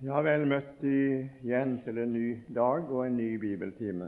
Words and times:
Ja, 0.00 0.22
vel 0.24 0.46
møtt 0.48 0.80
igjen 0.80 1.74
til 1.84 1.98
en 2.00 2.14
ny 2.14 2.28
dag 2.56 2.86
og 2.88 3.02
en 3.04 3.18
ny 3.20 3.34
bibeltime. 3.36 4.06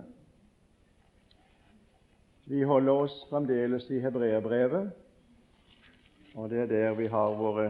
Vi 2.48 2.62
holder 2.64 3.02
oss 3.02 3.18
fremdeles 3.28 3.90
i 3.92 3.98
Hebreerbrevet, 4.00 4.88
og 6.32 6.48
det 6.48 6.62
er 6.62 6.70
der 6.70 6.96
vi 6.96 7.10
har 7.12 7.36
våre, 7.36 7.66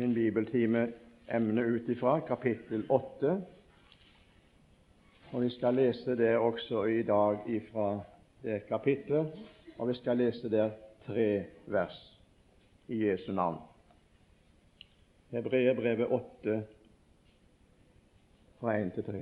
min 0.00 0.16
bibeltime 0.16 0.86
emne 1.28 1.66
ut 1.74 1.92
ifra, 1.92 2.22
kapittel 2.24 2.86
8. 2.88 3.36
Og 5.32 5.42
Vi 5.42 5.50
skal 5.58 5.76
lese 5.76 6.16
det 6.16 6.38
også 6.38 6.86
i 6.88 7.02
dag 7.02 7.44
ifra 7.52 7.98
det 8.42 8.62
kapittelet, 8.68 9.28
og 9.76 9.88
vi 9.88 9.94
skal 9.94 10.16
lese 10.16 10.48
der 10.48 10.70
tre 11.04 11.44
vers 11.66 12.00
i 12.88 13.04
Jesu 13.04 13.32
navn. 13.32 13.69
Hebreerbrevet 15.30 16.06
8, 16.10 16.62
fra 18.60 18.78
1 18.78 18.92
til 18.94 19.04
3. 19.04 19.20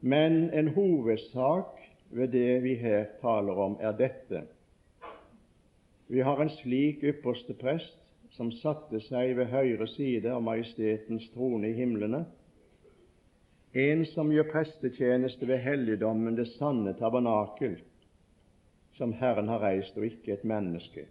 Men 0.00 0.50
en 0.54 0.68
hovedsak 0.68 1.80
ved 2.10 2.28
det 2.28 2.62
vi 2.62 2.74
her 2.74 3.04
taler 3.20 3.52
om, 3.52 3.76
er 3.80 3.96
dette. 3.96 4.42
Vi 6.08 6.20
har 6.20 6.42
en 6.42 6.50
slik 6.50 7.00
ypperste 7.02 7.54
prest 7.54 7.96
som 8.36 8.52
satte 8.52 9.00
seg 9.00 9.32
ved 9.36 9.48
høyre 9.48 9.86
side 9.88 10.28
av 10.28 10.44
Majestetens 10.44 11.30
trone 11.32 11.70
i 11.70 11.76
himlene, 11.76 12.24
en 13.72 14.04
som 14.12 14.28
gjør 14.32 14.50
prestetjeneste 14.52 15.48
ved 15.48 15.64
helligdommen, 15.64 16.36
det 16.36 16.50
sanne 16.58 16.92
tabernakel, 16.98 17.78
som 18.98 19.16
Herren 19.16 19.48
har 19.48 19.64
reist, 19.64 19.96
og 19.96 20.04
ikke 20.04 20.34
et 20.36 20.44
menneske. 20.44 21.06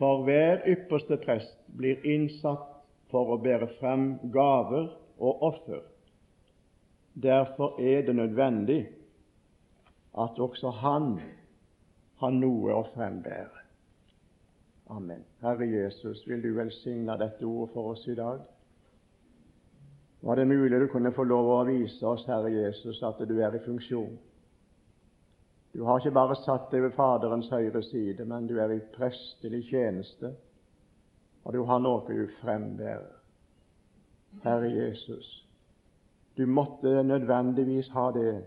For 0.00 0.22
hver 0.24 0.62
ypperste 0.64 1.18
prest 1.20 1.58
blir 1.76 2.00
innsatt 2.08 2.68
for 3.12 3.34
å 3.34 3.40
bære 3.42 3.68
frem 3.80 4.14
gaver 4.32 4.86
og 5.20 5.42
offer. 5.50 5.82
Derfor 7.20 7.76
er 7.76 8.06
det 8.06 8.14
nødvendig 8.16 8.80
at 10.16 10.40
også 10.40 10.72
han 10.80 11.18
har 12.22 12.32
noe 12.32 12.78
å 12.78 12.86
frembære. 12.94 13.60
Amen. 14.90 15.20
Herre 15.44 15.68
Jesus, 15.68 16.24
vil 16.26 16.40
du 16.42 16.54
velsigne 16.56 17.18
dette 17.20 17.44
ordet 17.46 17.74
for 17.74 17.92
oss 17.92 18.08
i 18.08 18.16
dag? 18.16 18.40
Var 20.24 20.36
det 20.36 20.48
mulig 20.48 20.80
du 20.80 20.88
kunne 20.92 21.12
få 21.12 21.24
lov 21.28 21.52
å 21.54 21.60
vise 21.68 22.06
oss, 22.06 22.24
Herre 22.28 22.50
Jesus, 22.52 23.02
at 23.04 23.20
du 23.28 23.36
er 23.40 23.54
i 23.56 23.62
funksjon? 23.64 24.16
Du 25.72 25.84
har 25.84 26.00
ikke 26.00 26.14
bare 26.14 26.36
satt 26.42 26.70
deg 26.72 26.82
ved 26.82 26.96
Faderens 26.96 27.48
høyre 27.50 27.82
side, 27.86 28.24
men 28.26 28.48
du 28.50 28.56
er 28.58 28.72
i 28.74 28.80
prestelig 28.96 29.62
tjeneste, 29.70 30.32
og 31.44 31.54
du 31.54 31.62
har 31.64 31.78
noe 31.78 32.02
du 32.08 32.26
frembærer. 32.40 33.16
Herre 34.42 34.70
Jesus, 34.70 35.28
du 36.36 36.46
måtte 36.46 37.02
nødvendigvis 37.02 37.88
ha 37.94 38.10
det. 38.14 38.42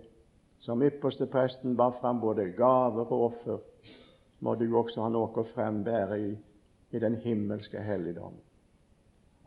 Som 0.64 0.84
ypperste 0.84 1.26
presten 1.28 1.76
bar 1.76 1.98
fram 2.00 2.22
både 2.22 2.46
gaver 2.56 3.10
og 3.12 3.24
offer, 3.26 3.58
må 4.40 4.56
du 4.56 4.78
også 4.78 5.04
ha 5.04 5.10
noe 5.12 5.32
å 5.42 5.48
frembære 5.56 6.20
i, 6.20 6.32
i 6.92 7.00
den 7.04 7.18
himmelske 7.24 7.84
helligdom. 7.84 8.38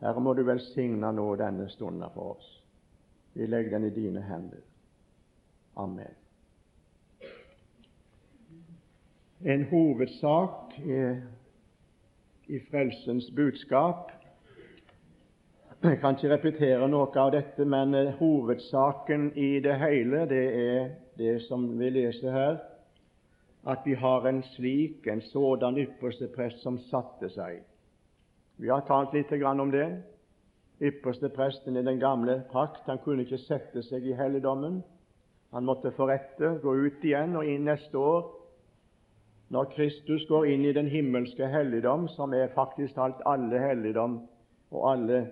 Herre, 0.01 0.21
må 0.21 0.33
du 0.37 0.43
velsigne 0.45 1.09
nå 1.13 1.25
denne 1.41 1.65
stunden 1.73 2.05
for 2.13 2.37
oss. 2.37 2.53
Vi 3.33 3.49
legger 3.49 3.77
den 3.77 3.89
i 3.89 3.95
dine 3.95 4.21
hender. 4.21 4.61
Amen. 5.77 6.26
En 9.45 9.63
hovedsak 9.63 10.79
i 12.47 12.59
frelsens 12.71 13.31
budskap. 13.35 14.11
Jeg 15.83 15.99
kan 16.01 16.15
ikke 16.17 16.31
repetere 16.31 16.87
noe 16.89 17.11
av 17.21 17.31
dette, 17.35 17.65
men 17.65 17.93
eh, 17.93 18.15
hovedsaken 18.17 19.29
i 19.37 19.59
det 19.61 19.75
hele 19.77 20.23
det 20.25 20.45
er 20.57 20.87
det 21.19 21.35
som 21.45 21.67
vi 21.77 21.91
leser 21.93 22.33
her, 22.33 22.57
at 23.67 23.85
vi 23.85 23.93
har 23.93 24.25
en 24.25 24.41
slik, 24.55 25.05
en 25.07 25.21
sådan 25.21 25.77
ypperste 25.77 26.31
prest 26.33 26.63
som 26.65 26.79
satte 26.89 27.29
seg. 27.29 27.61
Vi 28.57 28.71
har 28.73 28.87
talt 28.87 29.13
litt 29.13 29.31
om 29.31 29.71
det. 29.71 30.01
Ypperste 30.81 31.29
presten 31.29 31.77
i 31.77 31.83
den 31.85 31.99
gamle 31.99 32.41
pakt 32.51 32.89
han 32.89 32.97
kunne 33.03 33.21
ikke 33.21 33.37
sette 33.37 33.83
seg 33.83 34.05
i 34.05 34.17
helligdommen. 34.17 34.81
Han 35.53 35.65
måtte 35.65 35.91
forrette, 35.91 36.57
gå 36.61 36.73
ut 36.73 37.05
igjen, 37.05 37.35
og 37.35 37.45
inn 37.45 37.65
neste 37.65 37.97
år 37.97 38.36
når 39.49 39.69
Kristus 39.75 40.25
går 40.27 40.45
inn 40.51 40.65
i 40.65 40.73
den 40.75 40.87
himmelske 40.91 41.47
helligdom, 41.47 42.07
som 42.07 42.33
er 42.33 42.53
faktisk 42.55 42.97
alt 42.97 43.21
alle 43.25 43.59
helligdom 43.59 44.21
og 44.71 44.91
alle 44.91 45.27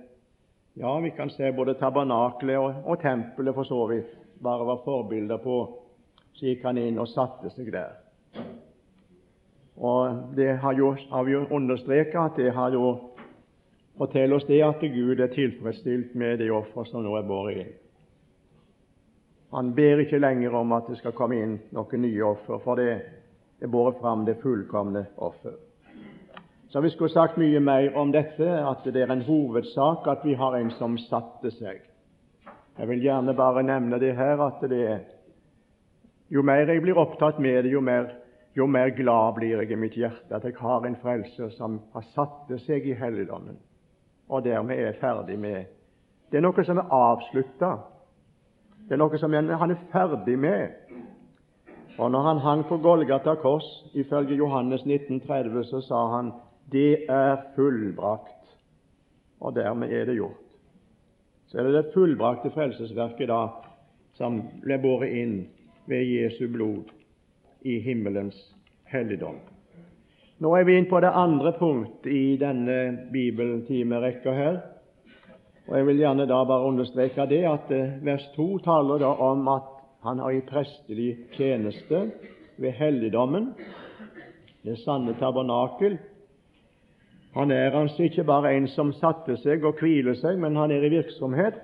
Ja, 0.76 1.00
vi 1.00 1.10
kan 1.16 1.30
se 1.30 1.52
både 1.56 1.74
tabernaklet 1.80 2.58
og, 2.60 2.74
og 2.84 3.00
tempelet 3.00 3.56
for 3.56 3.64
så 3.64 3.86
vidt 3.88 4.10
bare 4.44 4.66
var 4.68 4.82
forbilder 4.84 5.38
på. 5.40 5.60
Så 6.36 6.50
gikk 6.50 6.66
han 6.68 6.78
inn 6.78 7.00
og 7.00 7.08
satte 7.08 7.48
seg 7.54 7.70
der. 7.72 7.94
Og 9.80 10.36
Det 10.36 10.58
har 10.60 10.74
jo, 10.76 10.96
har 11.10 11.24
vi 11.24 11.32
jo 11.32 11.46
understreket 11.48 12.20
at 12.20 12.36
det 12.36 12.52
har 12.54 12.76
jo 12.76 12.92
forteller 13.98 14.36
oss 14.36 14.48
det 14.48 14.62
at 14.64 14.84
Gud 14.84 15.20
er 15.20 15.32
tilfredsstilt 15.32 16.16
med 16.16 16.40
det 16.40 16.52
offer 16.52 16.84
som 16.84 17.04
nå 17.04 17.16
er 17.16 17.28
båret 17.28 17.62
inn. 17.64 17.74
Han 19.56 19.72
ber 19.76 20.04
ikke 20.04 20.20
lenger 20.20 20.56
om 20.60 20.74
at 20.76 20.90
det 20.90 20.98
skal 21.00 21.16
komme 21.16 21.40
inn 21.40 21.60
noen 21.72 22.02
nye 22.04 22.24
offer, 22.28 22.60
for 22.60 22.76
det 22.76 23.00
båret 23.68 24.00
fram 24.02 24.26
det 24.26 24.40
fullkomne 24.42 25.06
offer. 25.16 25.54
Så 26.70 26.82
vi 26.82 26.90
skulle 26.90 27.10
sagt 27.10 27.38
mye 27.38 27.60
mer 27.60 27.98
om 27.98 28.12
dette, 28.12 28.48
at 28.68 28.84
det 28.84 29.02
er 29.02 29.12
en 29.12 29.22
hovedsak 29.24 30.08
at 30.12 30.26
vi 30.28 30.34
har 30.36 30.58
en 30.58 30.72
som 30.76 30.98
satte 31.00 31.52
seg. 31.56 31.80
Jeg 32.76 32.88
vil 32.90 33.04
gjerne 33.06 33.34
bare 33.34 33.64
nevne 33.64 34.00
det 34.00 34.16
her 34.18 34.42
at 34.44 34.64
det 34.70 34.82
er 34.84 35.00
jo 36.30 36.42
mer 36.44 36.68
jeg 36.68 36.82
blir 36.82 36.98
opptatt 37.00 37.40
med 37.40 37.64
det, 37.64 37.72
jo 37.72 37.82
mer, 37.82 38.10
jo 38.58 38.68
mer 38.68 38.90
glad 38.98 39.38
blir 39.38 39.62
jeg 39.62 39.72
i 39.72 39.80
mitt 39.80 39.96
hjerte 39.96 40.36
at 40.36 40.44
jeg 40.44 40.58
har 40.60 40.86
en 40.86 40.98
frelser 41.00 41.54
som 41.56 41.80
har 41.94 42.04
satt 42.16 42.52
seg 42.66 42.88
i 42.90 42.98
helligdommen, 42.98 43.56
og 44.28 44.44
dermed 44.44 44.80
er 44.80 45.00
ferdig 45.00 45.40
med 45.40 45.66
Det 46.32 46.42
er 46.42 46.44
noe 46.44 46.64
som 46.66 46.78
er 46.82 46.92
avslutta. 46.92 47.76
Det 48.90 48.96
er 48.96 49.00
noe 49.00 49.18
som 49.18 49.34
han 49.34 49.72
er 49.72 49.84
ferdig 49.92 50.36
med. 50.40 50.74
Og 51.98 52.12
når 52.12 52.22
han 52.22 52.38
hang 52.38 52.64
på 52.68 52.78
Golgata 52.78 53.36
kors, 53.40 53.68
ifølge 53.94 54.36
Johannes 54.36 54.82
1930, 54.82 55.64
så 55.64 55.82
sa 55.82 56.08
han 56.16 56.32
det 56.72 57.06
er 57.10 57.38
fullbrakt. 57.56 58.32
Og 59.40 59.56
dermed 59.56 59.92
er 59.94 60.06
det 60.06 60.16
gjort. 60.16 60.42
Så 61.48 61.58
er 61.58 61.64
det 61.64 61.74
det 61.74 61.94
fullbrakte 61.94 62.52
frelsesverket 62.52 63.30
da 63.30 63.48
som 64.18 64.42
ble 64.64 64.78
båret 64.82 65.14
inn 65.16 65.36
ved 65.88 66.04
Jesu 66.08 66.48
blod 66.52 66.92
i 67.62 67.80
himmelens 67.80 68.38
helligdom. 68.92 69.38
Nå 70.40 70.52
er 70.58 70.66
vi 70.68 70.76
inn 70.76 70.90
på 70.90 71.00
det 71.00 71.14
andre 71.16 71.54
punkt 71.56 72.08
i 72.12 72.36
denne 72.40 73.08
bibeltimerekka 73.12 74.34
her. 74.36 74.58
Og 75.68 75.78
Jeg 75.78 75.86
vil 75.88 76.02
gjerne 76.04 76.28
da 76.28 76.44
bare 76.44 76.68
understreke 76.68 77.26
det 77.30 77.46
at 77.50 77.72
eh, 77.72 77.96
vers 78.04 78.26
2 78.36 78.58
taler 78.66 79.00
da 79.02 79.14
om 79.16 79.48
at 79.48 79.75
han 80.06 80.20
har 80.20 80.32
i 80.32 80.42
prestelig 80.42 81.18
tjeneste 81.34 82.12
ved 82.62 82.72
helligdommen, 82.72 83.54
det 84.62 84.78
sanne 84.84 85.16
tabernakel. 85.18 85.98
Han 87.34 87.52
er 87.52 87.74
altså 87.74 88.04
ikke 88.04 88.24
bare 88.24 88.52
en 88.54 88.68
som 88.68 88.94
satte 88.94 89.34
seg 89.42 89.66
og 89.66 89.82
hviler 89.82 90.14
seg, 90.22 90.38
men 90.38 90.56
han 90.62 90.72
er 90.72 90.86
i 90.86 90.94
virksomhet. 90.94 91.58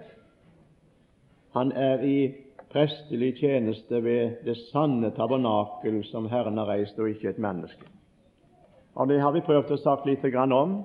Han 1.54 1.72
er 1.72 2.02
i 2.02 2.18
prestelig 2.74 3.36
tjeneste 3.44 4.02
ved 4.04 4.42
det 4.48 4.58
sanne 4.72 5.14
tabernakel 5.14 6.02
som 6.10 6.26
Herren 6.34 6.58
har 6.58 6.74
reist, 6.74 6.98
og 7.00 7.14
ikke 7.14 7.30
et 7.30 7.40
menneske. 7.40 7.86
Og 8.96 9.08
Det 9.08 9.22
har 9.22 9.32
vi 9.38 9.46
prøvd 9.46 9.72
å 9.72 9.78
sagt 9.78 10.10
litt 10.10 10.26
om 10.36 10.80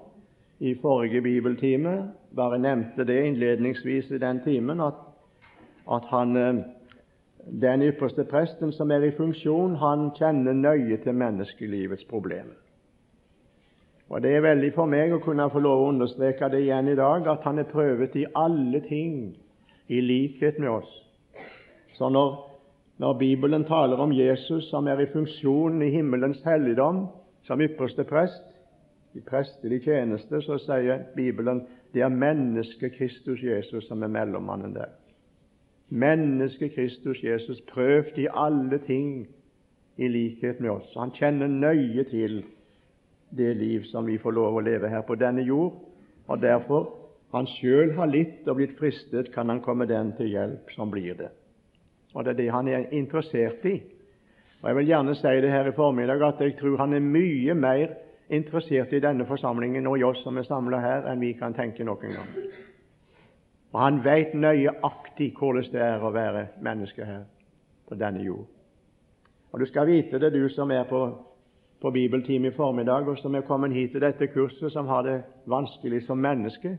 i 0.60 0.74
forrige 0.74 1.22
bibeltime. 1.22 2.12
Bare 2.36 2.58
nevnte 2.58 3.04
det 3.04 3.24
innledningsvis 3.26 4.10
i 4.10 4.18
den 4.18 4.44
timen 4.44 4.80
at, 4.80 5.00
at 5.88 6.04
han 6.12 6.36
eh, 6.36 6.75
den 7.46 7.82
ypperste 7.82 8.24
presten 8.24 8.72
som 8.72 8.90
er 8.90 9.04
i 9.06 9.14
funksjon, 9.14 9.76
han 9.78 10.10
kjenner 10.18 10.54
nøye 10.54 10.98
til 11.02 11.14
menneskelivets 11.14 12.04
problemer. 12.10 12.56
Og 14.08 14.22
Det 14.22 14.36
er 14.36 14.42
veldig 14.42 14.72
for 14.74 14.86
meg 14.86 15.12
å 15.14 15.22
kunne 15.22 15.48
få 15.50 15.58
lov 15.62 15.82
å 15.82 15.88
understreke 15.90 16.48
det 16.50 16.60
igjen 16.62 16.88
i 16.88 16.98
dag, 16.98 17.26
at 17.26 17.42
han 17.42 17.58
er 17.58 17.70
prøvet 17.70 18.14
i 18.16 18.26
alle 18.34 18.80
ting 18.86 19.36
i 19.88 20.00
likhet 20.00 20.58
med 20.58 20.70
oss. 20.70 20.90
Så 21.94 22.08
når, 22.08 22.36
når 22.98 23.18
Bibelen 23.18 23.64
taler 23.64 23.98
om 23.98 24.12
Jesus 24.12 24.70
som 24.70 24.86
er 24.86 25.00
i 25.02 25.10
funksjon 25.10 25.82
i 25.82 25.90
himmelens 25.90 26.42
helligdom 26.44 27.06
som 27.46 27.62
ypperste 27.62 28.04
prest, 28.04 28.42
i 29.14 29.22
prestelig 29.24 29.80
tjeneste, 29.86 30.42
så 30.42 30.58
sier 30.60 31.06
Bibelen 31.16 31.64
det 31.94 32.02
er 32.04 32.12
mennesket 32.12 32.98
Kristus 32.98 33.42
Jesus 33.42 33.86
som 33.88 34.02
er 34.02 34.12
mellommannen 34.12 34.74
der 34.74 34.92
mennesket 35.88 36.74
Kristus 36.74 37.22
Jesus 37.22 37.60
prøvd 37.72 38.18
i 38.18 38.28
alle 38.34 38.78
ting 38.86 39.26
i 39.96 40.08
likhet 40.08 40.60
med 40.60 40.70
oss. 40.70 40.92
Han 40.96 41.14
kjenner 41.14 41.46
nøye 41.46 42.04
til 42.10 42.42
det 43.36 43.56
liv 43.56 43.84
som 43.90 44.06
vi 44.06 44.18
får 44.18 44.34
lov 44.36 44.56
å 44.56 44.64
leve 44.64 44.88
her 44.88 45.02
på 45.06 45.14
denne 45.14 45.42
jord. 45.46 45.74
Og 46.26 46.42
derfor 46.42 46.88
han 47.34 47.46
sjøl 47.56 47.94
har 47.96 48.10
litt 48.10 48.46
og 48.48 48.58
blitt 48.58 48.76
fristet, 48.78 49.32
kan 49.34 49.48
han 49.50 49.62
komme 49.62 49.86
den 49.86 50.12
til 50.18 50.30
hjelp 50.30 50.70
som 50.74 50.90
blir 50.90 51.14
det. 51.18 51.30
Og 52.14 52.24
Det 52.24 52.32
er 52.32 52.36
det 52.36 52.52
han 52.52 52.68
er 52.68 52.92
interessert 52.92 53.64
i. 53.64 53.82
Og 54.62 54.68
Jeg 54.68 54.76
vil 54.76 54.86
gjerne 54.86 55.14
si 55.14 55.40
det 55.40 55.50
her 55.50 55.68
i 55.68 55.76
formiddag 55.76 56.22
at 56.22 56.40
jeg 56.40 56.56
tror 56.58 56.78
han 56.78 56.94
er 56.94 57.00
mye 57.00 57.54
mer 57.54 57.88
interessert 58.30 58.92
i 58.92 59.00
denne 59.00 59.26
forsamlingen 59.26 59.86
og 59.86 59.98
i 59.98 60.02
oss 60.02 60.22
som 60.24 60.38
er 60.38 60.42
samla 60.42 60.80
her, 60.80 61.10
enn 61.10 61.20
vi 61.20 61.32
kan 61.32 61.54
tenke 61.54 61.84
noen 61.84 62.16
gang. 62.16 62.32
Og 63.72 63.80
han 63.82 64.04
veit 64.04 64.34
nøyaktig 64.34 65.32
hvordan 65.38 65.72
det 65.72 65.82
er 65.82 66.02
å 66.02 66.12
være 66.14 66.46
menneske 66.62 67.04
her 67.04 67.24
på 67.88 67.94
denne 67.98 68.22
jord. 68.22 68.46
Og 69.52 69.60
Du 69.60 69.66
skal 69.66 69.86
vite 69.86 70.18
det, 70.18 70.32
du 70.32 70.48
som 70.48 70.70
er 70.70 70.84
på, 70.84 71.00
på 71.80 71.90
bibeltime 71.90 72.48
i 72.48 72.56
formiddag, 72.56 73.08
og 73.08 73.18
som 73.18 73.34
er 73.34 73.40
kommet 73.40 73.72
hit 73.72 73.92
til 73.92 74.00
dette 74.00 74.26
kurset, 74.26 74.72
som 74.72 74.86
har 74.86 75.02
det 75.02 75.22
vanskelig 75.46 76.02
som 76.06 76.18
menneske. 76.18 76.78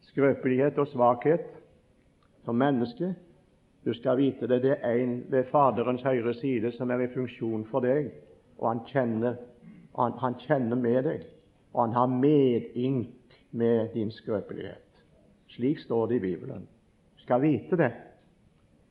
Skrøpelighet 0.00 0.78
og 0.78 0.88
svakhet 0.88 1.44
som 2.44 2.56
menneske. 2.56 3.14
Du 3.84 3.94
skal 3.94 4.16
vite 4.16 4.46
det, 4.46 4.62
det 4.62 4.76
er 4.80 5.02
en 5.02 5.24
ved 5.28 5.44
Faderens 5.50 6.02
høyre 6.02 6.34
side 6.34 6.72
som 6.72 6.90
er 6.90 7.00
i 7.02 7.10
funksjon 7.14 7.66
for 7.70 7.82
deg, 7.82 8.12
og 8.58 8.68
han 8.68 8.80
kjenner, 8.86 9.36
han, 9.98 10.12
han 10.22 10.38
kjenner 10.46 10.76
med 10.76 11.02
deg, 11.02 11.26
og 11.74 11.86
han 11.86 11.96
har 11.96 12.06
medynk 12.06 13.36
med 13.50 13.88
din 13.94 14.10
skrøpelighet. 14.10 14.91
Slik 15.52 15.78
står 15.84 16.06
det 16.06 16.16
i 16.16 16.24
Bibelen. 16.24 16.66
Du 17.16 17.22
skal 17.22 17.42
vite 17.42 17.76
det, 17.76 17.92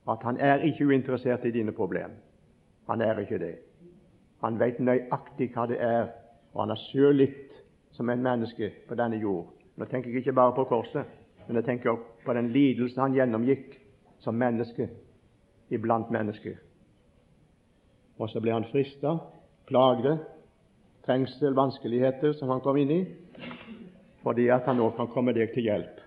at 0.09 0.23
han 0.23 0.37
er 0.37 0.65
ikke 0.65 0.85
uinteressert 0.85 1.45
i 1.45 1.51
dine 1.51 1.71
problemer. 1.71 2.17
Han 2.89 3.01
er 3.01 3.19
ikke 3.19 3.39
det. 3.39 3.55
Han 4.41 4.59
vet 4.59 4.79
nøyaktig 4.79 5.51
hva 5.53 5.67
det 5.69 5.77
er, 5.81 6.09
og 6.53 6.63
han 6.63 6.73
har 6.73 6.81
sjøl 6.89 7.17
litt 7.21 7.57
som 7.95 8.09
en 8.09 8.23
menneske 8.23 8.71
på 8.87 8.97
denne 8.97 9.19
jord. 9.21 9.47
Nå 9.77 9.85
tenker 9.85 10.09
jeg 10.09 10.23
ikke 10.23 10.35
bare 10.37 10.55
på 10.57 10.65
korset, 10.69 11.05
men 11.47 11.59
jeg 11.59 11.65
tenker 11.65 11.93
også 11.93 12.25
på 12.25 12.33
den 12.37 12.51
lidelse 12.53 13.01
han 13.01 13.15
gjennomgikk 13.15 13.77
som 14.21 14.37
menneske 14.37 14.89
iblant 15.69 16.11
mennesker. 16.11 16.57
Og 18.21 18.29
så 18.29 18.41
ble 18.41 18.53
han 18.53 18.67
frista, 18.69 19.15
plagde, 19.69 20.17
trengsel, 21.05 21.55
vanskeligheter 21.57 22.35
som 22.37 22.51
han 22.53 22.61
kom 22.61 22.77
inn 22.77 22.93
i, 22.93 23.01
fordi 24.21 24.49
at 24.53 24.67
han 24.69 24.77
nå 24.77 24.91
kan 24.97 25.09
komme 25.09 25.33
deg 25.33 25.53
til 25.55 25.69
hjelp. 25.69 26.00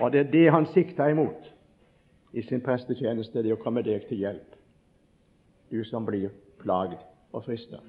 Og 0.00 0.12
det 0.12 0.20
er 0.20 0.30
det 0.32 0.46
han 0.52 0.66
sikta 0.72 1.10
imot 1.10 1.48
i 2.32 2.42
sin 2.42 2.62
prestetjeneste, 2.64 3.42
det 3.42 3.52
å 3.52 3.60
komme 3.60 3.82
deg 3.84 4.06
til 4.08 4.22
hjelp, 4.24 4.54
du 5.70 5.82
som 5.84 6.06
blir 6.06 6.32
plagd 6.62 6.96
og 7.32 7.44
frista. 7.44 7.80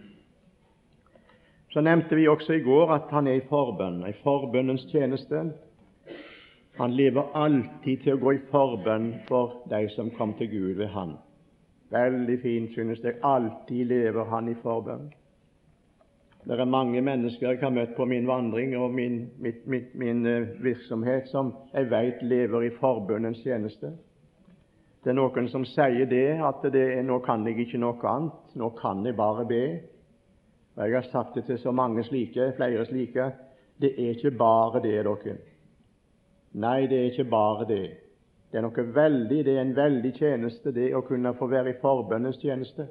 Så 1.74 1.82
nevnte 1.82 2.16
vi 2.16 2.28
også 2.28 2.54
i 2.54 2.64
går 2.64 2.92
at 2.94 3.12
han 3.16 3.28
er 3.28 3.40
i 3.40 3.48
forbønn, 3.50 4.04
i 4.06 4.14
forbønnens 4.24 4.84
tjeneste. 4.92 5.46
Han 6.78 6.94
lever 6.98 7.32
alltid 7.38 8.04
til 8.04 8.16
å 8.16 8.22
gå 8.22 8.34
i 8.36 8.44
forbønn 8.52 9.10
for 9.28 9.64
de 9.70 9.88
som 9.96 10.12
kom 10.18 10.36
til 10.38 10.52
Gud 10.52 10.76
ved 10.78 10.92
Han. 10.94 11.16
Veldig 11.94 12.40
fint, 12.42 12.72
synes 12.74 13.02
jeg. 13.04 13.20
Alltid 13.22 13.86
lever 13.86 14.26
han 14.26 14.50
i 14.50 14.56
forbønn. 14.64 15.12
Det 16.44 16.60
er 16.60 16.66
mange 16.66 17.02
mennesker 17.02 17.50
jeg 17.50 17.60
har 17.62 17.72
møtt 17.72 17.94
på 17.96 18.06
min 18.06 18.28
vandring 18.28 18.74
og 18.76 18.92
min, 18.92 19.30
min, 19.40 19.62
min, 19.66 19.86
min 19.96 20.26
eh, 20.28 20.50
virksomhet 20.64 21.30
som 21.32 21.54
jeg 21.74 21.88
vet 21.92 22.20
lever 22.22 22.68
i 22.68 22.74
forbundens 22.80 23.40
tjeneste. 23.46 23.94
Det 25.04 25.12
er 25.12 25.16
noen 25.16 25.48
som 25.52 25.64
sier 25.68 26.08
det, 26.08 26.42
at 26.44 26.66
det 26.72 26.84
er, 26.98 27.02
nå 27.08 27.22
kan 27.24 27.48
jeg 27.48 27.64
ikke 27.64 27.80
noe 27.80 27.96
annet, 28.12 28.54
nå 28.60 28.70
kan 28.76 29.06
jeg 29.08 29.16
bare 29.16 29.48
be. 29.48 29.64
Og 30.76 30.84
Jeg 30.84 30.96
har 30.96 31.10
sagt 31.12 31.36
det 31.36 31.46
til 31.46 31.60
så 31.60 31.72
mange 31.72 32.04
slike, 32.04 32.52
flere 32.58 32.86
slike. 32.86 33.32
Det 33.82 33.94
er 33.96 34.16
ikke 34.16 34.36
bare 34.38 34.84
det, 34.84 35.00
dere. 35.06 35.38
Nei, 36.54 36.88
det 36.88 37.00
er 37.00 37.12
ikke 37.12 37.30
bare 37.30 37.68
det. 37.68 37.84
Det 38.52 38.60
er 38.60 38.68
noe 38.68 38.88
veldig, 38.96 39.46
det 39.46 39.56
er 39.58 39.64
en 39.64 39.76
veldig 39.76 40.14
tjeneste, 40.20 40.72
det 40.76 40.92
å 40.96 41.06
kunne 41.08 41.34
få 41.40 41.48
være 41.48 41.72
i 41.72 41.82
forbønnens 41.82 42.38
tjeneste. 42.44 42.88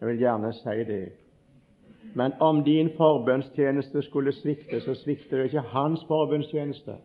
Jeg 0.00 0.08
vil 0.08 0.26
gjerne 0.26 0.52
si 0.52 0.80
det. 0.88 1.23
Men 2.14 2.32
om 2.40 2.62
din 2.64 2.90
forbønnstjeneste 2.96 4.02
skulle 4.02 4.32
svikte, 4.32 4.80
så 4.80 4.94
svikter 4.94 5.36
det 5.36 5.44
ikke 5.44 5.68
hans 5.74 6.04
forbønnstjeneste. 6.08 6.96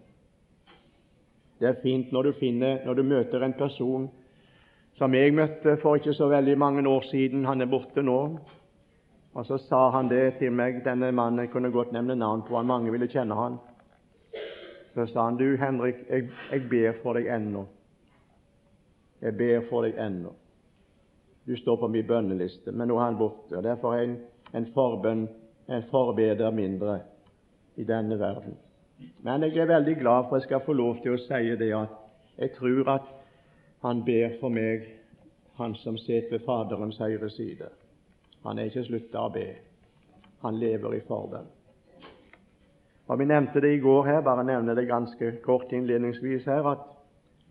Det 1.59 1.67
er 1.67 1.81
fint 1.83 2.11
når 2.11 2.23
du, 2.23 2.31
finner, 2.39 2.85
når 2.85 2.93
du 2.93 3.03
møter 3.03 3.43
en 3.43 3.53
person 3.53 4.09
som 4.99 5.13
jeg 5.15 5.33
møtte 5.33 5.77
for 5.81 5.95
ikke 5.95 6.13
så 6.13 6.27
veldig 6.27 6.57
mange 6.57 6.83
år 6.89 7.01
siden. 7.11 7.45
Han 7.45 7.61
er 7.61 7.71
borte 7.71 8.03
nå. 8.03 8.19
Og 9.33 9.45
så 9.45 9.57
sa 9.57 9.89
han 9.93 10.09
det 10.09 10.39
til 10.39 10.51
meg, 10.51 10.81
denne 10.85 11.11
mannen 11.15 11.45
jeg 11.45 11.51
kunne 11.53 11.71
godt 11.71 11.91
nevne 11.95 12.15
navn 12.15 12.41
på 12.47 12.57
han, 12.57 12.67
mange 12.67 12.91
ville 12.91 13.07
kjenne 13.07 13.35
han. 13.37 13.59
Så 14.93 15.05
sa 15.13 15.27
han, 15.29 15.37
du 15.37 15.55
Henrik, 15.57 16.01
jeg, 16.09 16.29
jeg 16.51 16.65
ber 16.69 16.97
for 17.03 17.15
deg 17.15 17.29
ennå. 17.31 17.63
Jeg 19.21 19.37
ber 19.37 19.67
for 19.69 19.85
deg 19.85 19.99
ennå. 19.99 20.33
Du 21.47 21.55
står 21.57 21.79
på 21.79 21.87
min 21.87 22.07
bønneliste, 22.07 22.71
men 22.71 22.89
nå 22.89 22.97
er 22.97 23.05
han 23.05 23.19
borte. 23.19 23.57
og 23.57 23.63
Derfor 23.63 23.95
er 23.95 24.03
en, 24.07 24.17
en 24.53 24.67
forbønn 24.73 25.27
en 25.69 25.83
forbeder 25.91 26.51
mindre 26.51 26.99
i 27.75 27.83
denne 27.83 28.19
verden. 28.19 28.57
Men 29.23 29.43
jeg 29.43 29.57
er 29.57 29.65
veldig 29.65 29.95
glad 29.95 30.23
for 30.23 30.35
at 30.35 30.41
jeg 30.41 30.47
skal 30.47 30.65
få 30.65 30.73
lov 30.73 30.97
til 31.03 31.13
å 31.13 31.21
si 31.21 31.55
det 31.59 31.69
at 31.75 31.93
jeg 32.39 32.55
tror 32.57 32.89
at 32.95 33.11
han 33.83 34.01
ber 34.05 34.35
for 34.39 34.49
meg, 34.49 34.87
han 35.55 35.75
som 35.75 35.97
sitter 35.97 36.31
ved 36.31 36.45
Faderens 36.45 36.97
høyre 36.97 37.29
side. 37.29 37.69
Han 38.43 38.59
er 38.59 38.71
ikke 38.71 38.83
slutta 38.87 39.27
å 39.27 39.31
be. 39.31 39.47
Han 40.41 40.59
lever 40.59 40.95
i 40.95 41.05
forbønn. 41.07 41.47
Og 43.07 43.19
Vi 43.19 43.25
nevnte 43.25 43.61
det 43.61 43.73
i 43.73 43.79
går 43.79 44.05
her, 44.05 44.21
bare 44.21 44.43
nevne 44.43 44.75
det 44.75 44.87
ganske 44.87 45.31
kort 45.43 45.71
innledningsvis 45.73 46.45
her, 46.45 46.67
at 46.71 46.85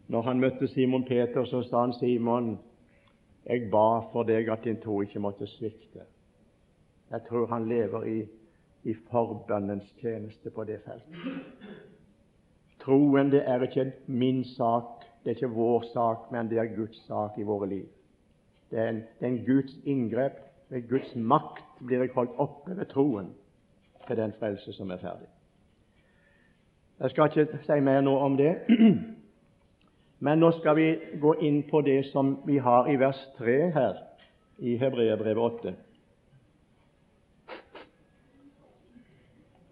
når 0.08 0.22
han 0.22 0.40
møtte 0.40 0.68
Simon 0.68 1.04
Peter, 1.04 1.44
så 1.44 1.62
sa 1.62 1.80
han 1.80 1.92
Simon, 1.92 2.58
jeg 3.44 3.70
ba 3.70 4.00
for 4.12 4.22
deg 4.24 4.48
at 4.48 4.64
din 4.64 4.80
tro 4.80 5.02
ikke 5.02 5.20
måtte 5.20 5.46
svikte. 5.46 6.06
Jeg 7.10 7.20
tror 7.28 7.46
han 7.46 7.68
lever 7.68 8.04
i, 8.04 8.18
i 8.84 8.94
forbønnens 9.10 9.94
tjeneste 10.00 10.50
på 10.50 10.64
det 10.64 10.80
feltet. 10.84 11.16
Troen 12.84 13.30
det 13.30 13.42
er 13.46 13.62
ikke 13.62 13.92
min 14.06 14.44
sak, 14.44 15.04
det 15.24 15.30
er 15.30 15.34
ikke 15.34 15.54
vår 15.54 15.84
sak, 15.92 16.28
men 16.32 16.50
det 16.50 16.58
er 16.58 16.76
Guds 16.76 17.00
sak 17.06 17.38
i 17.38 17.46
våre 17.48 17.68
liv. 17.68 17.86
Det 18.70 18.78
er 18.78 18.88
en, 18.88 19.02
det 19.20 19.26
er 19.26 19.32
en 19.32 19.44
Guds 19.46 19.74
inngrep 19.84 20.38
ved 20.68 20.88
Guds 20.88 21.14
makt 21.16 21.64
blir 21.80 22.04
jeg 22.04 22.12
holdt 22.14 22.36
oppe 22.36 22.76
ved 22.76 22.86
troen 22.92 23.32
til 24.06 24.16
den 24.16 24.32
frelse 24.38 24.72
som 24.72 24.90
er 24.90 25.00
ferdig. 25.00 25.28
Jeg 27.00 27.10
skal 27.10 27.30
ikke 27.30 27.60
si 27.64 27.80
mer 27.80 28.00
nå 28.00 28.16
om 28.18 28.36
det, 28.36 28.54
men 30.24 30.38
nå 30.38 30.50
skal 30.58 30.76
vi 30.76 30.88
gå 31.20 31.34
inn 31.46 31.62
på 31.70 31.80
det 31.86 32.00
som 32.12 32.36
vi 32.46 32.58
har 32.58 32.90
i 32.90 32.96
vers 33.00 33.20
3 33.38 33.58
her 33.74 34.00
i 34.58 34.76
Hebreabrevet 34.76 35.44
8. 35.62 35.74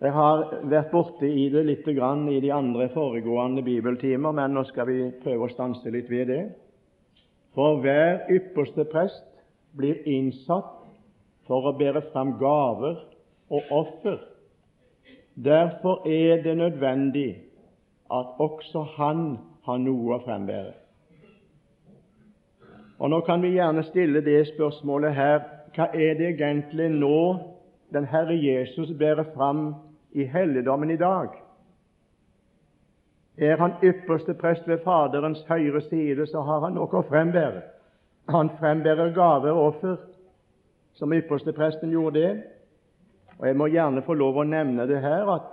Jeg 0.07 0.15
har 0.15 0.43
vært 0.71 0.93
borte 0.93 1.27
i 1.27 1.49
det 1.51 1.65
litt 1.67 1.87
grann 1.97 2.29
i 2.31 2.37
de 2.39 2.53
andre 2.55 2.85
foregående 2.95 3.65
bibeltimer, 3.67 4.31
men 4.39 4.53
nå 4.55 4.63
skal 4.69 4.87
vi 4.87 4.99
prøve 5.25 5.49
å 5.49 5.51
stanse 5.51 5.91
litt 5.91 6.07
ved 6.13 6.29
det. 6.31 6.43
For 7.57 7.81
hver 7.83 8.29
ypperste 8.31 8.85
prest 8.87 9.25
blir 9.75 10.05
innsatt 10.07 10.85
for 11.49 11.67
å 11.67 11.73
bære 11.81 12.05
fram 12.13 12.37
gaver 12.39 13.01
og 13.51 13.73
offer. 13.81 14.21
Derfor 15.35 16.07
er 16.07 16.45
det 16.45 16.55
nødvendig 16.61 17.33
at 18.07 18.39
også 18.47 18.85
han 18.95 19.25
har 19.67 19.81
noe 19.83 20.15
å 20.15 20.23
frembære. 20.23 20.77
Og 23.03 23.11
Nå 23.11 23.21
kan 23.27 23.43
vi 23.43 23.57
gjerne 23.57 23.83
stille 23.91 24.23
det 24.23 24.45
spørsmålet 24.53 25.19
her 25.19 25.43
hva 25.75 25.91
er 25.91 26.15
det 26.15 26.31
egentlig 26.37 26.93
nå 26.95 27.19
den 27.93 28.07
Herre 28.07 28.39
Jesus 28.39 28.95
bærer 28.99 29.35
fram 29.35 29.75
i 30.17 30.25
helligdommen 30.25 30.91
i 30.91 30.97
dag? 30.97 31.29
Er 33.37 33.57
han 33.61 33.73
ypperste 33.85 34.35
prest 34.35 34.69
ved 34.69 34.79
Faderens 34.85 35.45
høyre 35.49 35.81
side, 35.81 36.27
så 36.27 36.41
har 36.41 36.65
han 36.65 36.79
noe 36.79 36.89
å 36.89 37.05
frembære. 37.05 37.61
Han 38.33 38.49
frembærer 38.59 39.13
gaver 39.15 39.53
og 39.53 39.67
offer 39.67 39.99
som 40.97 41.13
ypperste 41.13 41.53
presten 41.53 41.93
gjorde 41.93 42.21
det. 42.21 42.33
Og 43.39 43.47
Jeg 43.47 43.57
må 43.57 43.69
gjerne 43.69 44.03
få 44.03 44.17
lov 44.17 44.41
å 44.41 44.49
nevne 44.49 44.89
det 44.89 45.03
her 45.05 45.29
at, 45.35 45.53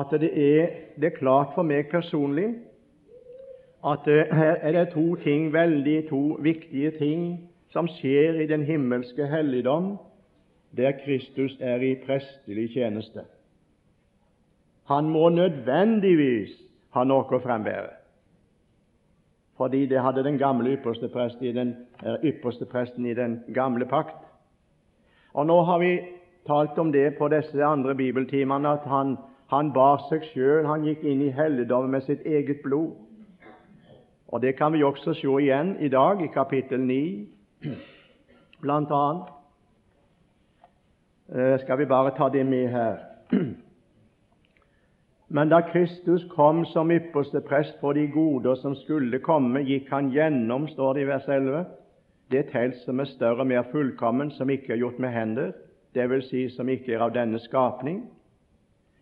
at 0.00 0.16
det, 0.20 0.32
er, 0.32 0.72
det, 0.96 1.12
er, 1.12 1.18
klart 1.20 1.52
for 1.54 1.68
meg 1.68 1.90
personlig 1.92 2.48
at 3.84 4.08
uh, 4.08 4.24
her 4.32 4.56
er 4.64 4.72
det 4.72 4.88
to 4.96 5.12
ting, 5.22 5.52
veldig 5.52 5.98
to 6.08 6.22
viktige 6.42 6.96
ting 6.96 7.26
som 7.72 7.86
skjer 7.98 8.40
i 8.40 8.48
den 8.48 8.64
himmelske 8.64 9.28
helligdom, 9.28 9.98
der 10.76 10.96
Kristus 11.04 11.52
er 11.60 11.84
i 11.84 11.94
prestelig 12.06 12.72
tjeneste. 12.72 13.28
Han 14.88 15.08
må 15.12 15.28
nødvendigvis 15.28 16.54
ha 16.96 17.04
noe 17.04 17.24
å 17.28 17.40
frambære. 17.44 17.94
fordi 19.58 19.86
det 19.86 19.98
hadde 20.00 20.22
den 20.24 20.38
gamle 20.38 20.72
ypperste, 20.76 21.08
prest 21.08 21.42
i 21.42 21.52
den, 21.52 21.76
ypperste 22.22 22.64
presten 22.64 23.06
i 23.06 23.14
den 23.14 23.40
gamle 23.54 23.86
pakt. 23.86 24.14
Og 25.34 25.46
Nå 25.46 25.62
har 25.62 25.78
vi 25.78 25.98
talt 26.46 26.78
om 26.78 26.92
det 26.92 27.16
på 27.18 27.28
disse 27.28 27.64
andre 27.64 27.94
bibeltimene, 27.94 28.68
at 28.68 28.86
han, 28.86 29.16
han 29.50 29.72
bar 29.72 30.04
seg 30.08 30.22
sjøl, 30.30 30.66
han 30.66 30.86
gikk 30.86 31.02
inn 31.02 31.22
i 31.26 31.34
helligdommen 31.34 31.90
med 31.90 32.06
sitt 32.06 32.22
eget 32.26 32.62
blod. 32.62 32.94
Og 34.28 34.40
Det 34.42 34.56
kan 34.56 34.72
vi 34.72 34.82
også 34.82 35.14
se 35.14 35.28
igjen 35.40 35.76
i 35.80 35.88
dag, 35.88 36.22
i 36.22 36.30
kapittel 36.32 36.80
9, 36.80 37.26
blant 38.62 38.90
annet. 38.90 39.30
Eh, 41.34 41.58
skal 41.60 41.78
vi 41.78 41.84
bare 41.84 42.14
ta 42.16 42.28
det 42.28 42.46
med 42.46 42.68
her. 42.68 42.98
Men 45.28 45.48
da 45.48 45.60
Kristus 45.60 46.24
kom 46.32 46.64
som 46.64 46.90
ypperste 46.90 47.40
prest 47.44 47.76
for 47.80 47.92
de 47.92 48.06
goder 48.08 48.54
som 48.56 48.74
skulle 48.74 49.20
komme, 49.20 49.60
gikk 49.60 49.90
han 49.92 50.08
gjennom, 50.12 50.68
står 50.72 50.94
det 50.94 51.02
i 51.02 51.08
vers 51.10 51.28
11, 51.28 51.64
det 52.32 52.46
telt 52.52 52.76
som 52.84 53.00
er 53.00 53.10
større 53.10 53.44
og 53.44 53.50
mer 53.50 53.66
fullkommen, 53.72 54.30
som 54.30 54.50
ikke 54.50 54.72
er 54.72 54.80
gjort 54.80 54.98
med 54.98 55.12
hender, 55.12 55.52
dvs. 55.96 56.30
Si, 56.30 56.48
som 56.52 56.68
ikke 56.68 56.94
er 56.96 57.04
av 57.04 57.12
denne 57.12 57.40
skapning, 57.44 58.06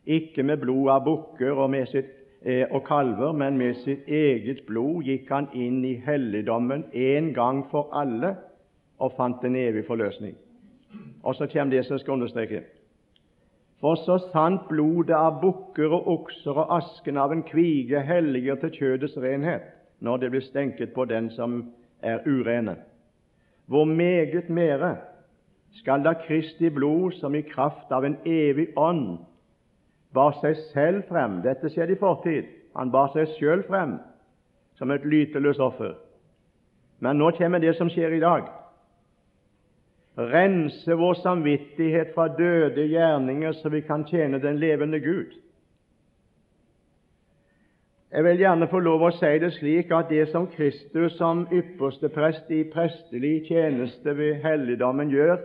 ikke 0.06 0.42
med 0.42 0.62
blod 0.62 0.90
av 0.90 1.04
bukker 1.06 1.58
og, 1.58 1.74
eh, 1.74 2.66
og 2.70 2.82
kalver, 2.86 3.32
men 3.32 3.58
med 3.58 3.74
sitt 3.84 4.06
eget 4.06 4.66
blod 4.66 5.06
gikk 5.06 5.30
han 5.30 5.48
inn 5.54 5.84
i 5.84 5.94
helligdommen 6.06 6.84
en 6.92 7.32
gang 7.34 7.64
for 7.70 7.90
alle 7.92 8.36
og 8.98 9.12
fant 9.16 9.44
en 9.44 9.56
evig 9.56 9.86
forløsning. 9.86 10.34
Og 11.22 11.34
så 11.34 11.46
kommer 11.46 11.74
det 11.74 11.86
som 11.86 11.98
skal 11.98 12.12
understreke. 12.12 12.62
For 13.80 13.98
så 14.00 14.16
sant 14.32 14.68
blodet 14.70 15.16
av 15.16 15.40
bukker 15.42 15.92
og 15.92 16.06
okser 16.08 16.56
og 16.56 16.70
asken 16.78 17.18
av 17.20 17.32
en 17.32 17.42
kvige 17.44 18.00
helliger 18.08 18.56
til 18.62 18.72
kjødets 18.78 19.18
renhet, 19.20 19.66
når 20.00 20.22
det 20.22 20.30
blir 20.32 20.44
stenket 20.46 20.94
på 20.94 21.04
den 21.04 21.28
som 21.36 21.58
er 22.00 22.24
urene, 22.26 22.76
hvor 23.66 23.84
meget 23.84 24.48
mere 24.48 24.96
skal 25.76 26.04
da 26.04 26.14
Kristi 26.26 26.70
blod, 26.70 27.12
som 27.20 27.34
i 27.34 27.44
kraft 27.44 27.92
av 27.92 28.04
en 28.04 28.16
evig 28.24 28.70
ånd 28.76 29.18
bar 30.14 30.36
seg 30.40 30.56
selv 30.72 31.04
frem 31.10 31.42
Dette 31.44 31.68
skjedde 31.68 31.92
i 31.96 32.00
fortid. 32.00 32.46
Han 32.76 32.90
bar 32.92 33.10
seg 33.12 33.28
selv 33.36 33.66
frem 33.68 33.98
som 34.76 34.90
et 34.90 35.04
lyteløst 35.04 35.60
offer. 35.60 35.96
Men 37.00 37.18
nå 37.20 37.30
kommer 37.36 37.60
det 37.60 37.74
som 37.76 37.90
skjer 37.92 38.16
i 38.16 38.22
dag 38.24 38.48
rense 40.16 40.94
vår 40.94 41.14
samvittighet 41.14 42.14
fra 42.14 42.28
døde 42.28 42.86
gjerninger, 42.88 43.52
så 43.52 43.68
vi 43.68 43.80
kan 43.80 44.04
tjene 44.08 44.38
den 44.42 44.58
levende 44.58 45.00
Gud. 45.00 45.34
Jeg 48.12 48.24
vil 48.24 48.38
gjerne 48.38 48.68
få 48.70 48.78
lov 48.80 49.02
å 49.02 49.10
si 49.12 49.32
det 49.42 49.50
slik 49.58 49.90
at 49.92 50.08
det 50.08 50.28
som 50.30 50.46
Kristus 50.48 51.18
som 51.18 51.42
ypperste 51.52 52.08
prest 52.08 52.48
i 52.54 52.62
prestelig 52.70 53.48
tjeneste 53.48 54.14
ved 54.16 54.40
helligdommen 54.44 55.10
gjør, 55.12 55.36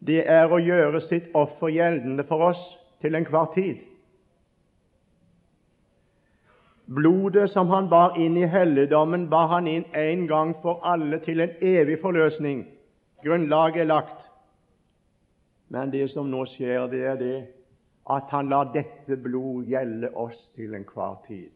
det 0.00 0.22
er 0.30 0.48
å 0.48 0.60
gjøre 0.62 1.02
sitt 1.08 1.28
offer 1.34 1.68
gjeldende 1.74 2.24
for 2.24 2.52
oss 2.52 2.62
til 3.02 3.18
enhver 3.18 3.50
tid. 3.54 3.82
Blodet 6.88 7.50
som 7.52 7.68
han 7.68 7.90
bar 7.90 8.16
inn 8.16 8.38
i 8.38 8.48
helligdommen, 8.48 9.28
bar 9.28 9.50
han 9.50 9.66
inn 9.68 9.84
en 9.92 10.24
gang 10.30 10.54
for 10.62 10.80
alle 10.88 11.18
til 11.26 11.42
en 11.44 11.52
evig 11.60 11.98
forløsning 12.00 12.64
Grunnlaget 13.24 13.80
er 13.80 13.84
lagt. 13.84 14.24
Men 15.68 15.90
det 15.90 16.10
som 16.10 16.30
nå 16.30 16.44
skjer, 16.54 16.86
det 16.88 17.04
er 17.04 17.16
det 17.20 17.38
at 18.08 18.30
han 18.32 18.48
lar 18.48 18.70
dette 18.72 19.18
blod 19.20 19.66
gjelde 19.68 20.08
oss 20.16 20.38
til 20.56 20.74
enhver 20.74 21.18
tid. 21.26 21.50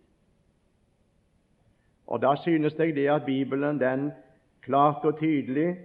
Og 2.07 2.21
Da 2.21 2.35
synes 2.37 2.75
jeg 2.79 2.95
det 2.95 3.09
at 3.09 3.25
Bibelen 3.25 3.81
den 3.81 4.11
klart 4.63 5.05
og 5.05 5.19
tydelig 5.19 5.79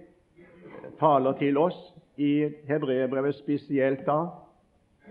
taler 1.00 1.32
til 1.32 1.56
oss, 1.58 1.94
i 2.18 2.50
Hebreerbrevet 2.66 3.34
spesielt 3.34 4.06
da, 4.06 4.26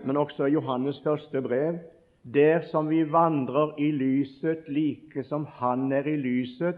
men 0.04 0.16
også 0.16 0.44
i 0.44 0.52
Johannes 0.52 1.00
første 1.04 1.42
brev, 1.42 1.78
der 2.34 2.60
som 2.70 2.90
vi 2.90 3.12
vandrer 3.12 3.72
i 3.78 3.90
lyset 3.90 4.68
like 4.68 5.24
som 5.24 5.46
Han 5.46 5.92
er 5.92 6.06
i 6.06 6.16
lyset, 6.16 6.76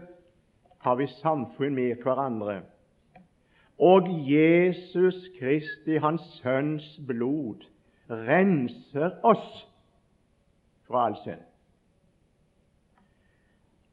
har 0.79 0.95
vi 0.95 1.07
samfunn 1.07 1.75
med 1.75 1.95
hverandre. 2.03 2.61
Og 3.81 4.07
Jesus 4.31 5.29
Kristi, 5.39 5.95
Hans 5.97 6.21
Sønns 6.21 6.99
blod, 7.07 7.63
renser 8.09 9.15
oss 9.23 9.47
fra 10.87 11.07
all 11.07 11.15
synd. 11.23 11.41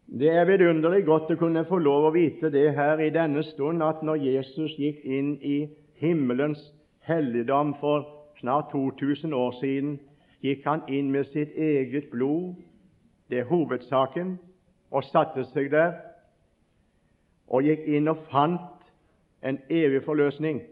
Det 0.09 0.29
er 0.29 0.45
vidunderlig 0.49 1.07
godt 1.07 1.33
å 1.33 1.39
kunne 1.41 1.65
få 1.69 1.81
lov 1.81 2.09
å 2.09 2.13
vite 2.13 2.51
det 2.53 2.71
her 2.77 3.01
i 3.01 3.11
denne 3.13 3.43
stund, 3.49 3.83
at 3.85 4.01
når 4.05 4.23
Jesus 4.25 4.77
gikk 4.81 5.03
inn 5.05 5.35
i 5.45 5.59
himmelens 6.01 6.63
helligdom 7.09 7.75
for 7.81 8.05
snart 8.41 8.71
2000 8.73 9.33
år 9.37 9.57
siden, 9.61 9.99
gikk 10.45 10.65
han 10.69 10.85
inn 10.89 11.11
med 11.13 11.29
sitt 11.33 11.57
eget 11.57 12.09
blod, 12.13 12.55
det 13.29 13.43
er 13.43 13.49
hovedsaken, 13.49 14.37
og 14.91 15.05
satte 15.05 15.45
seg 15.53 15.73
der, 15.73 15.97
og 17.49 17.65
gikk 17.65 17.85
inn 17.89 18.09
og 18.09 18.25
fant 18.33 18.78
en 19.43 19.59
evig 19.71 20.03
forløsning. 20.05 20.63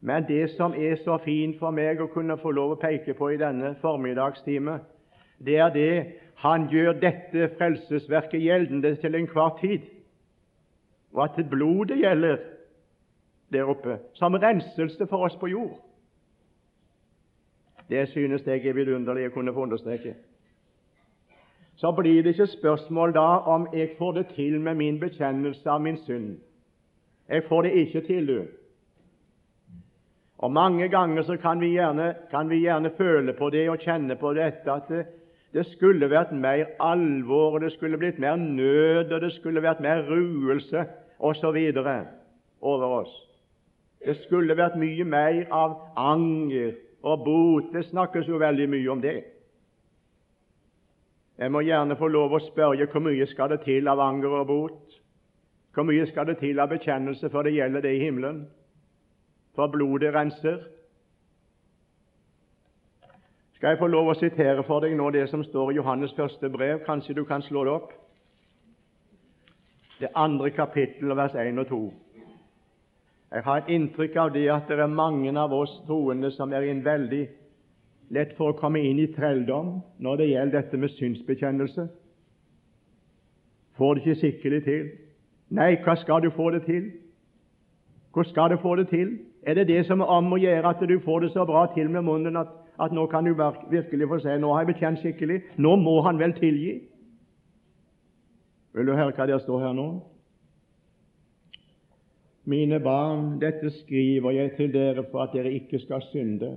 Men 0.00 0.24
det 0.28 0.50
som 0.50 0.74
er 0.76 0.96
så 1.04 1.18
fint 1.24 1.58
for 1.58 1.70
meg 1.76 2.00
å 2.00 2.08
kunne 2.12 2.38
få 2.40 2.50
lov 2.56 2.72
å 2.72 2.80
peke 2.80 3.14
på 3.14 3.34
i 3.34 3.40
denne 3.40 3.74
formiddagstime, 3.82 4.78
det 5.44 5.58
er 5.60 5.74
det 5.74 5.92
han 6.40 6.68
gjør 6.72 6.96
dette 7.00 7.50
frelsesverket 7.58 8.40
gjeldende 8.40 8.94
til 8.96 9.14
enhver 9.14 9.58
tid, 9.60 9.84
og 11.12 11.24
at 11.24 11.44
blodet 11.50 12.00
gjelder 12.00 12.38
der 13.52 13.68
oppe 13.68 13.98
som 14.14 14.34
renselse 14.34 15.06
for 15.06 15.26
oss 15.26 15.36
på 15.36 15.50
jord. 15.52 15.76
Det 17.90 18.08
synes 18.08 18.46
jeg 18.46 18.66
er 18.66 18.76
vidunderlig 18.76 19.26
å 19.28 19.34
kunne 19.34 19.52
få 19.52 19.66
understreke. 19.66 20.14
Så 21.76 21.90
blir 21.96 22.22
det 22.22 22.36
ikke 22.36 22.46
spørsmål 22.46 23.14
da 23.16 23.26
om 23.50 23.66
jeg 23.72 23.96
får 23.98 24.12
det 24.12 24.26
til 24.36 24.60
med 24.60 24.74
min 24.74 25.00
bekjennelse 25.00 25.70
av 25.70 25.80
min 25.82 25.98
synd. 26.06 26.38
Jeg 27.30 27.44
får 27.48 27.62
det 27.62 27.72
ikke 27.72 28.00
til, 28.00 28.26
du. 28.26 28.40
Og 30.38 30.52
Mange 30.52 30.88
ganger 30.88 31.22
så 31.22 31.36
kan 31.36 31.60
vi, 31.60 31.66
gjerne, 31.76 32.14
kan 32.30 32.50
vi 32.50 32.56
gjerne 32.64 32.90
føle 32.98 33.32
på 33.32 33.50
det 33.50 33.68
og 33.70 33.78
kjenne 33.78 34.16
på 34.16 34.32
dette 34.34 34.72
at 34.72 34.88
det, 34.88 35.04
det 35.52 35.66
skulle 35.66 36.10
vært 36.10 36.32
mer 36.32 36.64
alvor, 36.80 37.54
og 37.54 37.60
det 37.60 37.72
skulle 37.72 37.98
blitt 37.98 38.18
mer 38.18 38.36
nød, 38.36 39.12
og 39.12 39.20
det 39.20 39.32
skulle 39.32 39.62
vært 39.62 39.80
mer 39.80 40.02
ruelse 40.08 40.84
osv. 41.18 41.58
over 42.60 42.86
oss. 42.86 43.12
Det 44.06 44.16
skulle 44.16 44.56
vært 44.56 44.78
mye 44.80 45.04
mer 45.04 45.44
av 45.52 45.76
anger 45.96 46.72
og 47.02 47.24
bot. 47.24 47.72
Det 47.72 47.84
snakkes 47.84 48.28
jo 48.28 48.40
veldig 48.40 48.68
mye 48.68 48.90
om 48.90 49.00
det. 49.00 49.24
Jeg 51.38 51.52
må 51.52 51.60
gjerne 51.60 51.96
få 51.96 52.08
lov 52.08 52.32
å 52.32 52.42
spørre 52.44 52.86
hvor 52.86 53.04
mye 53.04 53.26
skal 53.26 53.52
det 53.52 53.62
til 53.64 53.88
av 53.88 54.00
anger 54.00 54.40
og 54.40 54.46
bot? 54.46 54.89
Hvor 55.74 55.82
mye 55.86 56.06
skal 56.06 56.26
det 56.26 56.38
til 56.40 56.58
av 56.58 56.68
bekjennelse 56.72 57.30
før 57.30 57.46
det 57.46 57.54
gjelder 57.54 57.80
det 57.80 57.94
i 57.94 58.02
himmelen? 58.04 58.42
For 59.54 59.70
blodet 59.70 60.14
renser. 60.14 60.58
Skal 63.54 63.74
jeg 63.74 63.78
få 63.78 63.86
lov 63.86 64.08
å 64.08 64.18
sitere 64.18 64.62
for 64.66 64.80
deg 64.80 64.96
nå 64.96 65.10
det 65.14 65.26
som 65.30 65.44
står 65.44 65.72
i 65.72 65.76
Johannes 65.76 66.14
første 66.16 66.48
brev? 66.50 66.80
Kanskje 66.86 67.14
du 67.14 67.24
kan 67.28 67.42
slå 67.42 67.64
det 67.64 67.72
opp? 67.72 67.90
Det 70.00 70.08
andre 70.16 70.50
kapittel, 70.50 71.12
vers 71.16 71.34
1 71.36 71.58
og 71.60 71.66
2. 71.68 71.80
Jeg 73.30 73.44
har 73.44 73.60
et 73.60 73.68
inntrykk 73.70 74.16
av 74.16 74.32
det 74.34 74.46
at 74.50 74.66
det 74.66 74.78
er 74.80 74.90
mange 74.90 75.30
av 75.38 75.52
oss 75.54 75.74
troende 75.86 76.32
som 76.34 76.52
er 76.56 76.66
inn 76.70 76.80
veldig 76.82 77.20
lett 78.10 78.32
for 78.38 78.50
å 78.50 78.58
komme 78.58 78.80
inn 78.82 78.98
i 78.98 79.10
trelldom 79.14 79.76
når 80.02 80.16
det 80.18 80.30
gjelder 80.32 80.56
dette 80.56 80.80
med 80.80 80.96
synsbekjennelse. 80.96 81.84
Får 83.78 83.94
det 83.94 84.02
ikke 84.02 84.20
skikkelig 84.22 84.62
til. 84.64 84.90
Nei, 85.50 85.74
hva 85.82 85.96
skal 85.98 86.22
du 86.22 86.30
få 86.30 86.50
det 86.54 86.62
til? 86.66 86.92
Hvordan 88.12 88.30
skal 88.30 88.50
du 88.50 88.56
få 88.62 88.76
det 88.76 88.88
til? 88.88 89.18
Er 89.42 89.54
det 89.54 89.68
det 89.68 89.86
som 89.86 90.00
er 90.00 90.10
om 90.12 90.32
å 90.32 90.38
gjøre 90.38 90.68
at 90.68 90.82
du 90.88 90.98
får 91.04 91.20
det 91.20 91.32
så 91.32 91.44
bra 91.44 91.66
til 91.74 91.90
med 91.90 92.04
munnen 92.06 92.36
at, 92.36 92.52
at 92.80 92.92
nå 92.92 93.06
kan 93.06 93.24
du 93.24 93.34
virkelig 93.70 94.08
få 94.08 94.18
si 94.20 94.36
nå 94.38 94.52
har 94.52 94.64
jeg 94.64 94.74
bekjent 94.74 95.00
skikkelig, 95.00 95.40
nå 95.56 95.76
må 95.76 96.00
han 96.06 96.18
vel 96.18 96.34
tilgi? 96.38 96.80
Vil 98.74 98.86
du 98.86 98.94
høre 98.94 99.14
hva 99.16 99.26
det 99.26 99.40
står 99.42 99.64
her 99.64 99.74
nå? 99.74 99.88
Mine 102.50 102.80
barn, 102.80 103.40
dette 103.40 103.70
skriver 103.82 104.30
jeg 104.30 104.52
til 104.56 104.72
dere 104.74 105.04
for 105.10 105.22
at 105.22 105.34
dere 105.34 105.52
ikke 105.52 105.78
skal 105.78 106.02
synde. 106.10 106.54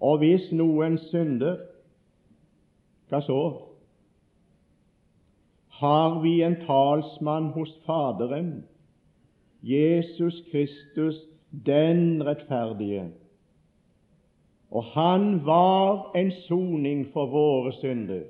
Og 0.00 0.18
hvis 0.18 0.48
noen 0.52 0.98
synder, 1.10 1.60
hva 3.08 3.20
så? 3.22 3.42
Har 5.82 6.20
vi 6.22 6.36
en 6.46 6.56
talsmann 6.66 7.50
hos 7.56 7.72
Faderen, 7.86 8.64
Jesus 9.62 10.38
Kristus, 10.50 11.18
den 11.66 12.22
rettferdige. 12.26 13.10
Og 14.70 14.84
han 14.94 15.46
var 15.46 16.12
en 16.16 16.30
soning 16.46 17.06
for 17.12 17.26
våre 17.26 17.72
synder. 17.80 18.22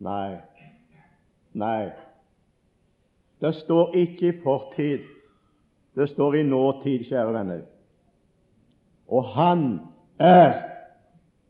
Nei, 0.00 0.40
nei, 1.52 1.90
det 3.40 3.54
står 3.54 3.94
ikke 3.96 4.28
i 4.28 4.38
fortid, 4.42 5.04
det 5.94 6.08
står 6.08 6.40
i 6.40 6.42
nåtid, 6.42 7.04
kjære 7.08 7.36
venner. 7.36 7.62
Og 9.10 9.24
Han 9.24 9.80
er 10.18 10.62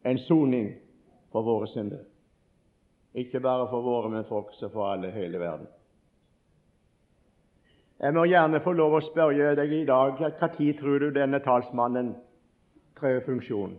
en 0.04 0.19
soning 0.19 0.71
for 1.33 1.42
våre 1.42 1.66
synder. 1.69 2.10
Ikke 3.14 3.40
bare 3.40 3.69
for 3.71 3.83
våre, 3.83 4.11
men 4.11 4.25
for 4.25 4.47
også 4.47 4.69
for 4.73 4.93
alle, 4.93 5.11
hele 5.11 5.38
verden. 5.38 5.67
Jeg 8.00 8.14
må 8.14 8.25
gjerne 8.25 8.62
få 8.64 8.73
lov 8.73 8.95
å 8.97 9.02
spørre 9.05 9.55
deg 9.59 9.73
i 9.76 9.85
dag 9.85 10.21
når 10.21 10.76
tror 10.79 10.99
du 10.99 11.11
denne 11.12 11.40
talsmannen 11.45 12.14
trer 12.97 13.19
i 13.19 13.25
funksjon? 13.26 13.75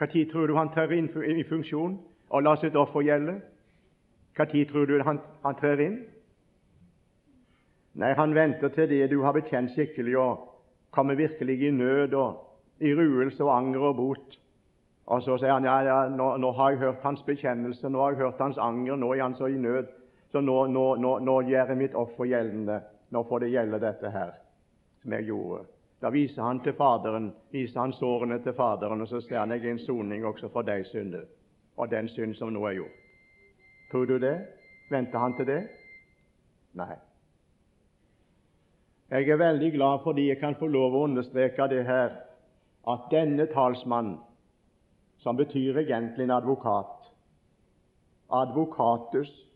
Når 0.00 0.30
tror 0.32 0.46
du 0.46 0.54
han 0.54 0.70
trer 0.70 0.92
inn 0.92 1.08
i 1.08 1.48
funksjon 1.48 1.98
og 2.30 2.42
lar 2.42 2.60
sitt 2.60 2.76
offer 2.76 3.02
gjelde? 3.02 3.40
Når 4.38 4.70
tror 4.70 4.86
du 4.86 5.02
han, 5.02 5.18
han 5.42 5.58
trer 5.58 5.80
inn? 5.80 5.98
Nei, 7.98 8.12
han 8.14 8.34
venter 8.34 8.70
til 8.70 8.88
det 8.88 9.10
du 9.10 9.18
har 9.24 9.34
bekjent 9.34 9.74
skikkelig 9.74 10.14
og 10.18 10.46
kommer 10.94 11.18
virkelig 11.18 11.58
i 11.66 11.70
nød 11.74 12.14
og 12.14 12.46
i 12.80 12.94
ruelse 12.94 13.42
og 13.44 13.50
anger 13.56 13.88
og 13.90 13.96
bot. 13.96 14.38
Og 15.06 15.22
så 15.22 15.38
sier 15.38 15.52
han 15.52 15.64
ja, 15.64 15.80
ja 15.82 15.98
nå, 16.08 16.36
nå, 16.38 16.52
har 16.58 16.70
jeg 16.70 16.82
hørt 16.84 17.02
hans 17.02 17.22
bekjennelse, 17.26 17.88
nå 17.88 18.02
har 18.02 18.14
jeg 18.14 18.22
hørt 18.24 18.42
hans 18.42 18.58
anger, 18.58 18.96
nå 18.96 19.14
er 19.14 19.22
han 19.22 19.34
så 19.34 19.48
i 19.50 19.58
nød, 19.58 19.88
så 20.32 20.40
nå, 20.40 20.56
nå, 20.70 20.84
nå, 21.02 21.18
nå 21.26 21.40
gjør 21.48 21.72
jeg 21.72 21.80
mitt 21.80 21.96
offer 21.98 22.30
gjeldende. 22.30 22.78
Nå 23.10 23.24
får 23.26 23.42
det 23.42 23.50
gjelde 23.50 23.80
dette 23.82 24.10
her, 24.14 24.36
som 25.02 25.16
jeg 25.16 25.26
gjorde. 25.32 25.64
Da 26.00 26.08
viser 26.14 26.42
han 26.42 26.62
til 26.64 26.76
Faderen, 26.78 27.32
viser 27.52 27.80
han 27.80 27.92
sårene 27.92 28.38
til 28.44 28.54
Faderen, 28.56 29.02
og 29.02 29.08
så 29.10 29.20
ser 29.20 29.42
han 29.42 29.50
jeg 29.52 29.66
en 29.66 29.82
soning 29.82 30.24
også 30.24 30.48
for 30.54 30.64
deg 30.64 30.86
synder, 30.88 31.26
og 31.76 31.90
den 31.90 32.08
synd 32.08 32.38
som 32.38 32.54
nå 32.54 32.62
er 32.70 32.78
gjort. 32.78 33.02
Tror 33.90 34.06
du 34.06 34.16
det? 34.22 34.36
Venter 34.90 35.18
han 35.18 35.34
til 35.36 35.46
det? 35.46 35.60
Nei. 36.78 36.94
Jeg 39.10 39.28
er 39.28 39.42
veldig 39.42 39.72
glad 39.74 40.02
fordi 40.04 40.28
jeg 40.28 40.38
kan 40.38 40.54
få 40.54 40.68
lov 40.70 40.94
å 40.94 41.04
understreke 41.08 41.66
det 41.68 41.82
her, 41.84 42.12
at 42.88 43.10
denne 43.10 43.48
talsmannen, 43.50 44.20
som 45.20 45.36
betyr 45.36 45.78
egentlig 45.78 46.24
en 46.24 46.30
advokat 46.30 47.00
Advokatus, 48.30 49.46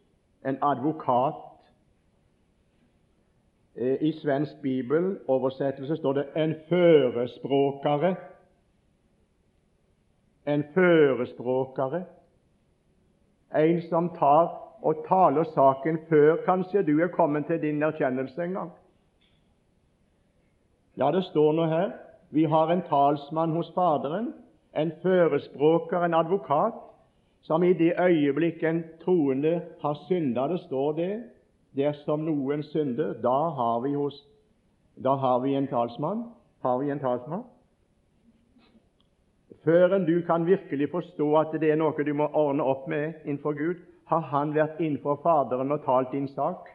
en 0.45 0.59
advokat 0.63 1.35
eh, 3.75 4.03
I 4.03 4.13
svensk 4.13 4.63
bibeloversettelse 4.63 5.97
står 5.97 6.13
det 6.13 6.27
'en 6.37 6.55
førespråkere'. 6.69 8.17
En 10.47 10.65
førespråkere. 10.75 12.05
En 13.55 13.83
som 13.83 14.09
tar 14.09 14.65
og 14.83 15.05
taler 15.09 15.45
saken 15.45 15.99
før 16.09 16.37
kanskje 16.45 16.83
du 16.83 17.01
er 17.01 17.09
kommet 17.09 17.47
til 17.47 17.63
din 17.63 17.83
erkjennelse 17.83 18.43
en 18.43 18.53
gang. 18.53 18.73
Ja, 20.97 21.11
det 21.11 21.25
står 21.25 21.53
nå 21.53 21.65
her 21.65 21.91
vi 22.31 22.45
har 22.45 22.71
en 22.71 22.83
talsmann 22.83 23.51
hos 23.51 23.73
Faderen, 23.75 24.35
en 24.77 24.93
førespråker, 25.03 26.05
en 26.05 26.15
advokat, 26.15 26.75
som 27.43 27.63
i 27.63 27.73
det 27.73 27.93
øyeblikk 28.01 28.63
en 28.65 28.85
troende 29.05 29.63
har 29.83 29.95
synda, 30.09 30.49
det 30.49 30.61
står 30.61 30.93
det, 30.93 31.13
dersom 31.77 32.25
noen 32.25 32.63
synder, 32.63 33.15
da 33.23 33.37
har 33.59 33.81
vi, 33.85 33.95
hos, 33.95 34.17
da 34.97 35.15
har 35.15 35.43
vi 35.45 35.55
en 35.55 35.69
talsmann. 35.69 36.25
Har 36.63 36.79
vi 36.79 36.91
en 36.91 37.01
talsmann? 37.03 37.45
Før 39.65 39.99
du 39.99 40.23
kan 40.27 40.47
virkelig 40.47 40.91
forstå 40.91 41.27
at 41.37 41.57
det 41.61 41.71
er 41.73 41.77
noe 41.81 42.05
du 42.05 42.13
må 42.15 42.29
ordne 42.33 42.65
opp 42.65 42.89
med 42.89 43.25
innenfor 43.25 43.57
Gud, 43.57 43.81
har 44.09 44.21
han 44.33 44.53
vært 44.55 44.81
innenfor 44.81 45.21
Faderen 45.23 45.73
og 45.73 45.85
talt 45.85 46.13
din 46.13 46.29
sak. 46.29 46.69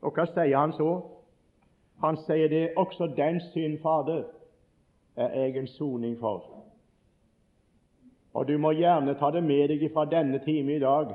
Og 0.00 0.14
hva 0.16 0.24
sier 0.28 0.56
han 0.56 0.72
så? 0.72 0.88
Han 2.00 2.16
sier 2.24 2.48
det 2.48 2.64
også 2.76 3.10
den 3.16 3.40
synd, 3.52 3.80
Fader, 3.82 4.24
er 5.18 5.44
jeg 5.44 5.56
en 5.56 5.66
soning 5.66 6.18
for. 6.20 6.44
Og 8.34 8.48
du 8.48 8.58
må 8.58 8.70
gjerne 8.76 9.16
ta 9.18 9.30
det 9.34 9.42
med 9.42 9.68
deg 9.72 9.88
fra 9.92 10.04
denne 10.06 10.38
time 10.44 10.76
i 10.76 10.82
dag. 10.82 11.14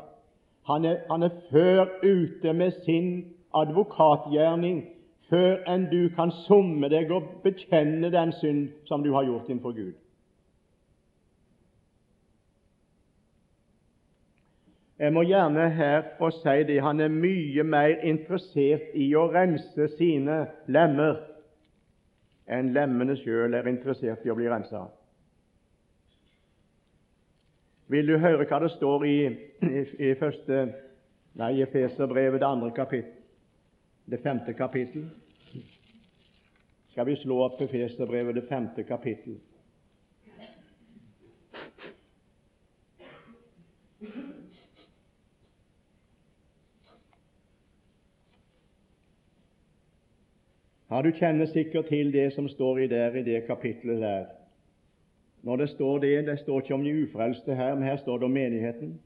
Han 0.68 0.86
er, 0.86 0.98
han 1.10 1.24
er 1.24 1.30
før 1.52 1.86
ute 2.04 2.54
med 2.54 2.72
sin 2.84 3.10
advokatgjerning 3.54 4.84
før 5.30 5.64
enn 5.70 5.88
du 5.92 6.10
kan 6.16 6.32
summe 6.44 6.90
deg 6.92 7.12
og 7.12 7.28
bekjenne 7.44 8.12
den 8.12 8.32
synd 8.40 8.64
som 8.90 9.04
du 9.04 9.14
har 9.16 9.28
gjort 9.28 9.50
innenfor 9.50 9.76
Gud. 9.76 9.94
Jeg 15.00 15.14
må 15.14 15.24
gjerne 15.28 15.70
her 15.74 16.04
få 16.20 16.30
si 16.32 16.64
det 16.68 16.80
han 16.86 17.00
er 17.02 17.12
mye 17.12 17.64
mer 17.66 18.04
interessert 18.08 18.94
i 18.94 19.10
å 19.20 19.26
rense 19.34 19.88
sine 19.98 20.44
lemmer 20.72 21.18
enn 22.48 22.74
lemmene 22.76 23.16
sjøl 23.22 23.56
er 23.56 23.70
interessert 23.72 24.26
i 24.26 24.32
å 24.32 24.36
bli 24.38 24.50
rensa. 24.52 24.86
Vil 27.92 28.08
du 28.08 28.18
høre 28.18 28.48
hva 28.48 28.60
det 28.64 28.72
står 28.74 29.06
i, 29.06 29.18
i, 29.68 29.84
i 30.10 30.14
første, 30.20 30.64
nei, 31.40 31.52
Efeserbrevet, 31.62 32.40
det 32.42 32.48
andre 32.48 32.72
kapittel, 32.76 33.20
det 34.10 34.20
femte 34.24 34.56
kapittel? 34.58 35.10
Skal 36.94 37.08
vi 37.10 37.18
slå 37.22 37.40
opp 37.46 37.62
Efeserbrevet, 37.62 38.36
det 38.36 38.48
femte 38.50 38.86
kapittel? 38.88 39.40
Ja, 50.94 51.02
Du 51.02 51.12
kjenner 51.12 51.46
sikkert 51.46 51.86
til 51.86 52.14
det 52.14 52.34
som 52.34 52.48
står 52.50 52.78
i 52.78 52.88
der 52.88 53.16
i 53.16 53.24
det 53.24 53.46
kapittelet 53.48 54.02
der. 54.02 54.26
Når 55.44 55.56
det 55.56 55.70
står 55.70 55.98
det, 56.00 56.28
det 56.28 56.40
står 56.40 56.62
ikke 56.62 56.74
om 56.74 56.84
de 56.84 57.04
ufrelste 57.04 57.56
her, 57.56 57.76
men 57.76 57.84
her 57.84 57.98
står 57.98 58.18
det 58.18 58.24
om 58.24 58.32
menigheten. 58.32 59.02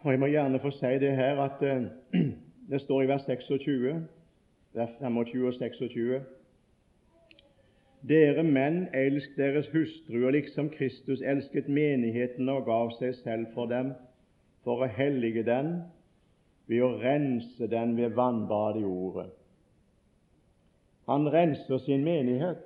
Og 0.00 0.10
Jeg 0.10 0.20
må 0.20 0.26
gjerne 0.26 0.60
få 0.60 0.70
si 0.70 0.86
det 0.86 1.16
her 1.16 1.40
at 1.40 1.62
uh, 1.62 1.84
det 2.70 2.80
står 2.80 3.02
i 3.02 3.08
vers 3.08 3.22
26, 3.22 4.06
vers 4.74 4.90
25 5.00 5.46
og 5.46 5.54
26 5.54 6.20
Dere 8.08 8.42
menn, 8.42 8.86
elsk 8.94 9.36
deres 9.36 9.68
hustruer 9.68 10.30
liksom 10.30 10.70
Kristus 10.70 11.20
elsket 11.20 11.68
menigheten 11.68 12.48
og 12.48 12.64
gav 12.64 12.96
seg 12.98 13.14
selv 13.14 13.46
for 13.54 13.66
dem, 13.66 13.92
for 14.64 14.80
å 14.80 14.88
hellige 14.88 15.44
den 15.44 15.82
ved 16.70 16.82
å 16.86 16.94
rense 17.02 17.66
den 17.66 17.96
ved 17.98 18.14
vannbad 18.14 18.78
i 18.78 18.84
ordet. 18.86 19.30
Han 21.10 21.26
renser 21.32 21.78
sin 21.82 22.04
menighet. 22.06 22.62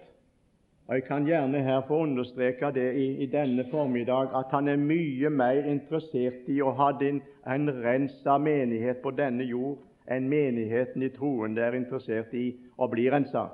Og 0.87 0.95
Jeg 0.95 1.05
kan 1.05 1.25
gjerne 1.25 1.63
her 1.65 1.81
få 1.89 2.03
understreke 2.05 2.69
det 2.77 2.91
i, 3.01 3.07
i 3.25 3.27
denne 3.33 3.65
formiddag 3.71 4.35
at 4.37 4.51
han 4.53 4.69
er 4.69 4.77
mye 4.77 5.31
mer 5.33 5.65
interessert 5.65 6.49
i 6.53 6.59
å 6.61 6.75
ha 6.77 6.91
din, 7.01 7.23
en 7.49 7.71
rensa 7.81 8.37
menighet 8.39 9.01
på 9.01 9.15
denne 9.17 9.47
jord 9.49 9.79
enn 10.13 10.29
menigheten 10.29 11.03
i 11.03 11.09
troende 11.15 11.65
er 11.65 11.77
interessert 11.79 12.35
i 12.37 12.51
å 12.77 12.89
bli 12.93 13.07
rensa. 13.09 13.47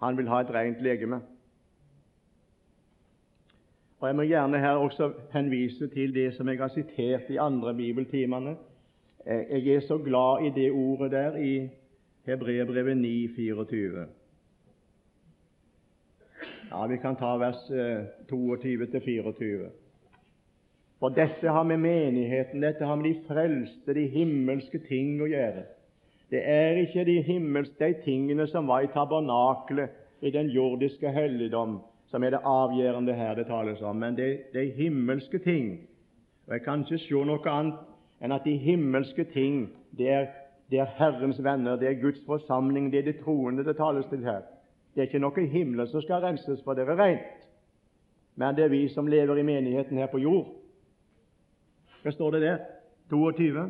Han 0.00 0.16
vil 0.16 0.30
ha 0.32 0.40
et 0.40 0.52
rent 0.56 0.80
legeme. 0.80 1.20
Og 4.00 4.08
Jeg 4.08 4.16
må 4.16 4.24
gjerne 4.28 4.58
her 4.60 4.80
også 4.80 5.10
henvise 5.32 5.88
til 5.92 6.14
det 6.14 6.30
som 6.36 6.48
jeg 6.48 6.60
har 6.60 6.72
sitert 6.72 7.28
i 7.30 7.36
andre 7.40 7.74
bibeltimene, 7.74 8.56
jeg 9.26 9.74
er 9.74 9.80
så 9.80 9.98
glad 9.98 10.46
i 10.46 10.50
det 10.60 10.70
ordet 10.72 11.10
der 11.10 11.36
i 11.36 11.68
Hebreerbrevet 12.26 12.96
9, 12.96 13.28
24. 13.36 14.06
Ja, 16.70 16.86
Vi 16.86 16.96
kan 16.96 17.16
ta 17.16 17.36
vers 17.36 17.70
22-24. 18.30 19.64
Eh, 19.64 19.70
For 20.98 21.08
dette 21.08 21.48
har 21.48 21.62
med 21.62 21.76
menigheten, 21.76 22.62
dette 22.62 22.84
har 22.84 22.96
med 22.96 23.04
de 23.04 23.20
frelste, 23.28 23.94
de 23.94 24.06
himmelske 24.08 24.78
ting 24.88 25.20
å 25.22 25.26
gjøre. 25.26 25.64
Det 26.30 26.40
er 26.42 26.80
ikke 26.82 27.04
de 27.04 27.22
himmelske 27.22 27.84
de 27.84 27.94
tingene 28.04 28.46
som 28.46 28.66
var 28.66 28.80
i 28.80 28.90
tabernaklet, 28.94 29.90
i 30.22 30.30
den 30.30 30.48
jordiske 30.48 31.10
helligdom, 31.12 31.80
som 32.10 32.24
er 32.24 32.30
det 32.30 32.40
avgjørende 32.44 33.14
her 33.14 33.34
det 33.34 33.46
tales 33.46 33.82
om, 33.82 33.96
men 33.96 34.16
det 34.16 34.30
er 34.32 34.38
de 34.54 34.70
himmelske 34.70 35.38
ting. 35.38 35.88
Og 36.46 36.52
Jeg 36.52 36.62
kan 36.62 36.80
ikke 36.80 36.98
se 36.98 37.24
noe 37.24 37.50
annet 37.50 37.95
enn 38.20 38.32
at 38.32 38.44
de 38.44 38.56
himmelske 38.56 39.24
ting 39.32 39.66
det 39.96 40.10
er, 40.10 40.26
det 40.70 40.80
er 40.82 40.92
Herrens 40.98 41.38
venner, 41.44 41.76
det 41.76 41.88
er 41.88 42.00
Guds 42.00 42.20
forsamling, 42.26 42.90
det 42.92 42.98
er 42.98 43.12
de 43.12 43.18
troende 43.22 43.64
det 43.64 43.76
tales 43.76 44.06
til 44.10 44.24
her. 44.24 44.42
Det 44.94 45.02
er 45.02 45.08
ikke 45.10 45.20
noe 45.20 45.42
i 45.42 45.50
himmelen 45.52 45.88
som 45.88 46.02
skal 46.02 46.24
renses, 46.24 46.62
for 46.64 46.74
det 46.74 46.88
er 46.88 46.96
rent. 46.96 47.44
Men 48.36 48.56
det 48.56 48.64
er 48.64 48.72
vi 48.72 48.88
som 48.88 49.06
lever 49.06 49.36
i 49.36 49.44
menigheten 49.44 49.98
her 49.98 50.08
på 50.12 50.18
jord. 50.18 50.48
Hva 52.02 52.12
står 52.12 52.36
det 52.36 52.42
der? 52.42 52.58
22. 53.10 53.66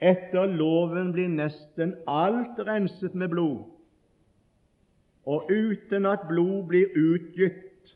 Etter 0.00 0.52
loven 0.52 1.12
blir 1.12 1.28
nesten 1.32 1.94
alt 2.06 2.58
renset 2.68 3.14
med 3.14 3.32
blod, 3.32 3.64
og 5.26 5.50
uten 5.50 6.06
at 6.06 6.26
blod 6.28 6.66
blir 6.68 6.92
utgitt, 6.94 7.94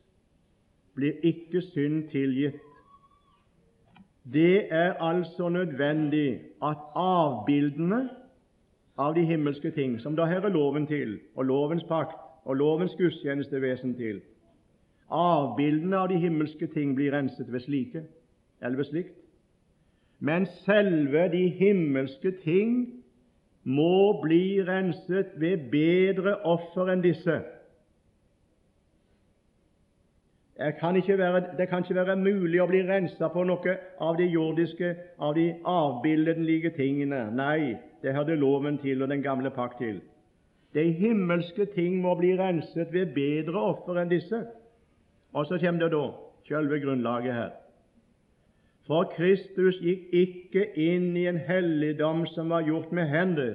blir 0.95 1.21
ikke 1.23 1.62
synd 1.62 2.09
tilgitt. 2.11 2.69
Det 4.24 4.72
er 4.72 4.92
altså 4.92 5.48
nødvendig 5.48 6.40
at 6.62 6.76
avbildene, 6.94 8.09
av 9.00 9.14
de 9.14 9.24
himmelske 9.24 9.70
ting, 9.70 10.00
som 10.00 10.16
da 10.16 10.26
hører 10.28 10.48
loven 10.48 10.87
til, 10.87 11.18
og 11.35 11.44
lovens 11.44 11.85
pakt 11.88 12.16
og 12.44 12.56
lovens 12.56 12.92
gudstjenestevesen 12.98 13.94
til. 13.96 14.20
Avbildene 15.11 15.96
av 15.96 16.09
de 16.09 16.18
himmelske 16.20 16.66
ting 16.66 16.94
blir 16.94 17.14
renset 17.16 17.52
ved 17.52 17.61
slike, 17.61 18.02
eller 18.61 18.76
ved 18.76 18.85
slikt. 18.85 19.16
Men 20.20 20.46
selve 20.66 21.28
de 21.33 21.48
himmelske 21.48 22.30
ting 22.44 23.02
må 23.64 24.20
bli 24.22 24.61
renset 24.68 25.33
ved 25.40 25.70
bedre 25.72 26.37
offer 26.44 26.92
enn 26.92 27.02
disse. 27.04 27.40
Det 30.50 30.50
kan, 30.81 30.94
være, 30.94 31.57
det 31.59 31.68
kan 31.68 31.85
ikke 31.85 31.94
være 31.94 32.16
mulig 32.16 32.61
å 32.61 32.66
bli 32.68 32.83
renset 32.85 33.33
på 33.33 33.44
noe 33.49 33.77
av 34.01 34.16
de 34.18 34.27
jordiske, 34.29 34.94
av 35.18 35.35
de 35.35 35.55
avbildelige 35.64 36.75
tingene. 36.77 37.31
Nei, 37.33 37.77
det 38.03 38.14
hadde 38.14 38.37
loven 38.37 38.79
til 38.79 39.03
og 39.03 39.09
den 39.09 39.23
gamle 39.23 39.51
pakt 39.51 39.79
til. 39.81 40.03
De 40.75 40.85
himmelske 40.92 41.66
ting 41.75 41.96
må 42.03 42.14
bli 42.18 42.35
renset 42.38 42.92
ved 42.92 43.14
bedre 43.16 43.62
offer 43.73 44.03
enn 44.03 44.12
disse. 44.12 44.42
Og 45.33 45.46
så 45.46 45.59
kommer 45.62 45.87
det 45.87 45.94
da 45.94 46.05
selve 46.51 46.81
grunnlaget 46.83 47.35
her. 47.35 47.51
For 48.87 49.09
Kristus 49.14 49.79
gikk 49.81 50.11
ikke 50.12 50.64
inn 50.75 51.12
i 51.16 51.27
en 51.31 51.38
helligdom 51.46 52.25
som 52.35 52.51
var 52.51 52.66
gjort 52.66 52.92
med 52.92 53.09
hender, 53.09 53.55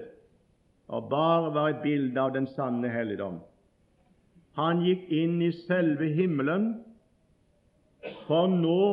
og 0.87 1.09
bare 1.09 1.53
var 1.53 1.69
et 1.69 1.81
bilde 1.83 2.21
av 2.21 2.33
den 2.33 2.47
sanne 2.55 2.89
helligdom. 2.89 3.41
Han 4.55 4.83
gikk 4.85 5.09
inn 5.11 5.41
i 5.43 5.51
selve 5.65 6.07
himmelen 6.15 6.69
for 8.27 8.47
nå 8.47 8.85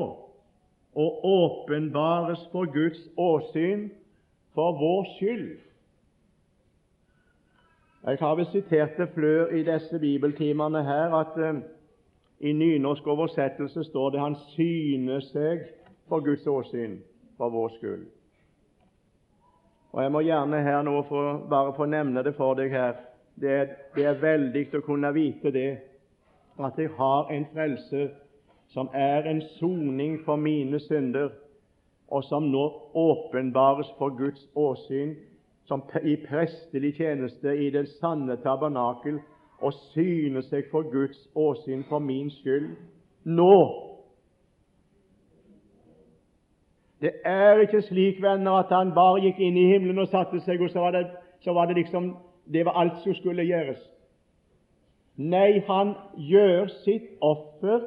å 0.93 1.07
åpenbares 1.25 2.43
for 2.53 2.69
Guds 2.73 3.01
åsyn 3.17 3.91
for 4.55 4.77
vår 4.77 5.07
skyld. 5.17 5.53
Jeg 8.03 8.19
har 8.21 8.35
vel 8.37 8.49
sitert 8.51 8.97
det 8.99 9.09
flør 9.15 9.53
i 9.55 9.63
disse 9.63 9.99
bibeltimene 9.99 10.83
her 10.85 11.15
at 11.15 11.39
uh, 11.39 11.61
i 12.41 12.53
nynorsk 12.53 13.07
oversettelse 13.07 13.85
står 13.85 14.11
det 14.11 14.21
'Han 14.21 14.37
syner 14.57 15.21
seg 15.21 15.63
for 16.09 16.21
Guds 16.21 16.47
åsyn 16.47 16.99
for 17.37 17.49
vår 17.49 17.69
skyld'. 17.69 18.11
Og 19.93 20.03
Jeg 20.03 20.13
må 20.13 20.21
gjerne 20.21 20.63
her 20.63 20.83
nå 20.83 21.03
for, 21.03 21.47
bare 21.51 21.75
få 21.77 21.85
nevne 21.85 22.23
det 22.23 22.35
for 22.35 22.55
deg 22.55 22.71
her. 22.71 22.93
Det 23.41 23.69
det 23.95 24.05
er 24.05 24.21
veldig 24.21 24.75
å 24.75 24.81
kunne 24.81 25.15
vite 25.15 25.51
det, 25.53 25.79
at 26.59 26.79
jeg 26.79 26.89
har 26.97 27.31
en 27.31 27.47
frelser 27.55 28.09
som 28.73 28.89
er 28.95 29.29
en 29.29 29.43
soning 29.59 30.21
for 30.25 30.37
mine 30.37 30.81
synder, 30.81 31.29
og 32.09 32.25
som 32.25 32.43
nå 32.43 32.65
åpenbares 32.95 33.89
for 33.99 34.17
Guds 34.17 34.49
åsyn 34.57 35.15
som 35.65 35.83
i 36.05 36.17
prestelig 36.17 36.95
tjeneste 36.97 37.57
i 37.57 37.71
den 37.71 37.87
sanne 37.87 38.37
tabernakel 38.43 39.21
og 39.63 39.73
syner 39.93 40.45
seg 40.49 40.69
for 40.71 40.89
Guds 40.93 41.21
åsyn 41.35 41.85
for 41.89 42.03
min 42.03 42.31
skyld 42.31 42.73
nå. 43.25 43.55
Det 47.01 47.13
er 47.25 47.61
ikke 47.65 47.83
slik, 47.83 48.21
venner, 48.23 48.61
at 48.63 48.71
han 48.71 48.93
bare 48.95 49.23
gikk 49.25 49.41
inn 49.43 49.57
i 49.59 49.71
himmelen 49.73 50.05
og 50.05 50.11
satte 50.11 50.41
seg, 50.45 50.61
og 50.63 50.71
så 50.71 50.85
var 50.85 50.95
det, 50.95 51.07
så 51.43 51.55
var 51.57 51.67
det 51.67 51.81
liksom 51.81 52.13
det 52.53 52.65
var 52.67 52.79
alt 52.79 53.01
som 53.03 53.15
skulle 53.15 53.47
gjøres. 53.47 53.81
Nei, 55.17 55.63
han 55.67 55.95
gjør 56.17 56.71
sitt 56.83 57.11
offer 57.21 57.83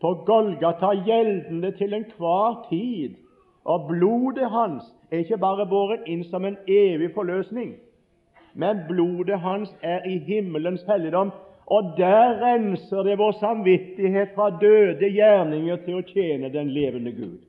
på 0.00 0.14
Golgata 0.26 0.92
gjeldende 1.06 1.72
til 1.78 1.94
enhver 1.94 2.66
tid, 2.70 3.16
og 3.64 3.88
blodet 3.88 4.50
hans 4.50 4.84
er 5.10 5.24
ikke 5.24 5.40
bare 5.42 5.66
båret 5.66 6.06
inn 6.06 6.24
som 6.30 6.44
en 6.44 6.56
evig 6.68 7.10
forløsning, 7.14 7.74
men 8.54 8.84
blodet 8.88 9.40
hans 9.40 9.74
er 9.82 10.06
i 10.08 10.18
himmelens 10.18 10.84
helligdom, 10.88 11.32
og 11.66 11.92
der 11.98 12.38
renser 12.40 13.02
det 13.04 13.18
vår 13.18 13.34
samvittighet 13.40 14.32
fra 14.34 14.48
døde 14.60 15.10
gjerninger 15.12 15.82
til 15.84 15.98
å 15.98 16.06
tjene 16.08 16.48
den 16.52 16.70
levende 16.72 17.12
Gud. 17.12 17.42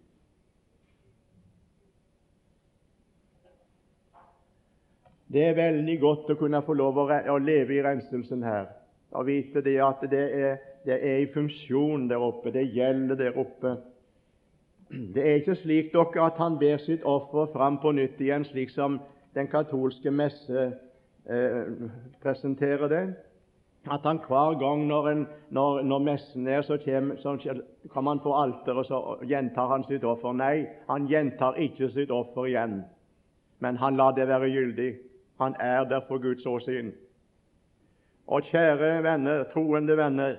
Det 5.29 5.45
er 5.45 5.55
veldig 5.55 5.95
godt 6.01 6.31
å 6.33 6.39
kunne 6.39 6.61
få 6.65 6.73
lov 6.73 6.97
å 7.05 7.37
leve 7.37 7.77
i 7.77 7.83
renselsen 7.85 8.43
her 8.43 8.71
og 9.11 9.25
vite 9.25 9.61
det 9.65 9.77
at 9.81 10.01
det 10.09 10.25
er, 10.37 10.57
det 10.89 10.97
er 11.05 11.21
i 11.21 11.31
funksjon 11.33 12.09
der 12.09 12.23
oppe, 12.25 12.51
det 12.51 12.65
gjelder 12.73 13.15
der 13.15 13.37
oppe. 13.37 13.75
Det 14.89 15.21
er 15.21 15.35
ikke 15.37 15.55
slik 15.55 15.91
dere 15.93 16.25
at 16.25 16.37
han 16.41 16.57
ber 16.57 16.81
sitt 16.81 17.03
offer 17.05 17.51
fram 17.53 17.77
på 17.77 17.91
nytt 17.93 18.21
igjen, 18.21 18.45
slik 18.45 18.71
som 18.73 18.97
den 19.37 19.47
katolske 19.47 20.11
messe 20.11 20.71
eh, 21.29 21.73
presenterer 22.23 22.89
det. 22.89 23.03
At 23.91 24.01
han 24.03 24.17
hver 24.25 24.57
gang 24.59 24.87
når, 24.87 25.09
en, 25.09 25.27
når, 25.49 25.81
når 25.81 25.99
messen 25.99 26.47
er, 26.47 26.61
så 26.61 26.77
kommer, 26.85 27.15
så 27.21 27.37
kommer 27.89 28.11
han 28.11 28.23
på 28.25 28.33
alteret 28.33 28.77
og 28.77 28.85
så 28.85 29.27
gjentar 29.29 29.69
han 29.69 29.85
sitt 29.87 30.03
offer. 30.03 30.33
Nei, 30.33 30.65
han 30.89 31.05
gjentar 31.07 31.61
ikke 31.61 31.91
sitt 31.93 32.11
offer 32.11 32.49
igjen, 32.49 32.81
men 33.59 33.77
han 33.77 33.95
lar 33.95 34.17
det 34.17 34.27
være 34.27 34.49
gyldig. 34.49 34.89
Han 35.39 35.55
er 35.59 35.85
der 35.85 36.01
for 36.07 36.17
Guds 36.17 36.45
åsyn. 36.45 36.91
Og 38.27 38.41
kjære 38.49 39.03
venner, 39.03 39.45
troende 39.53 39.97
venner, 39.97 40.35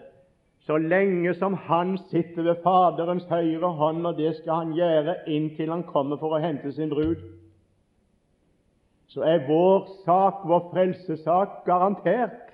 så 0.66 0.76
lenge 0.76 1.34
som 1.34 1.54
han 1.54 1.98
sitter 2.10 2.42
ved 2.42 2.62
Faderens 2.62 3.24
høyre 3.24 3.72
hånd, 3.80 4.06
og 4.06 4.16
det 4.16 4.36
skal 4.36 4.54
han 4.54 4.72
gjøre 4.76 5.16
inntil 5.26 5.70
han 5.72 5.86
kommer 5.88 6.20
for 6.20 6.36
å 6.36 6.42
hente 6.42 6.72
sin 6.72 6.92
brud, 6.92 7.22
så 9.10 9.24
er 9.26 9.46
vår 9.48 9.88
sak, 10.04 10.44
vår 10.46 10.68
frelsesak, 10.70 11.62
garantert. 11.66 12.52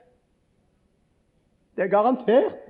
Det 1.77 1.85
er 1.85 1.92
garantert. 1.92 2.62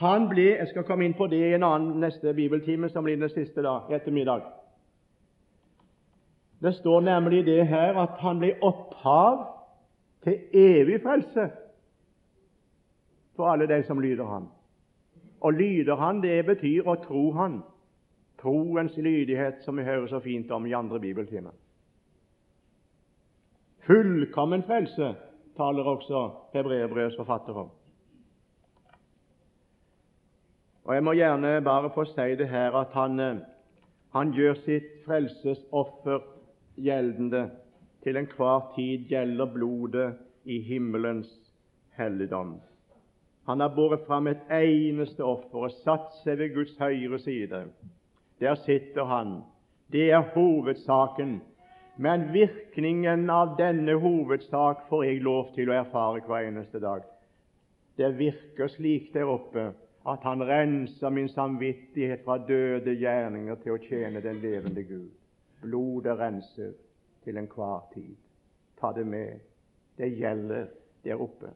Han 0.00 0.26
ble 0.28 0.48
Jeg 0.56 0.68
skal 0.72 0.84
komme 0.88 1.04
inn 1.04 1.14
på 1.14 1.28
det 1.28 1.38
i 1.44 1.54
en 1.54 1.62
annen 1.62 2.00
neste 2.00 2.32
bibeltime, 2.34 2.88
som 2.88 3.04
blir 3.04 3.20
den 3.20 3.30
siste 3.30 3.62
da, 3.62 3.82
ettermiddag. 3.92 4.42
Det 6.60 6.74
står 6.74 7.00
nemlig 7.00 7.44
det 7.46 7.66
her 7.68 8.00
at 8.00 8.18
han 8.24 8.40
ble 8.40 8.54
opphav 8.64 9.59
til 10.24 10.38
evig 10.52 11.00
frelse 11.02 11.50
for 13.36 13.48
alle 13.48 13.68
de 13.68 13.82
som 13.86 14.00
lyder 14.00 14.24
Han. 14.24 14.48
Og 15.40 15.52
lyder 15.52 15.96
Han, 15.96 16.22
det 16.22 16.44
betyr 16.46 16.88
å 16.88 16.94
tro 17.04 17.30
Han. 17.32 17.62
Troens 18.40 18.96
lydighet, 18.96 19.64
som 19.64 19.76
vi 19.76 19.84
hører 19.84 20.06
så 20.08 20.20
fint 20.20 20.50
om 20.50 20.66
i 20.66 20.72
andre 20.72 21.00
bibeltimer. 21.00 21.52
Fullkommen 23.86 24.62
frelse 24.62 25.14
taler 25.56 25.82
også 25.84 26.30
hebreerbrevets 26.52 27.16
forfatter 27.16 27.52
om. 27.52 27.70
Og 30.84 30.94
Jeg 30.94 31.04
må 31.04 31.12
gjerne 31.12 31.60
bare 31.64 31.90
få 31.94 32.04
si 32.04 32.36
det 32.36 32.48
her 32.48 32.76
at 32.76 32.92
han, 32.92 33.20
eh, 33.20 33.36
han 34.12 34.32
gjør 34.32 34.54
sitt 34.64 34.88
frelsesoffer 35.04 36.20
gjeldende 36.76 37.50
til 38.02 38.16
enhver 38.16 38.72
tid 38.76 39.06
gjelder 39.08 39.52
blodet 39.54 40.14
i 40.44 40.60
himmelens 40.60 41.30
helligdom. 41.98 42.60
Han 43.46 43.60
har 43.60 43.74
båret 43.74 44.00
fram 44.06 44.26
et 44.26 44.42
eneste 44.52 45.24
offer 45.24 45.66
og 45.66 45.76
satt 45.84 46.12
seg 46.22 46.38
ved 46.38 46.54
Guds 46.54 46.76
høyre 46.78 47.18
side. 47.18 47.64
Der 48.40 48.54
sitter 48.64 49.04
han. 49.04 49.40
Det 49.92 50.10
er 50.10 50.28
hovedsaken. 50.34 51.40
Men 51.96 52.28
virkningen 52.32 53.30
av 53.30 53.56
denne 53.58 53.96
hovedsak 54.00 54.86
får 54.88 55.04
jeg 55.04 55.22
lov 55.26 55.50
til 55.54 55.68
å 55.68 55.76
erfare 55.82 56.22
hver 56.24 56.46
eneste 56.48 56.80
dag. 56.80 57.02
Det 57.98 58.14
virker 58.16 58.70
slik 58.72 59.10
der 59.12 59.28
oppe 59.28 59.72
at 60.08 60.22
han 60.24 60.40
renser 60.48 61.12
min 61.12 61.28
samvittighet 61.28 62.22
fra 62.24 62.38
døde 62.48 62.94
gjerninger 62.96 63.58
til 63.60 63.74
å 63.74 63.82
tjene 63.84 64.22
den 64.24 64.40
levende 64.40 64.84
Gud. 64.88 65.10
Blodet 65.60 66.16
renser 66.18 66.72
til 67.24 67.36
enhver 67.36 67.88
tid. 67.94 68.14
Ta 68.80 68.92
det 68.96 69.06
med. 69.06 69.40
Det 69.96 70.10
gjelder 70.16 70.66
der 71.04 71.20
oppe. 71.20 71.50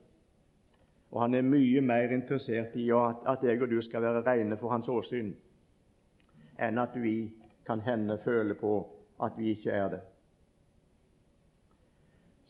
Og 1.10 1.20
han 1.22 1.34
er 1.34 1.46
mye 1.46 1.80
mer 1.80 2.12
interessert 2.12 2.74
i 2.76 2.88
at, 2.90 3.42
jeg 3.42 3.62
og 3.62 3.70
du 3.70 3.80
skal 3.82 4.02
være 4.02 4.24
rene 4.26 4.56
for 4.58 4.72
hans 4.74 4.88
åsyn, 4.88 5.30
enn 6.58 6.80
at 6.82 6.96
vi 6.98 7.30
kan 7.66 7.80
hende 7.80 8.18
føle 8.24 8.54
på 8.58 8.74
at 9.22 9.38
vi 9.38 9.54
ikke 9.54 9.70
er 9.70 9.88
det. 9.94 10.00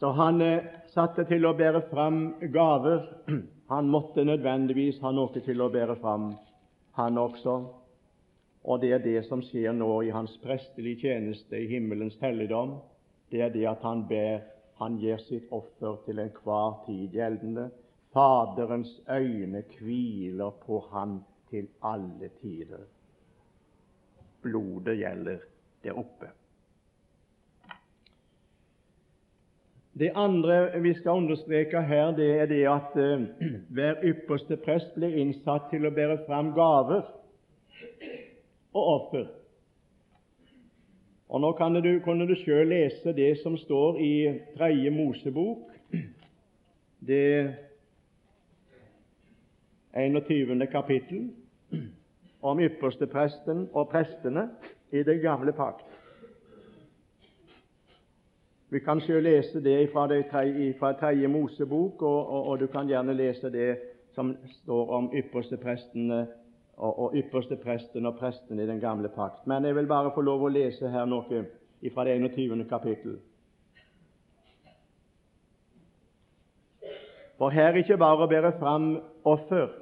Så 0.00 0.10
han 0.16 0.40
eh, 0.42 0.64
satte 0.94 1.26
til 1.28 1.44
å 1.46 1.54
bære 1.56 1.84
fram 1.90 2.24
gaver. 2.52 3.04
Han 3.72 3.88
måtte 3.88 4.20
nødvendigvis 4.28 4.98
ha 5.00 5.08
noe 5.16 5.40
til 5.40 5.62
å 5.64 5.70
bære 5.72 5.94
fram, 5.96 6.34
han 6.92 7.16
også. 7.18 7.54
Og 8.68 8.82
det 8.82 8.90
er 8.92 9.00
det 9.00 9.22
som 9.24 9.40
skjer 9.40 9.72
nå 9.72 9.88
i 10.04 10.10
hans 10.12 10.34
prestelige 10.42 11.06
tjeneste 11.06 11.56
i 11.56 11.70
himmelens 11.70 12.18
helligdom 12.20 12.74
det 13.34 13.42
er 13.42 13.48
det 13.50 13.64
at 13.66 13.82
han 13.82 14.04
ber, 14.06 14.44
han 14.78 14.96
gir 15.02 15.18
sitt 15.18 15.48
offer 15.50 15.96
til 16.04 16.20
enhver 16.22 16.76
tid 16.86 17.16
gjeldende. 17.16 17.64
Faderens 18.14 18.92
øyne 19.10 19.64
hviler 19.74 20.54
på 20.66 20.78
han 20.92 21.16
til 21.50 21.66
alle 21.82 22.30
tider. 22.38 22.86
Blodet 24.42 24.98
gjelder 25.00 25.42
der 25.82 25.98
oppe. 25.98 26.30
Det 29.98 30.12
andre 30.14 30.80
vi 30.82 30.94
skal 30.94 31.10
understreke 31.10 31.82
her, 31.82 32.14
det 32.14 32.30
er 32.40 32.46
det 32.46 32.62
at 32.70 32.94
uh, 32.94 33.26
hver 33.74 33.94
ypperste 34.02 34.56
prest 34.62 34.94
blir 34.94 35.18
innsatt 35.18 35.72
til 35.74 35.86
å 35.86 35.94
bære 35.94 36.22
fram 36.28 36.54
gaver 36.54 37.02
og 38.74 38.84
offer. 38.94 39.26
Og 41.34 41.40
Nå 41.40 41.52
kan 41.52 41.74
du, 41.74 41.98
kunne 42.04 42.28
du 42.28 42.34
sjøl 42.38 42.68
lese 42.70 43.12
det 43.12 43.32
som 43.40 43.56
står 43.58 43.96
i 43.98 44.38
Tredje 44.54 44.90
Mosebok, 44.90 45.72
det 47.06 47.54
21. 49.96 50.66
kapittel, 50.70 51.24
om 52.42 52.60
ypperstepresten 52.60 53.66
og 53.72 53.88
prestene 53.88 54.44
i 54.92 55.02
den 55.02 55.18
gamle 55.20 55.52
pakt. 55.52 55.90
Vi 58.70 58.78
kan 58.78 59.00
selv 59.00 59.26
lese 59.26 59.64
det 59.64 59.90
fra 59.90 60.92
Tredje 61.00 61.28
Mosebok, 61.28 62.02
og, 62.02 62.30
og, 62.30 62.46
og, 62.46 62.60
du 62.60 62.66
kan 62.66 62.86
gjerne 62.86 63.14
lese 63.14 63.50
det 63.50 63.78
som 64.14 64.36
står 64.62 64.90
om 64.90 65.10
yppersteprestene 65.14 66.26
og, 66.76 66.98
og 66.98 67.14
ypperstepresten 67.16 68.06
og 68.06 68.16
presten 68.18 68.60
i 68.60 68.66
den 68.66 68.80
gamle 68.80 69.08
pakt. 69.08 69.46
Men 69.46 69.64
jeg 69.64 69.76
vil 69.76 69.86
bare 69.90 70.12
få 70.14 70.24
lov 70.24 70.42
å 70.42 70.52
lese 70.52 70.90
her 70.90 71.06
noe 71.06 71.44
fra 71.94 72.04
det 72.04 72.18
21. 72.18 72.64
kapittel. 72.68 73.18
For 77.38 77.50
her 77.50 77.72
er 77.72 77.80
ikke 77.82 77.98
bare 77.98 78.24
å 78.24 78.30
bære 78.30 78.52
fram 78.60 78.92
offer, 79.26 79.72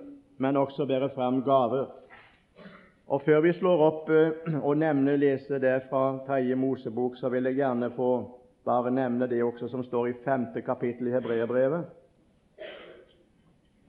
men 0.41 0.57
også 0.57 0.87
bære 0.89 1.13
fram 1.15 1.43
gaver. 1.45 1.91
Og 3.13 3.23
Før 3.23 3.43
vi 3.45 3.53
slår 3.53 3.83
opp 3.85 4.09
eh, 4.11 4.55
og 4.63 4.79
nevner, 4.81 5.19
leser 5.21 5.61
det 5.61 5.83
fra 5.91 6.19
Tredje 6.27 6.57
Mosebok, 6.57 7.19
så 7.21 7.29
vil 7.29 7.45
jeg 7.51 7.59
gjerne 7.61 7.91
få 7.93 8.13
bare 8.65 8.93
nevne 8.95 9.29
det 9.29 9.43
også 9.45 9.69
som 9.69 9.83
står 9.85 10.09
i 10.09 10.15
femte 10.25 10.63
kapittel 10.65 11.11
i 11.11 11.13
Hebreerbrevet. 11.13 11.91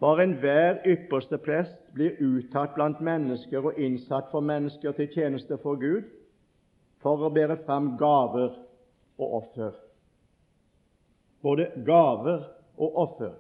For 0.04 0.20
enhver 0.20 0.82
ypperste 0.86 1.38
prest 1.38 1.78
blir 1.96 2.18
uttatt 2.20 2.74
blant 2.76 3.00
mennesker 3.00 3.64
og 3.70 3.78
innsatt 3.80 4.26
for 4.32 4.44
mennesker 4.44 4.92
til 4.98 5.08
tjeneste 5.14 5.56
for 5.64 5.80
Gud, 5.80 6.10
for 7.00 7.24
å 7.24 7.30
bære 7.32 7.56
fram 7.64 7.94
gaver 8.02 8.58
og 9.16 9.38
offer. 9.38 9.78
Både 11.40 11.70
gaver 11.88 12.44
og 12.76 13.00
offer. 13.06 13.32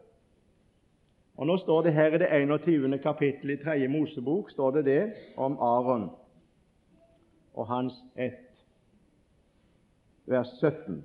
Og 1.36 1.52
Nå 1.52 1.60
står 1.66 1.84
det 1.84 1.96
her 2.00 2.16
i 2.16 2.24
det 2.24 2.32
21. 2.32 2.98
kapittel 3.04 3.58
i 3.58 3.60
3. 3.60 3.78
Mosebok 3.92 4.56
står 4.56 4.80
det 4.80 4.86
det 4.86 5.04
om 5.36 5.60
Aron 5.60 6.10
og 7.54 7.68
hans 7.68 8.00
ett. 8.16 8.64
Vers 10.32 10.56
17. 10.64 11.04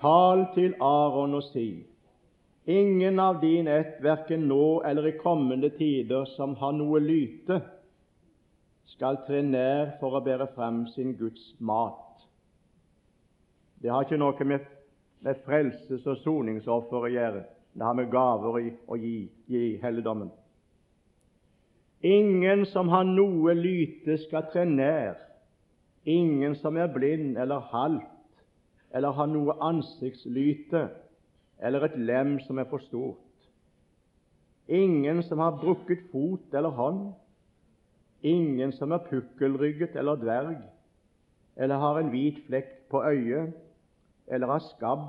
Tal 0.00 0.46
til 0.56 0.80
Aron 0.80 1.34
og 1.34 1.50
si:" 1.52 1.91
Ingen 2.64 3.18
av 3.18 3.40
din 3.40 3.68
ett, 3.68 4.00
verken 4.00 4.48
nå 4.48 4.82
eller 4.82 5.06
i 5.06 5.18
kommende 5.18 5.70
tider, 5.70 6.24
som 6.24 6.54
har 6.56 6.72
noe 6.72 7.00
lyte, 7.02 7.58
skal 8.86 9.18
tre 9.26 9.40
nær 9.42 9.96
for 9.98 10.14
å 10.14 10.20
bære 10.22 10.46
frem 10.54 10.84
sin 10.92 11.16
Guds 11.18 11.42
mat. 11.58 12.22
Det 13.82 13.90
har 13.90 14.06
ikke 14.06 14.20
noe 14.20 14.46
med, 14.46 14.68
med 15.26 15.42
frelses- 15.42 16.06
og 16.06 16.20
soningsoffer 16.22 17.08
å 17.08 17.10
gjøre. 17.10 17.42
Det 17.74 17.82
har 17.82 17.98
med 17.98 18.12
gaver 18.12 18.60
å 18.86 19.00
gi, 19.00 19.16
gi 19.50 19.64
helligdommen. 19.82 20.30
Ingen 22.02 22.66
som 22.70 22.88
har 22.94 23.06
noe 23.08 23.54
lyte, 23.58 24.20
skal 24.22 24.46
tre 24.52 24.68
nær. 24.70 25.18
Ingen 26.06 26.54
som 26.62 26.76
er 26.78 26.90
blind 26.94 27.38
eller 27.38 27.62
halt, 27.74 28.06
eller 28.94 29.18
har 29.18 29.30
noe 29.30 29.58
ansiktslyte, 29.62 30.88
eller 31.62 31.86
et 31.86 31.98
lem 31.98 32.36
som 32.46 32.58
er 32.58 32.68
for 32.70 32.82
stort. 32.88 33.48
Ingen 34.68 35.22
som 35.22 35.38
har 35.38 35.58
brukket 35.60 36.04
fot 36.12 36.54
eller 36.54 36.74
hånd. 36.74 37.12
Ingen 38.22 38.72
som 38.72 38.92
er 38.92 39.02
pukkelrygget 39.08 39.96
eller 39.98 40.20
dverg, 40.20 40.58
eller 41.56 41.82
har 41.82 41.98
en 41.98 42.10
hvit 42.12 42.38
flekk 42.46 42.74
på 42.90 43.02
øyet, 43.02 43.54
eller 44.26 44.46
har 44.46 44.62
skabb 44.68 45.08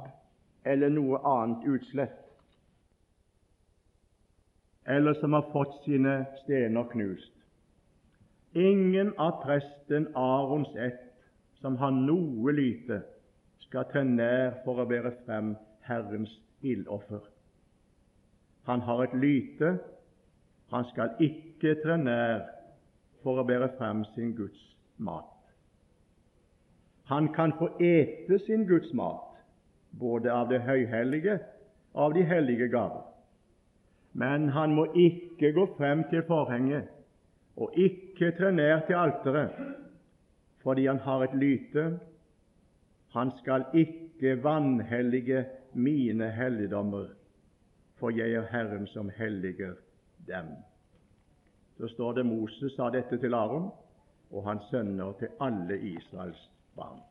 eller 0.66 0.90
noe 0.90 1.20
annet 1.28 1.68
utslett 1.70 2.24
eller 4.86 5.14
som 5.14 5.34
har 5.34 5.48
fått 5.52 5.84
sine 5.86 6.26
stener 6.44 6.84
knust. 6.92 7.32
Ingen 8.54 9.14
av 9.18 9.40
presten 9.46 10.10
Arons 10.16 10.76
ett 10.76 11.14
som 11.62 11.78
har 11.80 11.92
noe 11.96 12.52
lite, 12.52 13.02
skal 13.64 13.88
til 13.92 14.10
nær 14.18 14.60
for 14.66 14.84
å 14.84 14.88
bære 14.90 15.14
frem 15.24 15.54
Herrens 15.88 16.42
ildoffer. 16.62 17.20
Han 18.64 18.82
har 18.82 19.04
et 19.04 19.14
lyte, 19.14 19.78
han 20.72 20.86
skal 20.92 21.16
ikke 21.20 21.76
tre 21.84 21.98
nær 21.98 22.46
for 23.24 23.40
å 23.40 23.46
bære 23.48 23.74
frem 23.78 24.04
sin 24.14 24.34
Guds 24.38 24.62
mat. 24.98 25.30
Han 27.12 27.28
kan 27.36 27.54
få 27.60 27.68
ete 27.84 28.40
sin 28.46 28.66
Guds 28.68 28.94
mat, 28.96 29.36
både 30.00 30.32
av 30.32 30.50
det 30.50 30.62
høyhellige 30.64 31.40
og 31.94 32.06
av 32.06 32.16
de 32.16 32.24
hellige 32.26 32.70
gaver. 32.72 33.04
Men 34.14 34.50
han 34.50 34.74
må 34.76 34.88
ikke 34.96 35.52
gå 35.54 35.66
frem 35.78 36.06
til 36.10 36.24
forhenget 36.28 36.90
og 37.58 37.76
ikke 37.78 38.32
tre 38.38 38.52
nær 38.54 38.86
til 38.88 38.98
alteret, 38.98 39.52
fordi 40.64 40.88
han 40.88 41.02
har 41.06 41.26
et 41.28 41.36
lyte. 41.38 41.84
Han 43.14 43.32
skal 43.42 43.66
ikke 43.74 44.40
vanhellige 44.44 45.46
mine 45.76 46.32
helligdommer, 46.32 47.08
for 48.00 48.10
jeg 48.10 48.34
er 48.34 48.48
Herren 48.52 48.88
som 48.88 49.10
helliger 49.10 49.74
dem. 50.28 50.46
Så 51.78 51.88
står 51.88 52.14
det 52.14 52.26
Moses 52.26 52.76
sa 52.76 52.90
dette 52.90 53.18
til 53.18 53.34
Aron 53.34 53.72
og 54.32 54.44
hans 54.46 54.64
sønner 54.72 55.14
til 55.20 55.28
alle 55.42 55.80
Israels 55.80 56.50
barn. 56.76 57.02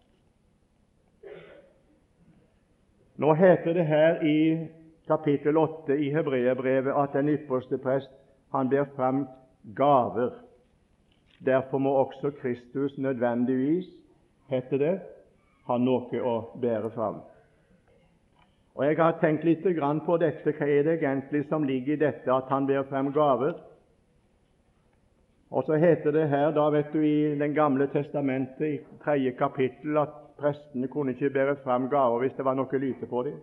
Nå 3.16 3.35
heter 3.35 3.72
det 3.72 3.87
her 3.87 4.22
i 4.22 4.68
kapittel 5.07 5.57
8 5.57 5.98
i 5.98 6.11
Hebreerbrevet 6.11 6.94
at 7.03 7.12
den 7.12 7.29
ypperste 7.29 7.79
prest 7.79 8.11
han 8.53 8.68
ber 8.68 8.85
fram 8.96 9.27
gaver. 9.77 10.31
Derfor 11.46 11.79
må 11.79 11.90
også 11.90 12.31
Kristus 12.40 12.98
nødvendigvis, 12.98 13.87
heter 14.48 14.79
det, 14.79 14.94
ha 15.66 15.79
noe 15.79 16.22
å 16.22 16.35
bære 16.61 16.90
fram. 16.94 17.20
Og 18.74 18.85
Jeg 18.87 18.96
har 18.96 19.18
tenkt 19.20 19.44
litt 19.44 19.62
på 19.62 20.16
dette. 20.16 20.52
Hva 20.52 20.66
er 20.66 20.82
det 20.82 21.02
egentlig 21.02 21.44
som 21.48 21.64
ligger 21.64 21.92
i 21.92 22.00
dette 22.00 22.32
at 22.32 22.48
han 22.48 22.66
ber 22.66 22.82
frem 22.88 23.12
gaver? 23.12 23.54
Og 25.50 25.64
så 25.64 25.76
heter 25.76 26.12
det 26.12 26.28
her, 26.28 26.52
da 26.52 26.70
vet 26.70 26.92
du, 26.92 27.02
i 27.04 27.35
Den 27.38 27.54
gamle 27.54 27.87
testamentet, 27.87 28.66
i 28.66 28.80
tredje 29.04 29.32
kapittel, 29.32 29.98
at 29.98 30.08
prestene 30.38 30.88
kunne 30.88 31.12
ikke 31.12 31.30
bære 31.30 31.56
frem 31.64 31.88
gaver 31.88 32.20
hvis 32.20 32.32
det 32.37 32.44
var 32.44 32.54
noe 32.54 32.78
lyte 32.78 33.06
på 33.06 33.22
dem. 33.22 33.37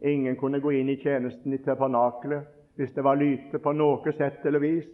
Ingen 0.00 0.36
kunne 0.36 0.60
gå 0.60 0.70
inn 0.70 0.88
i 0.88 1.00
tjenesten 1.02 1.54
i 1.54 1.58
tabernakelet 1.58 2.46
hvis 2.78 2.92
det 2.94 3.02
var 3.04 3.18
lyte 3.18 3.58
på 3.58 3.72
noe 3.74 4.12
sett 4.14 4.46
eller 4.46 4.62
vis. 4.62 4.86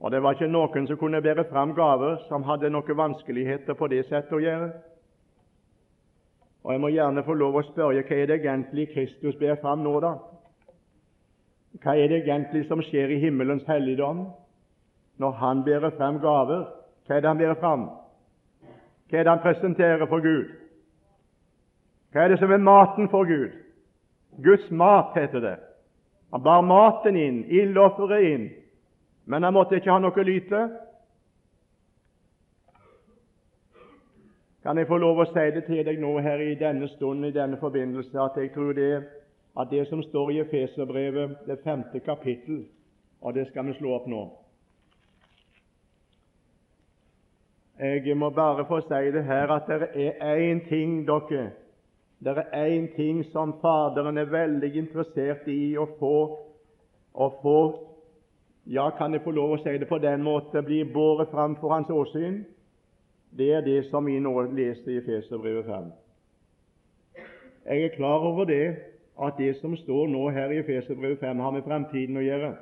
Og 0.00 0.10
det 0.10 0.20
var 0.22 0.36
ikke 0.36 0.52
noen 0.52 0.86
som 0.86 0.98
kunne 1.00 1.22
bære 1.24 1.48
frem 1.48 1.72
gaver 1.74 2.18
som 2.28 2.44
hadde 2.44 2.70
noen 2.70 2.96
vanskeligheter 2.98 3.78
på 3.78 3.88
det 3.88 4.04
settet 4.10 4.36
å 4.36 4.42
gjøre. 4.42 4.72
Og 6.64 6.72
Jeg 6.72 6.80
må 6.80 6.88
gjerne 6.88 7.24
få 7.26 7.34
lov 7.34 7.56
å 7.58 7.64
spørre 7.66 8.04
hva 8.06 8.16
er 8.16 8.28
det 8.30 8.38
egentlig 8.40 8.92
Kristus 8.92 9.38
ber 9.40 9.58
fram 9.62 9.82
nå, 9.82 9.96
da? 10.00 10.12
Hva 11.82 11.96
er 11.96 12.08
det 12.08 12.22
egentlig 12.22 12.66
som 12.68 12.82
skjer 12.84 13.10
i 13.10 13.18
himmelens 13.22 13.66
helligdom 13.66 14.28
når 15.18 15.32
Han 15.40 15.64
bærer 15.64 15.96
frem 15.96 16.20
gaver? 16.22 16.68
Hva 17.06 17.16
er 17.16 17.20
det 17.20 17.28
Han 17.28 17.42
bærer 17.42 17.60
fram? 17.60 17.88
Hva 19.10 19.18
er 19.18 19.24
det 19.24 19.32
Han 19.32 19.42
presenterer 19.42 20.06
for 20.06 20.22
Gud? 20.22 20.54
Hva 22.12 22.24
er 22.24 22.28
det 22.28 22.38
som 22.38 22.52
er 22.52 22.62
maten 22.62 23.08
for 23.08 23.24
Gud? 23.24 23.52
Guds 24.44 24.70
mat, 24.70 25.12
heter 25.16 25.40
det. 25.40 25.56
Han 26.32 26.42
bar 26.42 26.62
maten 26.64 27.16
inn, 27.16 27.42
ildofferet 27.44 28.24
inn, 28.24 28.46
men 29.24 29.44
han 29.44 29.52
måtte 29.52 29.76
ikke 29.76 29.92
ha 29.92 29.98
noe 30.00 30.24
lyte. 30.24 30.62
Kan 34.62 34.78
jeg 34.78 34.86
få 34.86 34.96
lov 35.02 35.18
å 35.18 35.24
si 35.26 35.42
det 35.54 35.64
til 35.66 35.80
deg 35.82 35.98
nå 35.98 36.12
her 36.22 36.38
i 36.38 36.54
denne 36.54 36.86
stund, 36.94 37.24
i 37.26 37.34
denne 37.34 37.58
forbindelse, 37.58 38.14
at 38.22 38.36
jeg 38.38 38.52
tror 38.54 38.76
det, 38.78 38.92
at 39.58 39.70
det 39.70 39.88
som 39.88 40.02
står 40.02 40.30
i 40.30 40.38
Efeserbrevet, 40.44 41.34
det 41.46 41.58
femte 41.64 41.98
kapittel, 42.00 42.60
og 43.20 43.34
det 43.34 43.48
skal 43.48 43.66
vi 43.66 43.74
slå 43.80 43.96
opp 43.96 44.06
nå. 44.06 44.22
Jeg 47.82 48.14
må 48.16 48.30
bare 48.30 48.62
få 48.68 48.78
si 48.86 49.10
det 49.10 49.24
her 49.26 49.50
at 49.50 49.66
det 49.66 49.90
er 49.96 50.38
én 50.38 50.62
ting 50.68 51.02
dere. 51.08 51.50
Det 52.22 52.36
er 52.38 52.68
én 52.70 52.86
ting 52.94 53.24
som 53.32 53.56
Faderen 53.58 54.18
er 54.18 54.30
veldig 54.30 54.76
interessert 54.78 55.48
i 55.50 55.74
å 55.74 55.88
få, 55.98 56.16
å 57.14 57.28
få. 57.42 57.58
Ja, 58.70 58.90
kan 58.94 59.12
jeg 59.12 59.24
få 59.24 59.34
lov 59.34 59.56
å 59.56 59.62
si 59.64 59.74
det 59.74 59.88
på 59.90 59.98
den 59.98 60.22
måten 60.22 60.62
blir 60.64 60.92
båret 60.94 61.34
fram 61.34 61.56
for 61.58 61.74
hans 61.74 61.90
åsyn, 61.90 62.44
det 63.38 63.52
er 63.52 63.60
det 63.60 63.84
som 63.90 64.06
vi 64.06 64.18
nå 64.20 64.32
leser 64.42 64.96
i 64.98 65.00
Feserbrevet 65.06 65.64
5. 65.64 65.92
Jeg 67.66 67.84
er 67.84 67.96
klar 67.96 68.18
over 68.18 68.44
det, 68.44 68.76
at 69.22 69.38
det 69.38 69.56
som 69.56 69.76
står 69.76 70.06
nå 70.06 70.28
her 70.30 70.50
i 70.50 70.62
Feserbrevet 70.62 71.18
5, 71.18 71.38
har 71.38 71.50
med 71.50 71.62
fremtiden 71.62 72.16
å 72.16 72.24
gjøre, 72.24 72.54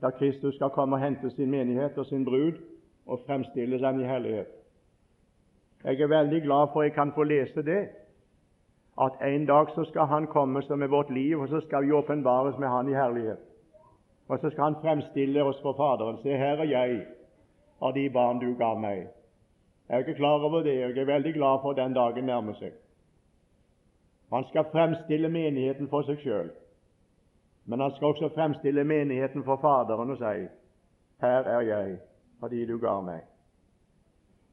da 0.00 0.10
Kristus 0.10 0.54
skal 0.54 0.72
komme 0.72 0.96
og 0.96 1.02
hente 1.02 1.30
sin 1.30 1.50
menighet 1.50 1.98
og 1.98 2.06
sin 2.06 2.24
brud 2.24 2.60
og 3.06 3.20
fremstille 3.26 3.80
dem 3.80 4.00
i 4.00 4.08
hellighet. 4.08 4.48
Jeg 5.84 6.00
er 6.00 6.08
veldig 6.08 6.42
glad 6.42 6.72
for 6.72 6.82
jeg 6.82 6.92
kan 6.92 7.12
få 7.12 7.22
lese 7.28 7.62
det, 7.62 7.88
at 9.00 9.18
en 9.26 9.46
dag 9.46 9.70
så 9.74 9.84
skal 9.84 10.06
Han 10.06 10.26
komme 10.26 10.62
som 10.62 10.82
er 10.82 10.86
vårt 10.86 11.10
liv, 11.10 11.40
og 11.40 11.48
så 11.48 11.60
skal 11.60 11.84
vi 11.84 11.92
åpenbares 11.92 12.58
med 12.58 12.68
Han 12.68 12.88
i 12.88 12.94
herlighet. 12.94 13.38
Og 14.28 14.38
så 14.38 14.50
skal 14.50 14.64
Han 14.64 14.76
fremstille 14.82 15.44
oss 15.44 15.60
for 15.62 15.72
Faderen. 15.72 16.18
Se, 16.22 16.36
her 16.36 16.56
er 16.56 16.64
jeg 16.64 17.06
av 17.82 17.94
de 17.94 18.10
barn 18.10 18.38
du 18.38 18.54
ga 18.54 18.74
meg. 18.74 19.08
Jeg 19.88 19.94
er 19.94 19.98
ikke 19.98 20.14
klar 20.14 20.40
over 20.40 20.62
det, 20.62 20.84
og 20.84 20.96
jeg 20.96 21.02
er 21.02 21.12
veldig 21.12 21.34
glad 21.34 21.58
for 21.62 21.70
at 21.70 21.76
den 21.76 21.94
dagen 21.94 22.24
nærmer 22.24 22.54
seg. 22.56 22.72
Han 24.32 24.44
skal 24.48 24.64
fremstille 24.72 25.28
menigheten 25.28 25.88
for 25.88 26.02
seg 26.02 26.18
sjøl, 26.24 26.50
men 27.66 27.80
han 27.80 27.92
skal 27.96 28.06
også 28.14 28.32
fremstille 28.34 28.84
menigheten 28.84 29.44
for 29.44 29.60
Faderen 29.62 30.10
og 30.10 30.18
si 30.18 30.48
Her 31.20 31.48
er 31.56 31.60
jeg 31.60 31.98
fordi 32.40 32.64
du 32.66 32.78
ga 32.78 33.00
meg. 33.00 33.22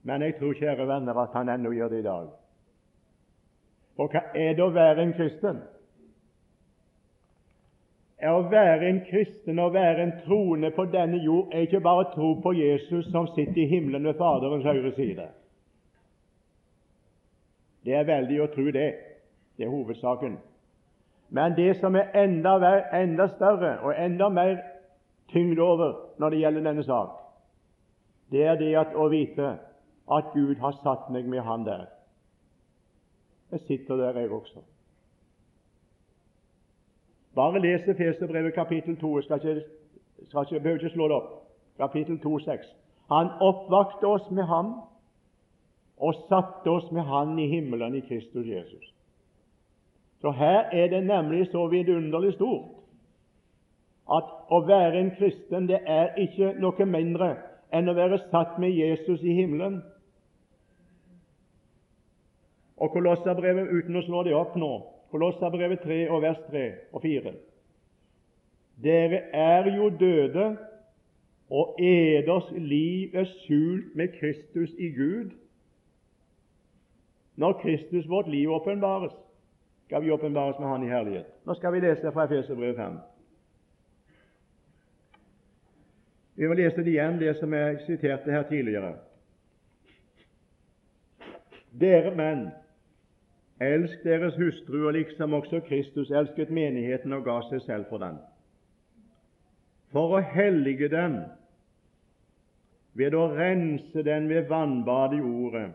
Men 0.03 0.21
jeg 0.21 0.35
tror, 0.39 0.53
kjære 0.53 0.87
venner, 0.87 1.17
at 1.17 1.33
han 1.33 1.49
ennå 1.49 1.71
gjør 1.71 1.89
det 1.89 1.99
i 1.99 2.05
dag. 2.05 2.27
For 3.95 4.07
hva 4.07 4.21
er 4.35 4.53
det 4.55 4.63
å 4.63 4.71
være 4.73 5.03
en 5.03 5.13
kristen? 5.13 5.59
Er 8.21 8.35
å 8.37 8.43
være 8.51 8.85
en 8.85 8.99
kristen 9.07 9.59
og 9.59 9.73
være 9.73 10.03
en 10.03 10.11
troende 10.25 10.69
på 10.75 10.85
denne 10.93 11.17
jord 11.23 11.53
er 11.53 11.65
ikke 11.65 11.81
bare 11.81 12.11
tro 12.13 12.35
på 12.43 12.53
Jesus 12.53 13.07
som 13.09 13.27
sitter 13.33 13.63
i 13.63 13.69
himmelen 13.71 14.05
ved 14.05 14.19
Faderens 14.19 14.65
høyre 14.65 14.91
side. 14.93 15.25
Det 17.85 17.95
er 17.97 18.05
veldig 18.05 18.37
å 18.43 18.49
tro 18.53 18.67
det. 18.75 18.89
Det 19.57 19.65
er 19.65 19.73
hovedsaken. 19.73 20.37
Men 21.33 21.55
det 21.57 21.79
som 21.79 21.95
er 21.95 22.11
enda, 22.17 22.57
enda 22.93 23.27
større 23.33 23.79
og 23.79 23.95
enda 23.97 24.29
mer 24.29 24.59
tyngde 25.33 25.63
over 25.63 25.95
når 26.19 26.29
det 26.29 26.41
gjelder 26.43 26.65
denne 26.67 26.83
sak, 26.85 27.17
det 28.31 28.43
er 28.45 28.59
det 28.59 28.71
at 28.79 28.93
å 28.95 29.07
vite 29.11 29.55
at 30.11 30.33
Gud 30.35 30.59
har 30.61 30.77
satt 30.83 31.09
meg 31.09 31.25
med 31.25 31.41
Han 31.47 31.65
der. 31.65 31.87
Jeg 33.51 33.65
sitter 33.67 33.97
der, 33.97 34.19
jeg 34.19 34.31
også. 34.31 34.61
Bare 37.35 37.59
les 37.59 37.87
Efeserbrevet 37.87 38.53
kapittel 38.53 38.97
2. 38.97 39.17
Jeg 39.17 39.23
skal 39.23 39.35
ikke, 39.37 39.63
skal 40.29 40.45
ikke, 40.45 40.59
behøver 40.59 40.79
ikke 40.79 40.93
slå 40.95 41.07
det 41.07 41.15
opp. 41.15 41.29
Kapittel 41.77 42.19
2, 42.19 42.39
6. 42.39 42.65
Han 43.11 43.27
oppvakte 43.41 44.07
oss 44.07 44.31
med 44.31 44.43
ham 44.43 44.73
og 45.97 46.13
satte 46.29 46.69
oss 46.69 46.91
med 46.91 47.01
Han 47.01 47.39
i 47.39 47.47
himmelen 47.47 47.95
i 47.95 47.99
Kristus 47.99 48.47
Jesus. 48.47 48.93
Så 50.21 50.31
her 50.31 50.59
er 50.71 50.87
det 50.87 51.03
nemlig 51.03 51.47
så 51.51 51.67
vidunderlig 51.67 52.33
stort 52.33 52.77
at 54.11 54.31
å 54.49 54.59
være 54.67 54.99
en 54.99 55.11
kristen 55.15 55.67
det 55.69 55.79
er 55.87 56.17
ikke 56.19 56.53
noe 56.59 56.85
mindre 56.85 57.35
enn 57.73 57.89
å 57.89 57.95
være 57.95 58.19
satt 58.31 58.57
med 58.59 58.73
Jesus 58.75 59.21
i 59.23 59.35
himmelen 59.37 59.79
og 62.81 62.89
Kolossabrevet, 62.95 63.69
uten 63.69 63.99
å 63.99 64.01
slå 64.01 64.23
det 64.25 64.33
opp 64.33 64.55
nå, 64.57 64.71
Kolossabrevet 65.11 65.79
3 65.83 66.09
og 66.11 66.21
vers 66.21 66.37
3 66.49 66.71
og 66.93 67.01
4. 67.01 67.33
Dere 68.83 69.21
er 69.35 69.75
jo 69.75 69.89
døde, 69.99 70.57
og 71.49 71.75
eders 71.79 72.51
liv 72.55 73.09
er 73.13 73.27
skjult 73.27 73.95
med 73.95 74.07
Kristus 74.19 74.69
i 74.79 74.89
Gud. 74.95 75.31
Når 77.35 77.53
Kristus, 77.61 78.09
vårt 78.09 78.27
liv, 78.27 78.51
åpenbares, 78.51 79.11
skal 79.85 80.03
vi 80.03 80.11
åpenbares 80.11 80.59
med 80.59 80.67
Han 80.67 80.83
i 80.83 80.89
herlighet. 80.89 81.25
Nå 81.45 81.53
skal 81.53 81.73
vi 81.73 81.79
lese 81.79 82.11
fra 82.11 82.23
Efeserbrevet 82.25 82.75
5. 82.75 82.97
Vi 86.35 86.47
må 86.47 86.53
lese 86.53 86.77
det 86.77 86.87
igjen, 86.87 87.19
det 87.19 87.35
som 87.37 87.53
jeg 87.53 87.79
siterte 87.85 88.31
her 88.31 88.43
tidligere. 88.49 88.93
Dere 91.79 92.15
menn, 92.15 92.47
Elsk 93.61 94.03
deres 94.03 94.35
hustruer 94.35 94.91
liksom 94.91 95.33
også 95.33 95.59
Kristus. 95.67 96.11
Elsket 96.11 96.49
menigheten 96.49 97.13
og 97.13 97.25
ga 97.27 97.37
seg 97.49 97.61
selv 97.61 97.85
for 97.89 98.01
den, 98.01 98.17
for 99.93 100.17
å 100.17 100.21
hellige 100.33 100.89
dem 100.89 101.19
ved 102.97 103.13
å 103.15 103.27
rense 103.35 104.03
den 104.03 104.27
ved 104.31 104.49
vannbad 104.49 105.13
i 105.15 105.21
ordet, 105.21 105.67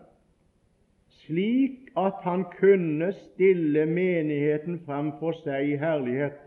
slik 1.22 1.92
at 1.96 2.18
han 2.26 2.42
kunne 2.56 3.12
stille 3.20 3.86
menigheten 3.86 4.80
fram 4.86 5.14
for 5.20 5.38
seg 5.44 5.70
i 5.70 5.78
herlighet, 5.80 6.42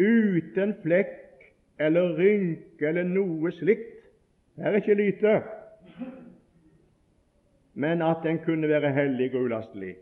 uten 0.00 0.76
flekk 0.84 1.48
eller 1.80 2.12
rynke 2.20 2.92
eller 2.92 3.08
noe 3.08 3.52
slikt. 3.56 3.96
Det 4.56 4.68
er 4.68 4.78
ikke 4.78 4.98
lyte 5.00 5.34
men 7.80 8.02
at 8.02 8.16
den 8.22 8.38
kunne 8.44 8.68
være 8.68 8.92
hellig 8.92 9.34
og 9.34 9.42
ulastelig. 9.42 9.94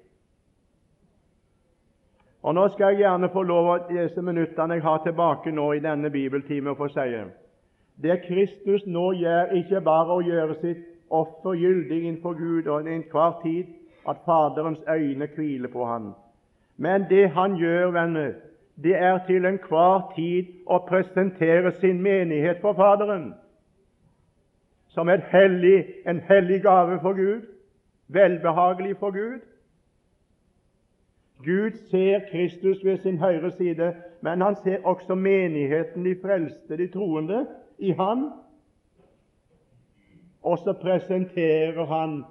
Og 2.42 2.54
Nå 2.54 2.68
skal 2.68 2.86
jeg 2.86 2.96
gjerne 3.02 3.28
få 3.32 3.42
lov 3.42 3.68
å 3.70 3.78
disse 3.88 4.22
minuttene 4.22 4.78
jeg 4.78 4.82
har 4.82 5.02
tilbake 5.04 5.52
nå 5.52 5.72
i 5.72 5.82
denne 5.84 6.10
bibeltime, 6.10 6.74
få 6.76 6.88
si 6.94 7.10
det 8.02 8.20
Kristus 8.28 8.86
nå 8.86 9.12
gjør, 9.18 9.54
ikke 9.58 9.80
bare 9.80 10.14
å 10.14 10.22
gjøre 10.22 10.54
sitt 10.60 10.84
offer 11.10 11.56
gyldig 11.58 11.98
innenfor 12.02 12.36
Gud 12.38 12.66
og 12.70 12.86
enhver 12.86 13.40
tid, 13.42 13.72
at 14.08 14.22
Faderens 14.26 14.82
øyne 14.88 15.26
hviler 15.34 15.68
på 15.72 15.84
ham. 15.84 16.12
Men 16.76 17.06
det 17.10 17.30
han 17.34 17.56
gjør, 17.58 17.90
venner, 17.90 18.32
det 18.82 18.94
er 18.94 19.18
til 19.26 19.44
enhver 19.44 20.12
tid 20.14 20.54
å 20.66 20.78
presentere 20.86 21.72
sin 21.80 22.02
menighet 22.02 22.62
for 22.62 22.78
Faderen 22.78 23.32
som 24.94 25.10
hellig, 25.10 25.84
en 26.06 26.20
hellig 26.26 26.62
gave 26.62 27.00
for 27.02 27.18
Gud 27.18 27.42
velbehagelig 28.08 28.96
for 28.96 29.10
Gud. 29.10 29.40
Gud 31.44 31.70
ser 31.90 32.20
Kristus 32.30 32.84
ved 32.84 32.96
sin 32.96 33.18
høyre 33.18 33.50
side, 33.50 33.94
men 34.20 34.40
han 34.40 34.56
ser 34.56 34.84
også 34.84 35.14
menigheten, 35.14 36.04
de 36.04 36.16
frelste, 36.22 36.76
de 36.76 36.88
troende, 36.88 37.46
i 37.78 37.90
Han. 37.90 38.30
Og 40.42 40.58
så 40.58 40.72
presenterer 40.72 41.84
han 41.86 42.24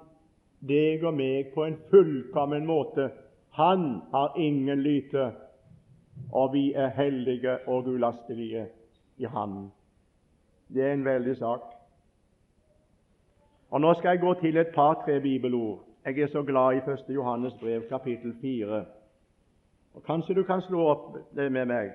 deg 0.68 1.04
og 1.06 1.14
meg 1.14 1.54
på 1.54 1.64
en 1.64 1.78
fullkommen 1.90 2.66
måte. 2.66 3.10
Han 3.56 4.02
har 4.12 4.36
ingen 4.38 4.82
lyte, 4.82 5.32
og 6.32 6.54
vi 6.54 6.74
er 6.74 6.90
hellige 6.90 7.58
og 7.68 7.88
ulastelige 7.88 8.68
i 9.18 9.26
Han. 9.26 9.72
Det 10.68 10.84
er 10.84 10.94
en 10.94 11.06
veldig 11.06 11.38
sak. 11.38 11.77
Og 13.72 13.82
Nå 13.82 13.94
skal 13.94 14.10
jeg 14.10 14.20
gå 14.20 14.34
til 14.34 14.58
et 14.58 14.68
par-tre 14.76 15.20
bibelord. 15.22 15.80
Jeg 16.06 16.20
er 16.20 16.28
så 16.28 16.44
glad 16.44 16.74
i 16.74 16.92
1. 16.92 17.16
Johannes 17.16 17.54
brev, 17.54 17.82
kapittel 17.90 18.36
4. 18.42 18.86
Og 19.94 20.04
Kanskje 20.04 20.34
du 20.34 20.44
kan 20.44 20.62
slå 20.62 20.86
opp 20.88 21.18
det 21.36 21.52
med 21.52 21.66
meg. 21.66 21.92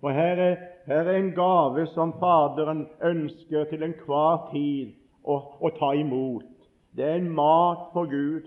For 0.00 0.10
her 0.10 0.38
er, 0.42 0.56
her 0.86 1.08
er 1.10 1.16
en 1.16 1.32
gave 1.34 1.86
som 1.86 2.12
Faderen 2.20 2.86
ønsker 3.02 3.64
til 3.64 3.82
enhver 3.82 4.50
tid 4.52 4.92
å, 5.24 5.40
å 5.58 5.70
ta 5.78 5.90
imot. 5.98 6.46
Det 6.96 7.04
er 7.04 7.18
en 7.18 7.32
mat 7.34 7.88
for 7.92 8.06
Gud 8.06 8.46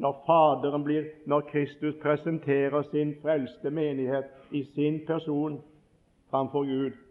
når 0.00 0.22
Faderen 0.26 0.84
blir, 0.84 1.10
når 1.26 1.40
Kristus 1.50 1.94
presenterer 2.02 2.82
sin 2.90 3.12
frelste 3.22 3.70
menighet 3.70 4.32
i 4.50 4.64
sin 4.74 5.02
person 5.06 5.60
framfor 6.30 6.64
Gud. 6.64 7.03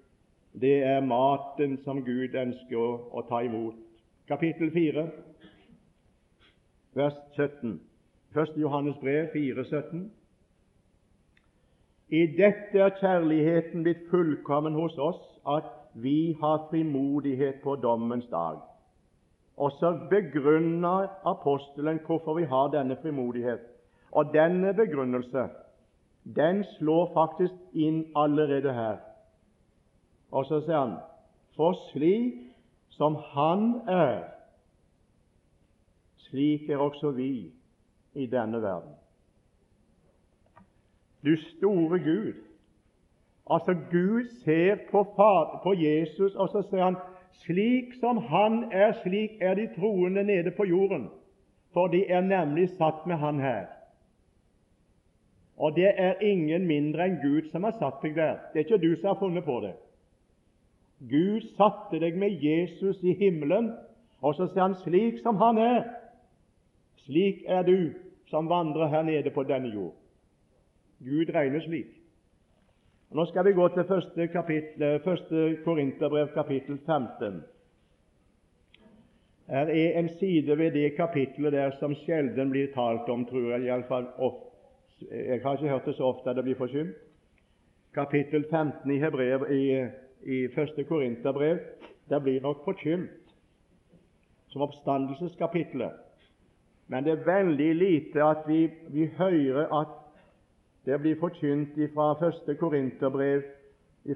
Det 0.62 0.84
er 0.84 1.00
maten 1.02 1.78
som 1.84 2.04
Gud 2.06 2.36
ønsker 2.38 2.78
å, 2.78 3.22
ta 3.30 3.42
imot. 3.42 3.78
Kapittel 4.30 4.70
4, 4.72 5.04
vers 6.94 7.16
17. 7.36 7.80
1. 8.34 8.52
Johannes 8.62 9.00
brev 9.02 9.32
4, 9.34 9.64
17. 9.66 10.04
I 12.14 12.22
dette 12.38 12.84
er 12.86 12.94
kjærligheten 13.00 13.82
blitt 13.86 14.04
fullkommen 14.12 14.78
hos 14.78 14.98
oss, 15.02 15.24
at 15.50 15.72
vi 15.94 16.36
har 16.42 16.68
frimodighet 16.70 17.62
på 17.64 17.76
dommens 17.82 18.28
dag. 18.30 18.60
Og 19.58 19.74
så 19.80 19.92
begrunner 20.10 21.10
apostelen 21.30 22.00
hvorfor 22.06 22.38
vi 22.38 22.46
har 22.50 22.70
denne 22.74 22.98
frimodighet. 23.02 23.66
Og 24.12 24.30
denne 24.34 24.74
begrunnelse 24.78 25.48
den 26.38 26.64
slår 26.78 27.10
faktisk 27.18 27.58
inn 27.74 28.04
allerede 28.16 28.74
her. 28.74 29.02
Og 30.34 30.48
så 30.50 30.60
sier 30.66 30.80
han 30.80 30.96
For 31.54 31.78
slik 31.92 32.40
som 32.94 33.16
Han 33.34 33.82
er, 33.90 34.24
slik 36.30 36.70
er 36.70 36.82
også 36.82 37.12
vi 37.14 37.52
i 38.14 38.26
denne 38.30 38.62
verden. 38.62 38.94
Du 41.26 41.36
store 41.38 42.00
Gud, 42.00 42.34
Altså, 43.52 43.76
Gud 43.92 44.28
ser 44.44 44.76
på, 44.92 45.04
far, 45.16 45.60
på 45.64 45.74
Jesus, 45.74 46.36
og 46.36 46.50
så 46.50 46.62
sier 46.70 46.84
han 46.84 46.98
slik 47.44 47.92
som 48.00 48.18
han 48.30 48.64
er, 48.72 48.94
slik 49.04 49.42
er 49.42 49.58
de 49.60 49.68
troende 49.76 50.24
nede 50.24 50.52
på 50.56 50.66
jorden. 50.66 51.10
For 51.74 51.88
de 51.92 52.06
er 52.08 52.22
nemlig 52.22 52.70
satt 52.70 53.08
med 53.08 53.16
Han 53.16 53.40
her. 53.40 53.66
Og 55.58 55.76
det 55.76 55.92
er 55.98 56.22
ingen 56.22 56.68
mindre 56.68 57.06
enn 57.06 57.20
Gud 57.22 57.50
som 57.52 57.64
har 57.64 57.76
satt 57.80 58.02
deg 58.02 58.16
der. 58.16 58.38
Det 58.54 58.62
er 58.62 58.66
ikke 58.68 58.86
du 58.86 58.96
som 58.96 59.12
har 59.12 59.20
funnet 59.20 59.46
på 59.46 59.60
det. 59.66 59.74
Gud 61.10 61.42
satte 61.58 62.00
deg 62.00 62.16
med 62.20 62.40
Jesus 62.40 63.02
i 63.04 63.16
himmelen, 63.20 63.74
og 64.24 64.38
så 64.38 64.48
sier 64.48 64.64
han 64.64 64.78
slik 64.84 65.20
som 65.24 65.40
han 65.42 65.60
er, 65.60 65.82
slik 67.04 67.44
er 67.48 67.66
du 67.68 67.92
som 68.32 68.48
vandrer 68.50 68.88
her 68.88 69.04
nede 69.04 69.34
på 69.36 69.44
denne 69.44 69.74
jord. 69.74 69.96
Gud 71.04 71.34
regner 71.36 71.62
slik. 71.66 71.92
Nå 73.14 73.26
skal 73.30 73.46
vi 73.46 73.54
gå 73.54 73.68
til 73.76 73.84
første, 73.86 74.28
kapittel, 74.28 75.00
første 75.04 75.58
Korinterbrev, 75.66 76.32
kapittel 76.34 76.80
15. 76.86 77.44
Her 79.48 79.70
er 79.70 80.00
en 80.00 80.10
side 80.10 80.58
ved 80.58 80.72
det 80.72 80.96
kapittelet 80.96 81.54
der 81.54 81.76
som 81.80 81.94
sjelden 82.06 82.50
blir 82.50 82.72
talt 82.74 83.10
om, 83.10 83.26
tror 83.26 83.52
jeg. 83.52 83.64
I 83.64 83.70
alle 83.76 83.86
fall 83.88 84.08
ofte. 84.18 84.50
Jeg 85.12 85.42
har 85.44 85.58
ikke 85.58 85.70
hørt 85.70 85.86
det 85.86 85.96
så 85.96 86.04
ofte 86.04 86.34
det 86.34 86.44
blir 86.44 86.56
forkynt. 86.56 86.96
Kapittel 87.94 88.46
15 88.50 88.92
i, 88.92 88.98
Hebrev, 88.98 89.46
i, 89.52 89.64
i 90.26 90.46
1. 90.46 90.88
Korinterbrev 90.88 91.60
det 92.10 92.22
blir 92.24 92.42
nok 92.42 92.64
forkynt 92.66 93.36
som 94.48 94.62
oppstandelseskapitlet. 94.62 95.94
Men 96.88 97.04
det 97.04 97.12
er 97.12 97.26
veldig 97.26 97.76
lite 97.76 98.24
at 98.24 98.44
vi, 98.48 98.68
vi 98.90 99.08
hører 99.18 99.72
at 99.82 99.94
det 100.86 101.00
blir 101.02 101.20
forkynt 101.20 101.80
fra 101.94 102.12
1. 102.28 102.58
Korinterbrev 102.60 103.44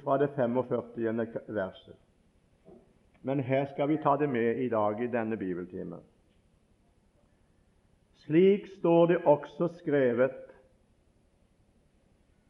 fra 0.03 0.18
det 0.18 0.30
45. 0.36 1.28
verset. 1.47 1.95
Men 3.22 3.39
her 3.39 3.66
skal 3.74 3.89
vi 3.89 3.97
ta 4.03 4.18
det 4.18 4.30
med 4.30 4.60
i 4.60 4.70
dag 4.70 5.03
i 5.03 5.08
denne 5.08 5.38
bibeltimen. 5.38 5.99
Slik 8.26 8.68
står 8.80 9.05
det 9.05 9.18
også 9.26 9.68
skrevet 9.80 10.43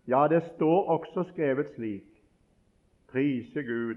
Ja, 0.08 0.28
det 0.28 0.44
står 0.56 0.90
også 0.90 1.24
skrevet 1.34 1.70
slik 1.76 2.17
Prise 3.18 3.64
Gud. 3.64 3.96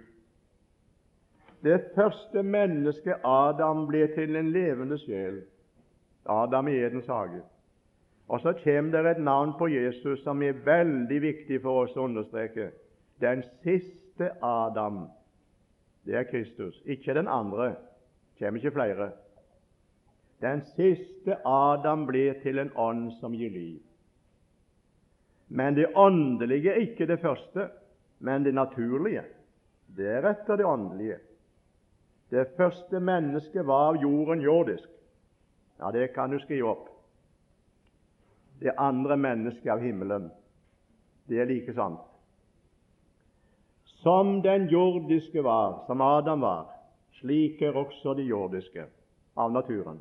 Det 1.65 1.81
første 1.95 2.43
mennesket, 2.43 3.15
Adam, 3.25 3.83
ble 3.87 4.07
til 4.15 4.37
en 4.37 4.49
levende 4.53 4.97
sjel. 4.99 5.43
Adam 6.25 6.69
i 6.69 6.79
Edens 6.81 7.07
hage. 7.07 7.43
Og 8.29 8.41
så 8.41 8.55
kommer 8.65 9.03
det 9.03 9.11
et 9.11 9.21
navn 9.25 9.53
på 9.59 9.69
Jesus 9.69 10.23
som 10.25 10.41
er 10.43 10.63
veldig 10.65 11.19
viktig 11.23 11.59
for 11.61 11.83
oss 11.83 11.99
å 11.99 12.07
understreke. 12.09 12.71
Den 13.21 13.43
siste 13.61 14.31
Adam 14.41 15.03
det 16.09 16.17
er 16.17 16.25
Kristus, 16.31 16.81
ikke 16.87 17.15
den 17.15 17.29
andre. 17.29 17.75
Det 17.75 18.47
kommer 18.47 18.57
ikke 18.57 18.73
flere. 18.79 19.11
Den 20.41 20.65
siste 20.73 21.37
Adam 21.45 22.07
blir 22.07 22.41
til 22.41 22.59
en 22.59 22.73
ånd 22.73 23.11
som 23.21 23.37
gir 23.37 23.53
liv. 23.53 23.83
Men 25.49 25.77
det 25.77 25.93
åndelige 25.95 26.73
er 26.73 26.81
ikke 26.87 27.07
det 27.07 27.21
første, 27.21 27.69
men 28.21 28.45
det 28.45 28.53
naturlige. 28.53 29.25
Deretter 29.97 30.57
det 30.57 30.65
åndelige. 30.65 31.19
Det 32.31 32.47
første 32.57 33.01
mennesket 33.01 33.67
var 33.67 33.89
av 33.89 34.03
jorden 34.03 34.41
jordisk. 34.41 34.89
Ja, 35.81 35.91
det 35.91 36.13
kan 36.15 36.31
du 36.31 36.39
skrive 36.39 36.69
opp. 36.69 36.87
Det 38.61 38.77
andre 38.79 39.17
mennesket 39.17 39.73
av 39.73 39.81
himmelen. 39.81 40.29
Det 41.27 41.41
er 41.41 41.49
like 41.49 41.73
sant. 41.75 42.05
Som 44.05 44.43
den 44.45 44.69
jordiske 44.69 45.43
var, 45.43 45.83
som 45.87 46.01
Adam 46.01 46.45
var, 46.45 46.69
slik 47.21 47.63
er 47.63 47.77
også 47.77 48.15
de 48.15 48.29
jordiske 48.29 48.85
av 49.37 49.53
naturen. 49.53 49.99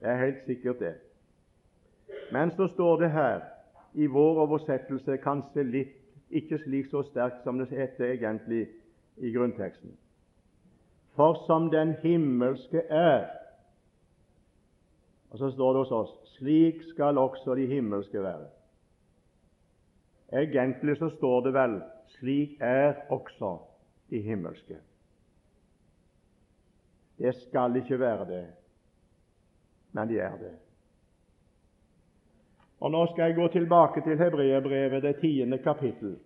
Det 0.00 0.08
er 0.08 0.22
helt 0.22 0.42
sikkert 0.46 0.80
det. 0.80 0.94
Men 2.32 2.50
så 2.56 2.68
står 2.68 3.00
det 3.02 3.10
her 3.10 3.40
i 3.94 4.06
vår 4.06 4.42
oversettelse 4.46 5.18
kanskje 5.22 5.66
litt 5.66 5.97
ikke 6.30 6.58
slik 6.58 6.90
så 6.90 7.02
sterkt 7.08 7.42
som 7.44 7.58
det 7.58 7.68
heter 7.70 8.12
egentlig 8.12 8.66
i 9.16 9.32
grunnteksten. 9.32 9.96
For 11.16 11.40
som 11.46 11.70
den 11.70 11.96
himmelske 12.02 12.84
er 12.88 13.26
Og 15.30 15.38
så 15.38 15.50
står 15.50 15.72
det 15.72 15.80
hos 15.82 15.90
oss 15.92 16.12
slik 16.38 16.78
skal 16.88 17.18
også 17.18 17.54
de 17.54 17.66
himmelske 17.66 18.22
være. 18.22 18.46
Egentlig 20.32 20.96
så 20.96 21.10
står 21.16 21.42
det 21.44 21.52
vel 21.52 21.74
slik 22.18 22.54
er 22.64 22.94
også 23.12 23.58
de 24.10 24.22
himmelske. 24.24 24.78
Det 27.18 27.34
skal 27.34 27.76
ikke 27.76 27.98
være 28.00 28.26
det, 28.30 28.46
men 29.92 30.08
de 30.08 30.18
er 30.18 30.36
det. 30.40 30.54
Og 32.80 32.90
Nå 32.90 33.06
skal 33.06 33.22
jeg 33.24 33.34
gå 33.34 33.48
tilbake 33.48 34.00
til 34.00 34.18
Hebreerbrevet, 34.18 35.02
det 35.02 35.16
tiende 35.20 35.58
kapittel. 35.58 36.16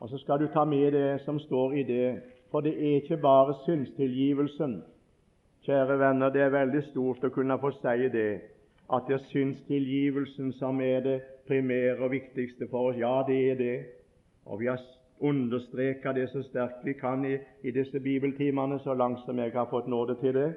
Og 0.00 0.08
så 0.08 0.18
skal 0.18 0.38
du 0.40 0.46
ta 0.52 0.64
med 0.64 0.92
det 0.92 1.20
som 1.20 1.38
står 1.38 1.72
i 1.72 1.82
det, 1.82 2.20
for 2.50 2.60
det 2.60 2.74
er 2.76 2.94
ikke 2.94 3.16
bare 3.16 3.54
syndstilgivelsen. 3.64 4.82
Kjære 5.62 5.98
venner, 5.98 6.28
det 6.28 6.42
er 6.42 6.54
veldig 6.54 6.82
stort 6.90 7.24
å 7.24 7.32
kunne 7.34 7.58
få 7.58 7.70
si 7.80 8.08
det, 8.12 8.40
at 8.94 9.08
det 9.08 9.16
er 9.16 9.26
synstilgivelsen 9.32 10.52
som 10.60 10.80
er 10.80 11.00
det 11.04 11.16
primære 11.48 12.04
og 12.04 12.10
viktigste 12.10 12.68
for 12.70 12.90
oss. 12.90 13.00
Ja, 13.00 13.22
det 13.26 13.40
er 13.50 13.58
det. 13.58 13.76
Og 14.46 14.60
vi 14.60 14.70
har 14.70 14.80
understreket 15.20 16.14
det 16.14 16.28
så 16.30 16.42
sterkt 16.46 16.84
vi 16.84 16.92
kan 16.92 17.24
i, 17.24 17.36
i 17.62 17.70
disse 17.70 18.00
bibeltimene, 18.00 18.78
så 18.78 18.94
langt 18.94 19.24
som 19.26 19.38
jeg 19.38 19.52
har 19.52 19.68
fått 19.70 19.88
nåde 19.88 20.16
til 20.22 20.34
det, 20.34 20.52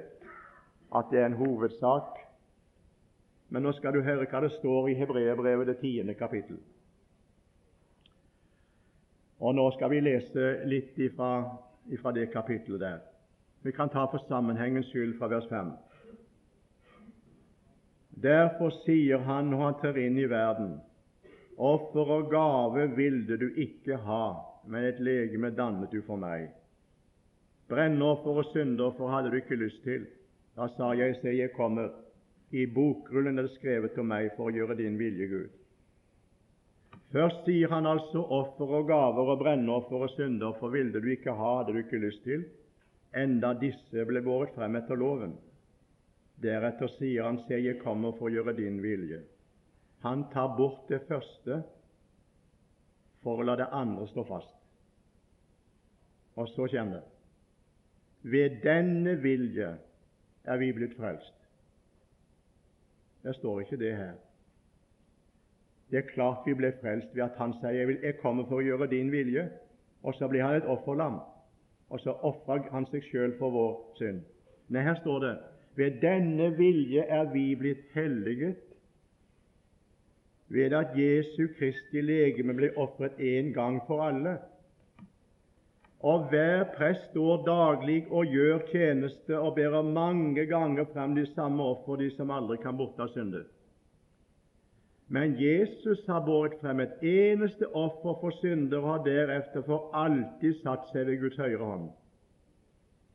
at 0.96 1.10
det 1.10 1.20
er 1.20 1.26
en 1.26 1.40
hovedsak. 1.40 2.21
Men 3.52 3.66
nå 3.66 3.72
skal 3.76 3.92
du 3.92 4.00
høre 4.00 4.24
hva 4.24 4.40
det 4.40 4.54
står 4.56 4.88
i 4.88 4.96
Hebreerbrevet, 4.96 5.68
det 5.68 5.80
tiende 5.82 6.14
kapittel. 6.16 6.56
Og 9.42 9.52
nå 9.58 9.66
skal 9.76 9.90
vi 9.92 10.00
lese 10.00 10.46
litt 10.70 10.96
ifra, 11.02 11.32
ifra 11.92 12.14
det 12.16 12.30
kapittelet 12.32 12.80
der. 12.80 13.02
Vi 13.62 13.74
kan 13.76 13.92
ta 13.92 14.06
for 14.08 14.24
sammenhengens 14.28 14.88
skyld 14.88 15.18
fra 15.18 15.28
vers 15.28 15.48
5. 15.50 15.74
Derfor 18.22 18.72
sier 18.86 19.20
han 19.26 19.50
når 19.50 19.62
han 19.66 19.78
tar 19.82 20.00
inn 20.00 20.18
i 20.20 20.28
verden 20.30 20.74
Offer 21.62 22.08
og 22.16 22.30
gave 22.32 22.86
ville 22.96 23.36
du 23.38 23.50
ikke 23.60 23.98
ha, 24.06 24.24
men 24.64 24.86
et 24.88 25.00
legeme 25.00 25.50
dannet 25.52 25.92
du 25.92 26.00
for 26.06 26.16
meg. 26.16 26.48
Brennoffer 27.68 28.40
og 28.40 28.48
syndoffer 28.50 29.12
hadde 29.12 29.30
du 29.30 29.36
ikke 29.38 29.60
lyst 29.60 29.82
til. 29.84 30.08
Da 30.56 30.66
sa 30.76 30.94
jeg, 30.96 31.18
se, 31.20 31.28
jeg 31.36 31.52
kommer. 31.52 31.92
I 32.52 32.66
bokrullen 32.68 33.38
er 33.38 33.48
det 33.48 33.56
skrevet 33.56 33.96
om 33.98 34.10
meg 34.12 34.34
for 34.36 34.50
å 34.50 34.54
gjøre 34.54 34.76
din 34.76 34.98
vilje, 35.00 35.28
Gud. 35.30 35.58
Først 37.12 37.44
sier 37.44 37.68
han 37.72 37.88
altså 37.88 38.22
offer 38.32 38.70
og 38.78 38.88
gaver 38.88 39.30
og 39.34 39.40
brennoffer 39.40 40.04
og 40.06 40.12
synder, 40.14 40.54
for 40.60 40.72
ville 40.72 41.00
du 41.00 41.08
ikke 41.12 41.32
ha, 41.36 41.58
hadde 41.58 41.74
du 41.76 41.80
ikke 41.82 42.00
lyst 42.00 42.22
til, 42.24 42.44
enda 43.16 43.52
disse 43.60 44.04
ble 44.08 44.22
båret 44.24 44.54
frem 44.56 44.76
etter 44.80 45.00
loven. 45.00 45.34
Deretter 46.42 46.88
sier 46.96 47.28
han, 47.28 47.42
se, 47.46 47.60
jeg 47.60 47.80
kommer 47.82 48.16
for 48.16 48.28
å 48.28 48.32
gjøre 48.32 48.56
din 48.56 48.80
vilje. 48.84 49.20
Han 50.04 50.26
tar 50.32 50.56
bort 50.56 50.88
det 50.90 51.02
første 51.08 51.60
for 53.22 53.38
å 53.38 53.46
la 53.46 53.56
det 53.60 53.68
andre 53.72 54.08
stå 54.10 54.24
fast. 54.26 54.56
Og 56.40 56.48
så 56.56 56.66
kommer 56.72 56.98
det 56.98 57.08
Ved 58.32 58.60
denne 58.64 59.16
vilje 59.20 59.68
er 60.46 60.58
vi 60.58 60.72
blitt 60.74 60.96
frelst. 60.96 61.41
Det 63.22 63.34
står 63.34 63.60
ikke 63.60 63.76
det 63.76 63.96
her. 63.96 64.12
Det 65.90 65.98
er 65.98 66.08
klart 66.14 66.46
vi 66.46 66.54
ble 66.54 66.72
frelst 66.80 67.14
ved 67.14 67.22
at 67.22 67.36
han 67.36 67.52
sier 67.60 67.70
jeg, 67.70 67.88
vil, 67.88 67.98
'Jeg 68.02 68.18
kommer 68.18 68.44
for 68.48 68.56
å 68.56 68.64
gjøre 68.64 68.90
din 68.90 69.12
vilje', 69.12 69.48
og 70.02 70.14
så 70.14 70.28
blir 70.28 70.42
han 70.42 70.56
et 70.56 70.64
offerlam. 70.66 71.20
Og 71.90 72.00
så 72.00 72.10
ofrer 72.10 72.70
han 72.72 72.86
seg 72.86 73.02
sjøl 73.02 73.38
for 73.38 73.50
vår 73.50 73.74
synd. 73.98 74.22
Nei, 74.68 74.82
her 74.82 74.94
står 74.94 75.18
det 75.18 75.38
'Ved 75.76 76.00
denne 76.00 76.56
vilje 76.56 77.02
er 77.02 77.24
vi 77.32 77.54
blitt 77.54 77.84
helliget 77.94 78.56
ved 80.48 80.72
at 80.72 80.96
Jesu 80.96 81.46
Kristi 81.58 82.00
legeme 82.00 82.54
ble 82.54 82.68
ofret 82.76 83.12
én 83.18 83.52
gang 83.52 83.80
for 83.86 84.02
alle. 84.04 84.38
Og 86.02 86.28
hver 86.30 86.64
prest 86.76 87.04
står 87.10 87.44
daglig 87.46 88.06
og 88.10 88.26
gjør 88.26 88.64
tjeneste 88.72 89.38
og 89.38 89.54
bærer 89.54 89.86
mange 89.86 90.46
ganger 90.50 90.88
frem 90.92 91.14
de 91.14 91.26
samme 91.34 91.62
offer, 91.62 91.96
de 91.96 92.10
som 92.16 92.30
aldri 92.34 92.58
kan 92.62 92.76
borte 92.76 93.04
av 93.04 93.12
syndet. 93.14 93.46
Men 95.12 95.36
Jesus 95.38 96.00
har 96.08 96.24
båret 96.26 96.56
frem 96.60 96.80
et 96.80 97.02
eneste 97.04 97.68
offer 97.76 98.16
for 98.20 98.34
synder 98.40 98.80
og 98.80 98.88
har 98.88 99.02
derefter 99.06 99.62
for 99.66 99.90
alltid 99.94 100.62
satt 100.62 100.88
seg 100.90 101.06
ved 101.06 101.20
Guds 101.20 101.38
høyre 101.38 101.60
hånd. 101.62 101.90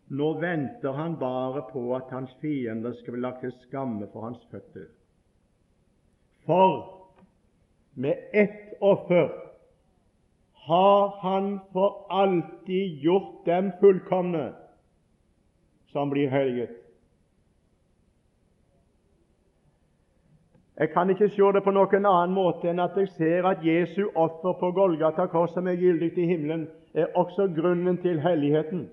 Nå 0.08 0.28
venter 0.40 0.94
han 0.96 1.18
bare 1.20 1.66
på 1.72 1.90
at 1.98 2.14
hans 2.16 2.32
fiender 2.40 2.94
skal 3.02 3.18
bli 3.18 3.24
lagt 3.26 3.42
til 3.44 3.56
skamme 3.66 4.08
for 4.14 4.30
hans 4.30 4.46
føtter. 4.52 4.88
For 6.46 6.78
med 8.00 8.30
ett 8.32 8.78
offer 8.80 9.34
har 10.68 11.20
Han 11.22 11.60
for 11.74 12.06
alltid 12.10 13.00
gjort 13.04 13.46
dem 13.46 13.72
fullkomne 13.80 14.54
som 15.92 16.10
blir 16.10 16.30
helliget. 16.30 16.70
Jeg 20.80 20.90
kan 20.94 21.10
ikke 21.10 21.30
se 21.30 21.48
det 21.56 21.64
på 21.64 21.72
noen 21.74 22.06
annen 22.06 22.36
måte 22.36 22.68
enn 22.70 22.84
at 22.84 22.98
jeg 23.00 23.10
ser 23.16 23.48
at 23.50 23.64
Jesu 23.66 24.12
offer 24.14 24.60
på 24.60 24.72
Golgata 24.76 25.26
kors, 25.32 25.56
som 25.56 25.68
er 25.68 25.80
gyldig 25.80 26.12
i 26.18 26.28
himmelen, 26.30 26.68
er 26.94 27.16
også 27.16 27.48
grunnen 27.56 27.98
til 28.04 28.20
helligheten. 28.22 28.90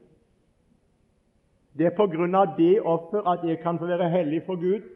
Det 1.79 1.91
er 1.91 1.97
på 1.97 2.07
grunn 2.07 2.35
av 2.39 2.55
det 2.57 2.79
offer 2.81 3.27
at 3.29 3.45
jeg 3.45 3.59
kan 3.61 3.79
få 3.79 3.91
være 3.91 4.09
hellig 4.11 4.45
for 4.47 4.57
Gud. 4.57 4.87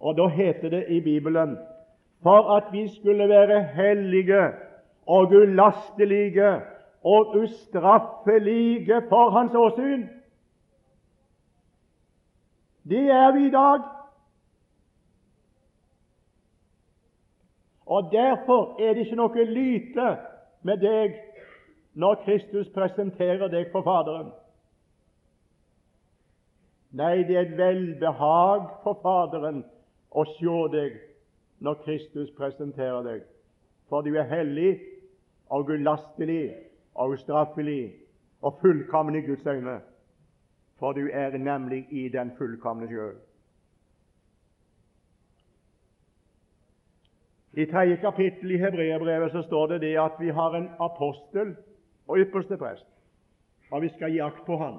Og 0.00 0.16
da 0.16 0.26
heter 0.32 0.72
det 0.72 0.84
i 0.88 1.00
Bibelen 1.00 1.58
for 2.22 2.56
at 2.56 2.72
vi 2.72 2.88
skulle 2.88 3.28
være 3.28 3.62
hellige 3.76 4.42
og 5.06 5.32
ulastelige 5.32 6.60
og 7.04 7.36
ustraffelige 7.36 9.02
for 9.08 9.30
Hans 9.30 9.54
åsyn. 9.54 10.08
Det 12.88 13.10
er 13.10 13.32
vi 13.32 13.46
i 13.46 13.50
dag. 13.50 13.80
Og 17.86 18.12
Derfor 18.12 18.80
er 18.80 18.94
det 18.94 19.06
ikke 19.06 19.16
noe 19.16 19.44
lite 19.44 20.16
med 20.62 20.78
deg 20.78 21.16
når 21.94 22.20
Kristus 22.24 22.68
presenterer 22.74 23.48
deg 23.50 23.72
for 23.72 23.82
Faderen. 23.82 24.30
Nei, 26.90 27.22
det 27.26 27.36
er 27.36 27.48
et 27.48 27.58
velbehag 27.58 28.68
for 28.84 28.98
Faderen 29.02 29.64
å 30.10 30.24
se 30.36 30.56
deg 30.72 30.96
når 31.58 31.82
Kristus 31.84 32.30
presenterer 32.38 33.02
deg, 33.06 33.26
for 33.90 34.06
du 34.06 34.14
er 34.14 34.28
hellig 34.30 34.78
og 35.50 35.70
ulastelig 35.70 36.54
og 36.94 37.16
ustraffelig 37.16 37.94
og 38.42 38.58
fullkommen 38.60 39.16
i 39.18 39.26
Guds 39.26 39.46
øyne, 39.46 39.80
for 40.78 40.92
du 40.92 41.08
er 41.12 41.38
nemlig 41.38 41.86
i 41.90 42.08
den 42.08 42.30
fullkomne 42.38 42.88
sjøl. 42.88 43.18
I 47.52 47.66
tredje 47.66 47.96
kapittel 47.96 48.50
i 48.50 48.58
Hebreabrevet 48.62 49.32
så 49.32 49.42
står 49.42 49.66
det 49.66 49.80
det 49.80 49.96
at 49.98 50.12
vi 50.20 50.28
har 50.28 50.54
en 50.54 50.68
apostel 50.80 51.56
og 52.08 52.18
ypperste 52.18 52.56
prest, 52.56 52.86
og 53.70 53.82
vi 53.82 53.88
skal 53.88 54.12
gi 54.12 54.22
akt 54.22 54.46
på 54.46 54.56
han. 54.56 54.78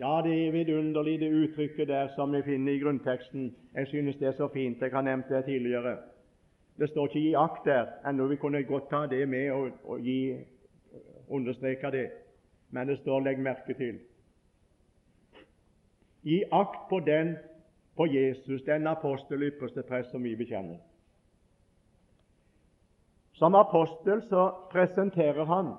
Ja, 0.00 0.20
det 0.24 0.46
er 0.46 0.52
vidunderlig, 0.52 1.20
det 1.20 1.28
uttrykket 1.32 1.88
der 1.88 2.08
som 2.16 2.32
vi 2.32 2.42
finner 2.42 2.72
i 2.72 2.78
grunnteksten. 2.80 3.54
Jeg 3.74 3.86
synes 3.86 4.16
det 4.16 4.28
er 4.28 4.32
så 4.32 4.48
fint. 4.48 4.80
Jeg 4.80 4.90
har 4.92 5.02
nevnt 5.02 5.28
det 5.28 5.44
tidligere. 5.44 5.96
Det 6.80 6.88
står 6.88 7.06
ikke 7.06 7.20
'gi 7.20 7.34
akt' 7.34 7.64
der. 7.64 7.86
Ennå 8.08 8.26
vi 8.26 8.36
kunne 8.36 8.62
godt 8.64 8.88
ta 8.90 9.06
det 9.06 9.28
med 9.28 9.50
og, 9.50 9.70
og 9.84 10.00
gi, 10.00 10.36
understreke 11.28 11.90
det. 11.90 12.10
Men 12.70 12.88
det 12.88 12.98
står 12.98 13.20
'legg 13.20 13.38
merke 13.38 13.74
til'. 13.74 14.00
Gi 16.22 16.44
akt 16.52 16.88
på 16.88 17.00
den, 17.00 17.36
på 17.96 18.06
Jesus, 18.06 18.62
den 18.62 18.86
apostel 18.86 19.42
ypperste 19.42 19.82
prest 19.82 20.10
som 20.10 20.24
vi 20.24 20.36
bekjenner. 20.36 20.78
Som 23.32 23.54
apostel 23.54 24.22
så 24.22 24.50
presenterer 24.70 25.44
han 25.44 25.74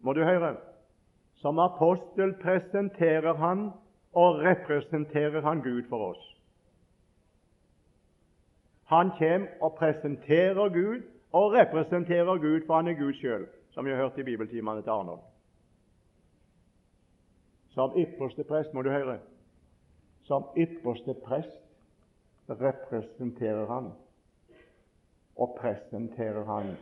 Må 0.00 0.12
du 0.12 0.24
høre 0.24 0.56
som 1.42 1.58
apostel 1.58 2.34
presenterer 2.38 3.34
han 3.34 3.70
og 4.12 4.38
representerer 4.44 5.42
han 5.42 5.62
Gud 5.62 5.82
for 5.88 6.12
oss. 6.12 6.31
Han 8.92 9.10
kommer 9.18 9.48
og 9.60 9.74
presenterer 9.78 10.68
Gud 10.68 11.02
og 11.32 11.52
representerer 11.52 12.38
Gud, 12.38 12.66
for 12.66 12.76
han 12.76 12.88
er 12.88 12.98
Gud 12.98 13.14
sjøl, 13.16 13.46
som 13.70 13.84
vi 13.84 13.90
har 13.90 13.96
hørt 13.96 14.18
i 14.18 14.22
bibeltimene 14.22 14.82
til 14.82 14.90
Arnold. 14.90 15.20
Som 17.68 17.96
ypperste 17.96 18.44
prest, 18.44 18.74
må 18.74 18.82
du 18.82 18.90
høre, 18.90 19.18
som 20.28 20.44
ypperste 20.56 21.14
prest 21.24 21.56
representerer 22.48 23.66
han 23.66 23.92
og 25.36 25.56
presenterer 25.60 26.44
han 26.44 26.76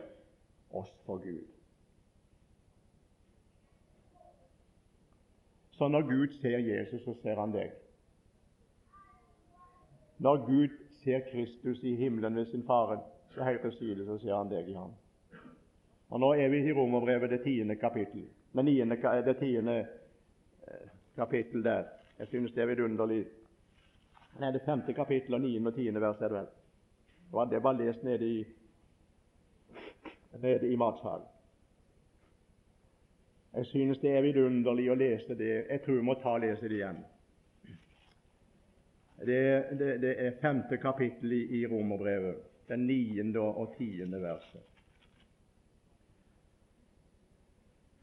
oss 0.71 0.91
for 1.05 1.23
Gud. 1.23 1.47
Så 5.71 5.87
når 5.87 6.01
Gud 6.01 6.39
ser 6.41 6.57
Jesus, 6.57 7.03
så 7.03 7.15
ser 7.23 7.39
han 7.39 7.55
deg. 7.55 7.71
Når 10.17 10.45
Gud 10.45 10.90
ser 11.03 11.23
Kristus 11.31 11.83
i 11.83 11.95
himmelen 11.95 12.35
ved 12.35 12.45
sin 12.45 12.63
Faren 12.63 12.99
så 13.33 13.43
høyre 13.43 13.71
side, 13.71 14.05
så 14.05 14.17
ser 14.17 14.35
han 14.35 14.49
deg 14.51 14.69
i 14.69 14.75
ham. 14.75 14.93
Og 16.09 16.19
Nå 16.19 16.33
er 16.33 16.49
vi 16.49 16.57
i 16.67 16.73
Romerbrevet, 16.73 17.29
det 17.29 17.43
tiende 17.43 17.75
kapittel. 17.75 18.25
Det, 18.51 18.65
niende, 18.65 18.97
det 19.25 19.37
tiende 19.39 19.77
eh, 19.79 20.89
kapittel 21.15 21.63
der. 21.63 21.83
Jeg 22.19 22.27
synes 22.27 22.51
det 22.51 22.63
er 22.63 22.73
vidunderlig. 22.73 23.25
Nei, 24.39 24.51
det 24.51 24.61
femte 24.65 24.93
kapittel 24.93 25.33
og 25.33 25.41
niende 25.41 25.71
og 25.71 25.75
tiende 25.75 26.01
vers 26.01 26.19
er 26.21 26.27
det 26.27 26.41
vel. 26.41 26.49
Det 27.51 27.63
var 27.63 27.79
lest 27.79 28.03
nede 28.03 28.27
i, 28.27 28.45
nede 30.41 30.67
i 30.67 30.75
matsalen. 30.75 31.25
Jeg 33.53 33.65
synes 33.65 33.97
det 33.97 34.11
er 34.15 34.21
vidunderlig 34.21 34.91
å 34.91 34.95
lese 34.95 35.35
det. 35.35 35.65
Jeg 35.69 35.81
tror 35.85 35.95
vi 35.95 36.05
må 36.07 36.15
ta 36.19 36.35
og 36.35 36.43
lese 36.43 36.67
det 36.67 36.77
igjen. 36.79 37.01
Det, 39.25 39.79
det, 39.79 40.01
det 40.01 40.15
er 40.17 40.31
femte 40.41 40.77
kapittel 40.77 41.31
i, 41.31 41.61
i 41.61 41.65
Romerbrevet, 41.67 42.35
den 42.67 42.87
niende 42.87 43.39
og 43.39 43.75
tiende 43.77 44.21
verset. 44.21 44.61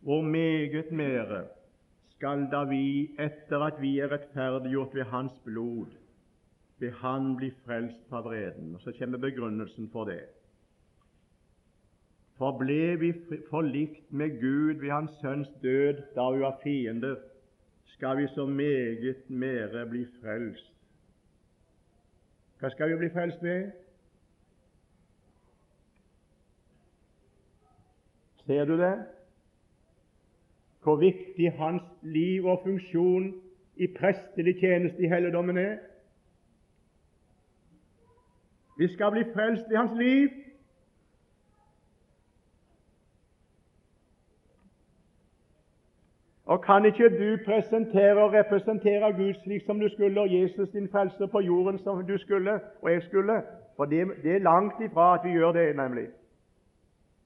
Hvor 0.01 0.23
meget 0.23 0.93
mere 0.93 1.45
skal 2.17 2.47
da 2.53 2.65
vi, 2.65 3.11
etter 3.19 3.61
at 3.67 3.83
vi 3.83 3.99
er 3.99 4.13
rettferdiggjort 4.13 4.95
ved 4.95 5.05
Hans 5.05 5.33
blod, 5.45 5.87
ved 6.79 6.91
Han 6.91 7.37
bli 7.37 7.51
frelst 7.65 8.09
fra 8.09 8.21
vreden? 8.21 8.75
Og 8.75 8.81
Så 8.81 8.93
kommer 8.99 9.19
begrunnelsen 9.19 9.91
for 9.93 10.05
det. 10.05 10.23
For 12.39 12.59
ble 12.59 12.97
vi 13.01 13.13
forlikt 13.51 14.13
med 14.13 14.41
Gud 14.41 14.81
ved 14.81 14.91
Hans 14.91 15.11
Sønns 15.21 15.49
død 15.63 15.95
da 16.15 16.31
vi 16.31 16.41
var 16.41 16.61
fiender, 16.63 17.17
skal 17.85 18.17
vi 18.17 18.27
så 18.35 18.47
meget 18.47 19.31
mere 19.31 19.87
bli 19.87 20.07
frelst. 20.21 20.78
Hva 22.59 22.71
skal 22.71 22.91
vi 22.91 22.97
bli 22.97 23.11
frelst 23.15 23.43
ved? 23.43 23.71
Ser 28.47 28.65
du 28.65 28.79
det? 28.79 28.95
Hvor 30.83 30.97
viktig 30.97 31.53
hans 31.53 31.83
liv 32.03 32.47
og 32.47 32.61
funksjon 32.65 33.35
i 33.77 33.87
prestelig 33.87 34.57
tjeneste 34.61 35.03
i 35.03 35.09
helligdommen 35.09 35.59
er? 35.59 35.79
Vi 38.79 38.89
skal 38.95 39.11
bli 39.11 39.25
frelst 39.35 39.71
ved 39.71 39.77
hans 39.77 39.99
liv. 39.99 40.29
Og 46.49 46.63
kan 46.65 46.85
ikke 46.85 47.09
du 47.09 47.45
presentere 47.45 48.23
og 48.25 48.33
representere 48.33 49.13
Gud 49.13 49.35
slik 49.43 49.63
som 49.67 49.81
du 49.81 49.89
skulle, 49.89 50.21
og 50.21 50.33
Jesus 50.33 50.71
din 50.71 50.89
frelser 50.89 51.27
på 51.27 51.41
jorden 51.41 51.79
som 51.79 52.07
du 52.07 52.19
skulle, 52.19 52.61
og 52.83 52.93
jeg 52.93 53.03
skulle? 53.03 53.43
For 53.77 53.85
det, 53.85 54.07
det 54.23 54.35
er 54.35 54.39
langt 54.39 54.81
ifra 54.81 55.15
at 55.15 55.21
vi 55.25 55.31
gjør 55.31 55.53
det, 55.53 55.77
nemlig. 55.77 56.07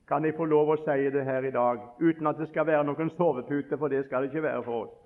Kan 0.08 0.24
jeg 0.24 0.34
få 0.36 0.44
lov 0.44 0.74
å 0.74 0.76
si 0.82 1.06
det 1.14 1.24
her 1.24 1.46
i 1.46 1.54
dag, 1.54 1.78
uten 2.00 2.26
at 2.26 2.38
det 2.38 2.48
skal 2.50 2.66
være 2.66 2.84
noen 2.84 3.14
sovepute, 3.14 3.78
for 3.78 3.88
det 3.88 4.02
skal 4.04 4.22
det 4.22 4.32
ikke 4.32 4.42
være 4.42 4.64
for 4.66 4.82
oss. 4.88 4.98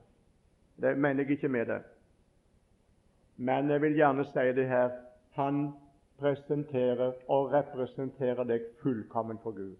Det 0.80 0.96
mener 0.98 1.22
jeg 1.22 1.36
ikke 1.36 1.52
med 1.52 1.66
det. 1.66 1.80
Men 3.36 3.70
jeg 3.70 3.82
vil 3.82 4.00
gjerne 4.00 4.24
si 4.24 4.48
det 4.56 4.68
her. 4.68 4.90
Han 5.36 5.72
presenterer 6.18 7.12
og 7.28 7.52
representerer 7.52 8.44
deg 8.48 8.64
fullkommen 8.82 9.38
for 9.42 9.52
Gud. 9.52 9.76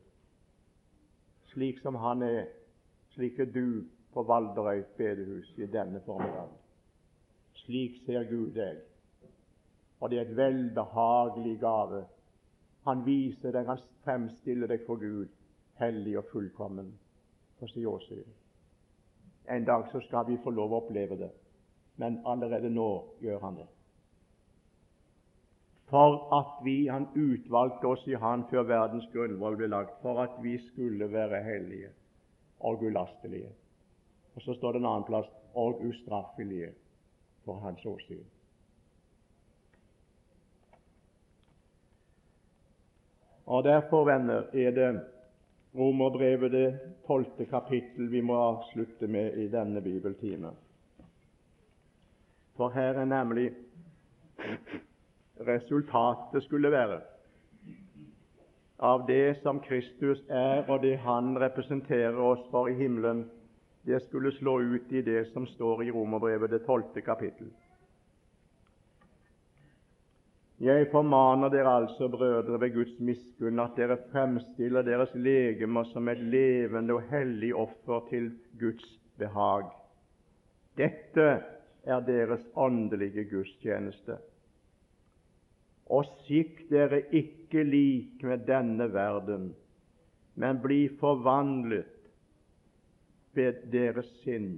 Slik 1.57 1.80
som 1.80 1.97
han 1.97 2.22
er, 2.22 2.43
slik 3.16 3.41
er 3.41 3.49
du 3.49 3.87
på 4.17 4.23
Valderøy 4.23 4.83
bedehus 4.97 5.49
i 5.61 5.67
denne 5.69 6.01
formiddag. 6.01 6.49
Slik 7.53 7.99
ser 8.07 8.25
Gud 8.31 8.55
deg, 8.57 8.79
og 10.01 10.11
det 10.11 10.19
er 10.19 10.23
et 10.25 10.37
velbehagelig 10.37 11.59
gave. 11.61 12.01
Han 12.89 13.03
viser 13.05 13.53
deg, 13.53 13.69
han 13.69 13.83
fremstiller 14.07 14.73
deg 14.73 14.87
for 14.87 15.03
Gud, 15.03 15.29
hellig 15.83 16.14
og 16.17 16.31
fullkommen 16.33 16.89
for 17.59 17.69
sin 17.69 17.85
åsyn. 17.91 18.25
En 19.53 19.69
dag 19.69 19.85
så 19.93 20.01
skal 20.07 20.25
vi 20.31 20.39
få 20.45 20.55
lov 20.57 20.73
å 20.73 20.81
oppleve 20.87 21.21
det, 21.21 21.31
men 22.01 22.17
allerede 22.25 22.73
nå 22.73 22.89
gjør 23.21 23.45
han 23.45 23.61
det. 23.61 23.69
For 25.93 26.17
at 26.41 26.64
vi, 26.64 26.89
Han 26.89 27.07
utvalgte 27.14 27.87
oss 27.87 28.09
i 28.09 28.17
Han 28.17 28.49
før 28.51 28.64
verdens 28.73 29.12
grunnvoll 29.12 29.61
ble 29.61 29.69
lagt, 29.69 30.01
for 30.01 30.25
at 30.25 30.41
vi 30.43 30.57
skulle 30.73 31.12
være 31.12 31.45
hellige 31.45 31.93
og 32.64 32.83
ulastelige. 32.83 33.53
Og 34.37 34.43
så 34.43 34.55
står 34.55 34.72
det 34.72 34.82
en 34.82 34.89
annen 34.91 35.07
plass 35.09 35.28
og 35.57 35.80
ustraffelige 35.84 36.72
for 37.45 37.61
hans 37.64 37.84
åsyn. 37.87 38.24
Og 43.47 43.64
Derfor, 43.64 44.05
venner, 44.05 44.49
er 44.53 44.70
det 44.70 44.91
Romerbrevet 45.76 46.53
det 46.53 46.80
tolvte 47.07 47.45
kapittel 47.45 48.09
vi 48.11 48.20
må 48.20 48.37
avslutte 48.41 49.07
med 49.07 49.37
i 49.37 49.49
denne 49.53 49.82
bibeltime. 49.84 50.51
For 52.57 52.72
her 52.72 52.97
er 52.97 53.05
nemlig 53.05 53.51
resultatet 55.47 56.43
skulle 56.43 56.72
være 56.72 57.01
av 58.78 59.07
det 59.09 59.37
som 59.43 59.61
Kristus 59.61 60.22
er, 60.28 60.64
og 60.68 60.82
det 60.82 60.99
Han 60.99 61.37
representerer 61.41 62.16
oss 62.16 62.41
for 62.51 62.68
i 62.68 62.74
himmelen, 62.74 63.26
det 63.87 64.01
skulle 64.03 64.32
slå 64.32 64.61
ut 64.61 64.93
i 64.93 65.03
det 65.03 65.24
som 65.30 65.47
står 65.47 65.84
i 65.84 65.91
Romerbrevet 65.95 66.51
det 66.51 66.64
tolvte 66.66 67.01
kapittel. 67.07 67.53
Jeg 70.59 70.89
formaner 70.91 71.53
dere 71.53 71.74
altså, 71.82 72.09
brødre, 72.09 72.59
ved 72.61 72.72
Guds 72.74 72.99
miskunn, 72.99 73.61
at 73.61 73.76
dere 73.76 73.99
fremstiller 74.11 74.82
deres 74.82 75.12
legemer 75.14 75.84
som 75.93 76.09
et 76.09 76.18
levende 76.18 76.97
og 76.97 77.03
hellig 77.12 77.53
offer 77.55 78.09
til 78.11 78.30
Guds 78.59 78.87
behag. 79.20 79.68
Dette 80.76 81.28
er 81.84 82.01
deres 82.09 82.43
åndelige 82.57 83.28
gudstjeneste. 83.30 84.16
Og 85.87 86.09
sikk 86.26 86.64
dere 86.72 87.05
ikke 87.14 87.62
lik 87.62 88.24
med 88.26 88.49
denne 88.49 88.89
verden, 88.93 89.53
men 90.34 90.59
bli 90.64 90.89
forvandlet 90.99 91.95
deres 93.72 94.09
sinn. 94.22 94.57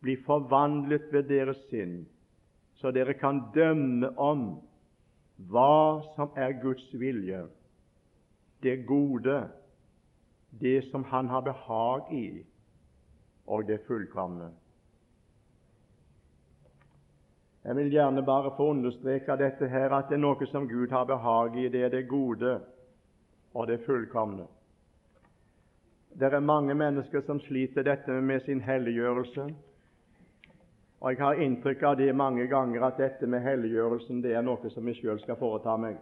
Bli 0.00 0.16
forvandlet 0.24 1.12
ved 1.12 1.28
deres 1.28 1.60
sinn 1.68 2.00
så 2.80 2.90
dere 2.90 3.14
kan 3.14 3.42
dømme 3.54 4.08
om 4.16 4.44
hva 5.50 6.00
som 6.14 6.32
er 6.36 6.56
Guds 6.62 6.86
vilje, 6.96 7.42
det 8.62 8.86
gode, 8.86 9.42
det 10.60 10.84
som 10.90 11.04
Han 11.04 11.28
har 11.28 11.40
behag 11.40 12.12
i, 12.12 12.44
og 13.46 13.66
det 13.68 13.80
fullkomne. 13.86 14.50
Jeg 17.64 17.76
vil 17.76 17.92
gjerne 17.92 18.24
bare 18.24 18.52
få 18.56 18.70
understreke 18.70 19.36
dette 19.36 19.68
her, 19.68 19.92
at 19.92 20.08
det 20.08 20.16
er 20.16 20.24
noe 20.24 20.46
som 20.48 20.68
Gud 20.68 20.88
har 20.90 21.04
behag 21.04 21.58
i. 21.60 21.68
Det 21.68 21.82
er 21.84 21.92
det 21.92 22.08
gode 22.08 22.60
og 23.54 23.66
det 23.68 23.82
fullkomne. 23.84 24.46
Det 26.18 26.32
er 26.32 26.40
mange 26.40 26.74
mennesker 26.74 27.20
som 27.26 27.38
sliter 27.40 27.82
dette 27.86 28.12
med 28.20 28.40
sin 28.40 28.60
helliggjørelse. 28.60 29.44
Og 31.00 31.10
Jeg 31.10 31.18
har 31.18 31.34
inntrykk 31.40 31.82
av 31.82 31.96
det 31.96 32.14
mange 32.16 32.46
ganger 32.46 32.82
at 32.82 32.98
dette 32.98 33.26
med 33.26 33.40
helliggjørelsen 33.40 34.22
det 34.22 34.34
er 34.34 34.42
noe 34.42 34.70
som 34.74 34.88
jeg 34.88 34.98
sjøl 34.98 35.20
skal 35.22 35.38
foreta 35.38 35.76
meg. 35.76 35.96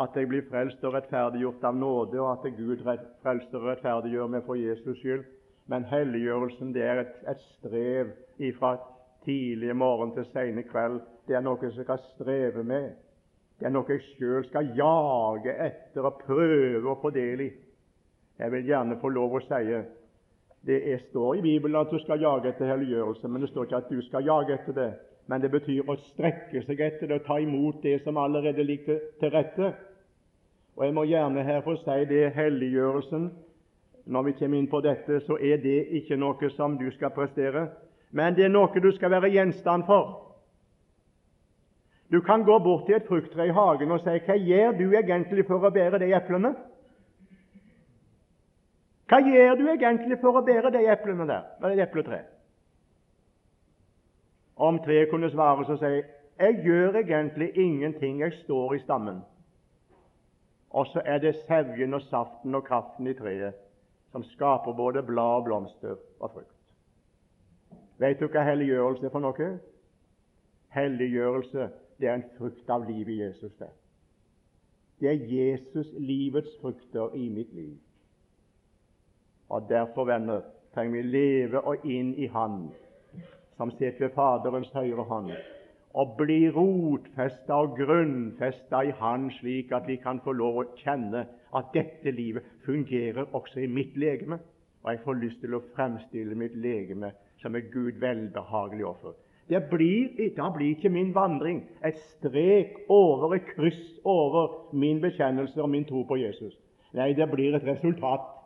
At 0.00 0.16
jeg 0.16 0.28
blir 0.30 0.46
frelst 0.48 0.82
og 0.84 0.94
rettferdiggjort 0.94 1.64
av 1.64 1.76
nåde, 1.76 2.20
og 2.20 2.30
at 2.32 2.56
Gud 2.56 2.82
frelser 3.22 3.60
og 3.60 3.68
rettferdiggjør 3.68 4.32
meg 4.32 4.46
for 4.46 4.56
Jesus 4.56 4.98
skyld. 4.98 5.24
Men 5.66 5.84
helliggjørelsen 5.84 6.72
det 6.74 6.82
er 6.82 7.02
et, 7.04 7.14
et 7.28 7.44
strev 7.58 8.14
ifra 8.38 8.78
tidlig 9.24 9.76
morgen 9.76 10.14
til 10.16 10.26
sene 10.32 10.64
kveld. 10.64 11.02
Det 11.28 11.36
er 11.36 11.44
noe 11.44 11.60
jeg 11.62 11.76
skal 11.76 12.00
streve 12.14 12.64
med. 12.64 12.94
Det 13.60 13.68
er 13.68 13.74
noe 13.76 13.92
jeg 13.92 14.06
sjøl 14.16 14.46
skal 14.48 14.72
jage 14.78 15.54
etter 15.68 16.06
og 16.06 16.22
prøve 16.24 16.90
å 16.90 17.00
få 17.02 17.12
del 17.14 17.44
i. 17.44 17.50
Jeg 18.38 18.52
vil 18.52 18.66
gjerne 18.66 18.98
få 19.00 19.08
lov 19.08 19.34
å 19.34 19.40
si 19.42 19.62
det 20.66 21.00
står 21.08 21.38
i 21.38 21.42
Bibelen 21.42 21.78
at 21.80 21.90
du 21.90 21.98
skal 22.02 22.20
jage 22.20 22.50
etter 22.50 22.66
helliggjørelse, 22.66 23.28
men 23.28 23.42
det 23.42 23.48
står 23.50 23.66
ikke 23.66 23.76
at 23.76 23.90
du 23.90 24.00
skal 24.02 24.26
jage 24.26 24.54
etter 24.54 24.74
det. 24.74 24.88
Men 25.28 25.42
det 25.42 25.50
betyr 25.52 25.88
å 25.88 25.96
strekke 26.00 26.62
seg 26.64 26.80
etter 26.80 27.08
det 27.08 27.20
og 27.20 27.26
ta 27.26 27.36
imot 27.40 27.82
det 27.82 27.98
som 28.04 28.16
allerede 28.16 28.64
ligger 28.64 28.98
til 29.20 29.30
rette. 29.34 29.72
Og 30.76 30.84
Jeg 30.84 30.94
må 30.94 31.04
gjerne 31.04 31.42
her 31.44 31.60
få 31.62 31.76
si 31.76 32.04
det 32.08 32.32
helliggjørelsen 32.34 33.30
Når 34.08 34.22
vi 34.22 34.32
kommer 34.32 34.58
inn 34.58 34.70
på 34.70 34.80
dette, 34.80 35.20
så 35.20 35.36
er 35.36 35.58
det 35.60 35.88
ikke 35.98 36.16
noe 36.16 36.48
som 36.56 36.78
du 36.78 36.86
skal 36.90 37.10
prestere, 37.12 37.66
men 38.10 38.34
det 38.34 38.46
er 38.46 38.48
noe 38.48 38.80
du 38.80 38.88
skal 38.96 39.10
være 39.10 39.28
gjenstand 39.28 39.84
for. 39.84 40.14
Du 42.08 42.22
kan 42.24 42.40
gå 42.44 42.56
bort 42.58 42.86
til 42.86 42.96
et 42.96 43.04
frukttre 43.06 43.46
i 43.46 43.52
hagen 43.52 43.90
og 43.92 44.00
si 44.00 44.08
'Hva 44.08 44.36
gjør 44.36 44.78
du 44.78 44.96
egentlig 44.96 45.44
for 45.46 45.60
å 45.60 45.70
bære 45.70 45.98
de 45.98 46.14
eplene?' 46.14 46.54
Hva 49.08 49.20
gjør 49.24 49.54
du 49.56 49.64
egentlig 49.72 50.18
for 50.20 50.36
å 50.36 50.44
bære 50.44 50.72
de 50.74 50.84
eplene 50.92 51.26
der? 51.28 51.46
Det 51.60 51.70
er 51.70 51.76
et 51.76 51.86
epletre. 51.86 52.18
Om 54.56 54.80
treet 54.84 55.08
kunne 55.10 55.30
svare, 55.32 55.64
så 55.64 55.78
sier 55.80 56.04
jeg 56.38 56.60
gjør 56.62 57.00
egentlig 57.00 57.50
ingenting, 57.58 58.20
jeg 58.20 58.32
står 58.44 58.74
i 58.74 58.82
stammen. 58.84 59.22
Og 60.70 60.86
så 60.92 61.02
er 61.04 61.18
det 61.18 61.38
sevjen 61.46 61.94
og 61.94 62.04
saften 62.10 62.54
og 62.54 62.66
kraften 62.66 63.06
i 63.06 63.16
treet 63.16 63.56
som 64.12 64.24
skaper 64.24 64.72
både 64.72 65.02
blad, 65.02 65.44
blomster 65.44 65.96
og 66.20 66.30
frukt. 66.30 66.54
Vet 67.98 68.20
du 68.20 68.28
hva 68.28 68.44
helliggjørelse 68.46 69.08
er 69.08 69.12
for 69.12 69.24
noe? 69.24 69.50
Helliggjørelse 70.76 71.68
det 71.98 72.08
er 72.08 72.14
en 72.14 72.28
frukt 72.38 72.70
av 72.70 72.86
livet 72.86 73.14
i 73.16 73.20
Jesus. 73.24 73.52
Det, 73.58 73.68
det 75.00 75.10
er 75.10 75.26
Jesus 75.32 75.90
livets 75.98 76.54
frukter 76.60 77.14
i 77.18 77.28
mitt 77.32 77.52
liv. 77.56 77.74
Og 79.48 79.68
Derfor, 79.68 80.04
venner, 80.04 80.40
trenger 80.74 80.96
vi 80.96 81.02
leve 81.02 81.60
og 81.60 81.86
inn 81.86 82.12
i 82.14 82.26
Han 82.26 82.68
som 83.58 83.70
sitter 83.70 84.06
ved 84.06 84.14
Faderens 84.14 84.70
høyre 84.70 85.02
hånd, 85.02 85.32
og 85.98 86.12
bli 86.20 86.44
rotfesta 86.54 87.56
og 87.58 87.74
grunnfesta 87.80 88.84
i 88.86 88.92
Han, 89.00 89.30
slik 89.40 89.72
at 89.74 89.88
vi 89.88 89.96
kan 89.98 90.20
få 90.22 90.32
lov 90.32 90.60
å 90.60 90.66
kjenne 90.78 91.24
at 91.58 91.72
dette 91.74 92.12
livet 92.14 92.46
fungerer 92.66 93.26
også 93.34 93.64
i 93.64 93.70
mitt 93.72 93.96
legeme. 93.98 94.38
Og 94.84 94.92
jeg 94.92 95.00
får 95.04 95.18
lyst 95.24 95.40
til 95.42 95.56
å 95.58 95.64
fremstille 95.74 96.38
mitt 96.38 96.54
legeme 96.54 97.10
som 97.42 97.56
et 97.58 97.66
Gud 97.72 97.98
velbehagelig 97.98 98.86
offer. 98.86 99.16
Det 99.48 99.62
blir, 99.70 100.12
da 100.36 100.52
blir 100.54 100.76
ikke 100.76 100.92
min 100.92 101.10
vandring 101.16 101.64
et 101.82 101.98
strek 102.12 102.84
over, 102.92 103.34
et 103.34 103.48
kryss 103.56 103.98
over 104.04 104.68
min 104.76 105.00
bekjennelse 105.02 105.62
og 105.62 105.70
min 105.72 105.88
tro 105.88 106.04
på 106.06 106.20
Jesus. 106.20 106.54
Nei, 106.94 107.10
det 107.16 107.26
blir 107.32 107.56
et 107.56 107.66
resultat 107.66 108.37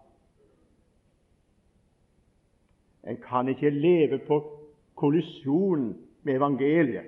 En 3.05 3.17
kan 3.17 3.49
ikke 3.49 3.71
leve 3.71 4.19
på 4.27 4.59
kollisjon 4.97 5.97
med 6.23 6.35
evangeliet. 6.35 7.05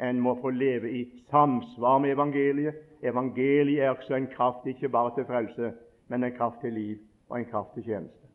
En 0.00 0.20
må 0.20 0.40
få 0.40 0.50
leve 0.50 0.92
i 0.92 1.04
samsvar 1.30 1.98
med 1.98 2.12
evangeliet. 2.12 2.74
Evangeliet 3.02 3.84
er 3.84 3.90
også 3.90 4.14
en 4.14 4.26
kraft 4.26 4.66
ikke 4.66 4.88
bare 4.88 5.14
til 5.14 5.24
frelse, 5.24 5.72
men 6.08 6.24
en 6.24 6.36
kraft 6.36 6.60
til 6.60 6.72
liv 6.72 6.98
og 7.28 7.38
en 7.38 7.44
kraft 7.44 7.74
til 7.74 7.84
tjeneste. 7.84 8.26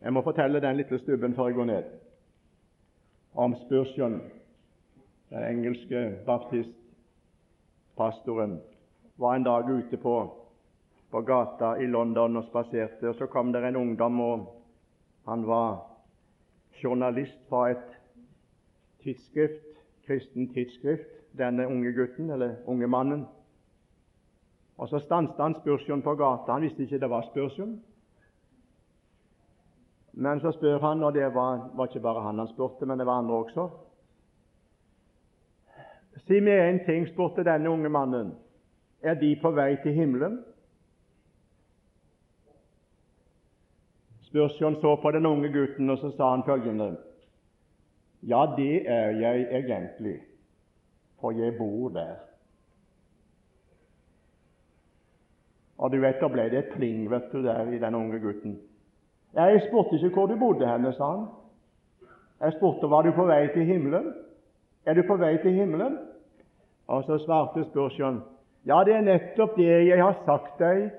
Jeg 0.00 0.12
må 0.12 0.22
fortelle 0.22 0.60
den 0.60 0.76
lille 0.76 0.98
stubben 0.98 1.34
før 1.34 1.46
jeg 1.46 1.54
går 1.54 1.64
ned, 1.64 1.84
om 3.34 3.54
Spurgeon, 3.54 4.22
den 5.30 5.44
engelske 5.44 6.18
baptistpastoren, 6.26 8.60
var 9.16 9.34
en 9.34 9.44
dag 9.44 9.70
ute 9.70 9.96
på 9.96 10.32
på 11.10 11.20
gata 11.20 11.76
i 11.80 11.86
London 11.86 12.36
og 12.36 12.44
spaserte. 12.44 13.08
og 13.08 13.14
Så 13.14 13.26
kom 13.26 13.52
det 13.52 13.64
en 13.64 13.76
ungdom, 13.76 14.20
og 14.20 14.64
han 15.26 15.46
var 15.46 15.86
journalist 16.82 17.38
fra 17.48 17.70
et 17.70 17.98
tidsskrift, 19.02 19.64
kristen 20.06 20.52
tidsskrift, 20.54 21.08
denne 21.38 21.66
unge 21.66 21.92
gutten, 21.92 22.30
eller 22.30 22.56
unge 22.66 22.86
mannen. 22.86 23.26
Og 24.78 24.88
Så 24.88 24.98
stanset 24.98 25.36
han 25.38 25.54
spørsmålet 25.54 26.04
på 26.04 26.14
gata. 26.14 26.52
Han 26.52 26.62
visste 26.62 26.82
ikke 26.82 26.98
det 26.98 27.10
var 27.10 27.22
Spurgeon. 27.22 27.82
Men 30.12 30.40
så 30.40 30.52
spør 30.52 30.78
han, 30.78 31.02
og 31.02 31.14
det 31.14 31.34
var, 31.34 31.70
var 31.74 31.86
ikke 31.86 32.00
bare 32.00 32.22
han 32.22 32.38
han 32.38 32.48
spurte, 32.48 32.86
men 32.86 32.98
det 32.98 33.06
var 33.06 33.18
andre 33.18 33.34
også. 33.34 33.68
Si 36.26 36.40
meg 36.40 36.58
en 36.58 36.80
ting, 36.86 37.06
spurte 37.06 37.44
denne 37.46 37.70
unge 37.70 37.88
mannen. 37.88 38.32
Er 39.02 39.14
De 39.14 39.36
på 39.42 39.50
vei 39.54 39.76
til 39.82 39.94
himmelen? 39.94 40.40
Spursion 44.38 44.80
så 44.80 44.96
på 44.96 45.10
den 45.10 45.26
unge 45.26 45.48
gutten, 45.52 45.90
og 45.90 45.98
så 45.98 46.10
sa 46.16 46.30
han 46.30 46.42
følgende 46.46 46.96
Ja, 48.22 48.46
det 48.56 48.90
er 48.90 49.10
jeg 49.10 49.46
egentlig, 49.50 50.20
for 51.20 51.30
jeg 51.30 51.56
bor 51.58 51.88
der. 51.88 52.14
Og 55.78 55.92
du 55.92 56.00
vet, 56.00 56.20
Da 56.20 56.28
ble 56.28 56.50
det 56.50 56.58
et 56.58 56.72
pling 56.76 57.10
vet 57.10 57.32
du, 57.32 57.42
der 57.42 57.72
i 57.72 57.78
den 57.78 57.94
unge 57.94 58.20
gutten. 58.20 58.58
Jeg 59.34 59.62
spurte 59.68 59.96
ikke 59.96 60.08
hvor 60.08 60.26
du 60.26 60.38
bodde 60.38 60.66
henne, 60.66 60.92
sa 60.92 61.04
han. 61.04 61.26
Jeg 62.40 62.52
spurte 62.52 62.90
var 62.90 63.02
du 63.02 63.12
på 63.12 63.24
vei 63.24 63.48
til 63.52 63.64
himmelen. 63.64 64.14
Er 64.86 64.94
du 64.94 65.02
på 65.02 65.16
vei 65.16 65.36
til 65.42 65.52
himmelen? 65.52 65.98
Og 66.86 67.04
så 67.04 67.18
svarte 67.18 67.64
Spursion 67.64 68.22
ja, 68.66 68.84
det 68.84 68.94
er 68.94 69.00
nettopp 69.00 69.56
det 69.56 69.86
jeg 69.86 70.02
har 70.02 70.16
sagt 70.26 70.58
deg 70.58 70.90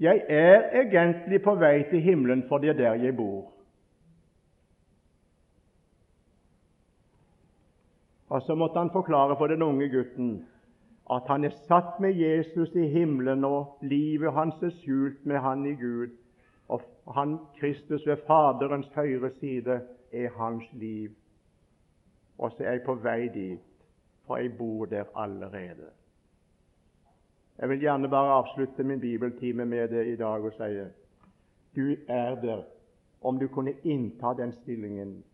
jeg 0.00 0.24
er 0.28 0.70
egentlig 0.80 1.42
på 1.42 1.54
vei 1.54 1.82
til 1.90 2.00
himmelen, 2.00 2.44
for 2.48 2.58
det 2.58 2.70
er 2.70 2.78
der 2.78 2.94
jeg 2.94 3.16
bor. 3.16 3.52
Og 8.28 8.42
Så 8.42 8.54
måtte 8.54 8.78
han 8.78 8.90
forklare 8.92 9.36
for 9.36 9.46
den 9.46 9.62
unge 9.62 9.88
gutten 9.88 10.46
at 11.10 11.22
han 11.26 11.44
er 11.44 11.50
satt 11.50 12.00
med 12.00 12.12
Jesus 12.12 12.74
i 12.74 12.86
himmelen, 12.86 13.44
og 13.44 13.78
livet 13.82 14.32
hans 14.32 14.62
er 14.62 14.70
skjult 14.70 15.26
med 15.26 15.40
han 15.40 15.66
i 15.66 15.74
Gud. 15.74 16.10
Og 16.68 16.82
han, 17.14 17.38
Kristus 17.60 18.06
ved 18.06 18.16
Faderens 18.26 18.90
høyre 18.94 19.30
side, 19.40 19.80
er 20.12 20.28
hans 20.36 20.64
liv. 20.72 21.10
Og 22.38 22.52
så 22.52 22.64
er 22.64 22.76
jeg 22.76 22.82
på 22.86 22.94
vei 22.94 23.28
dit, 23.28 23.64
for 24.26 24.36
jeg 24.36 24.52
bor 24.58 24.84
der 24.84 25.04
allerede. 25.16 25.88
Jeg 27.58 27.68
vil 27.68 27.80
gjerne 27.80 28.08
bare 28.08 28.36
avslutte 28.38 28.84
min 28.84 29.00
bibeltime 29.00 29.64
med 29.64 29.88
det 29.88 30.06
i 30.06 30.16
dag 30.16 30.44
og 30.44 30.52
si 30.52 30.84
du 31.76 31.96
er 32.08 32.34
der 32.40 32.62
om 33.20 33.38
du 33.38 33.48
kunne 33.48 33.74
innta 33.84 34.32
den 34.38 34.52
stillingen 34.52 35.24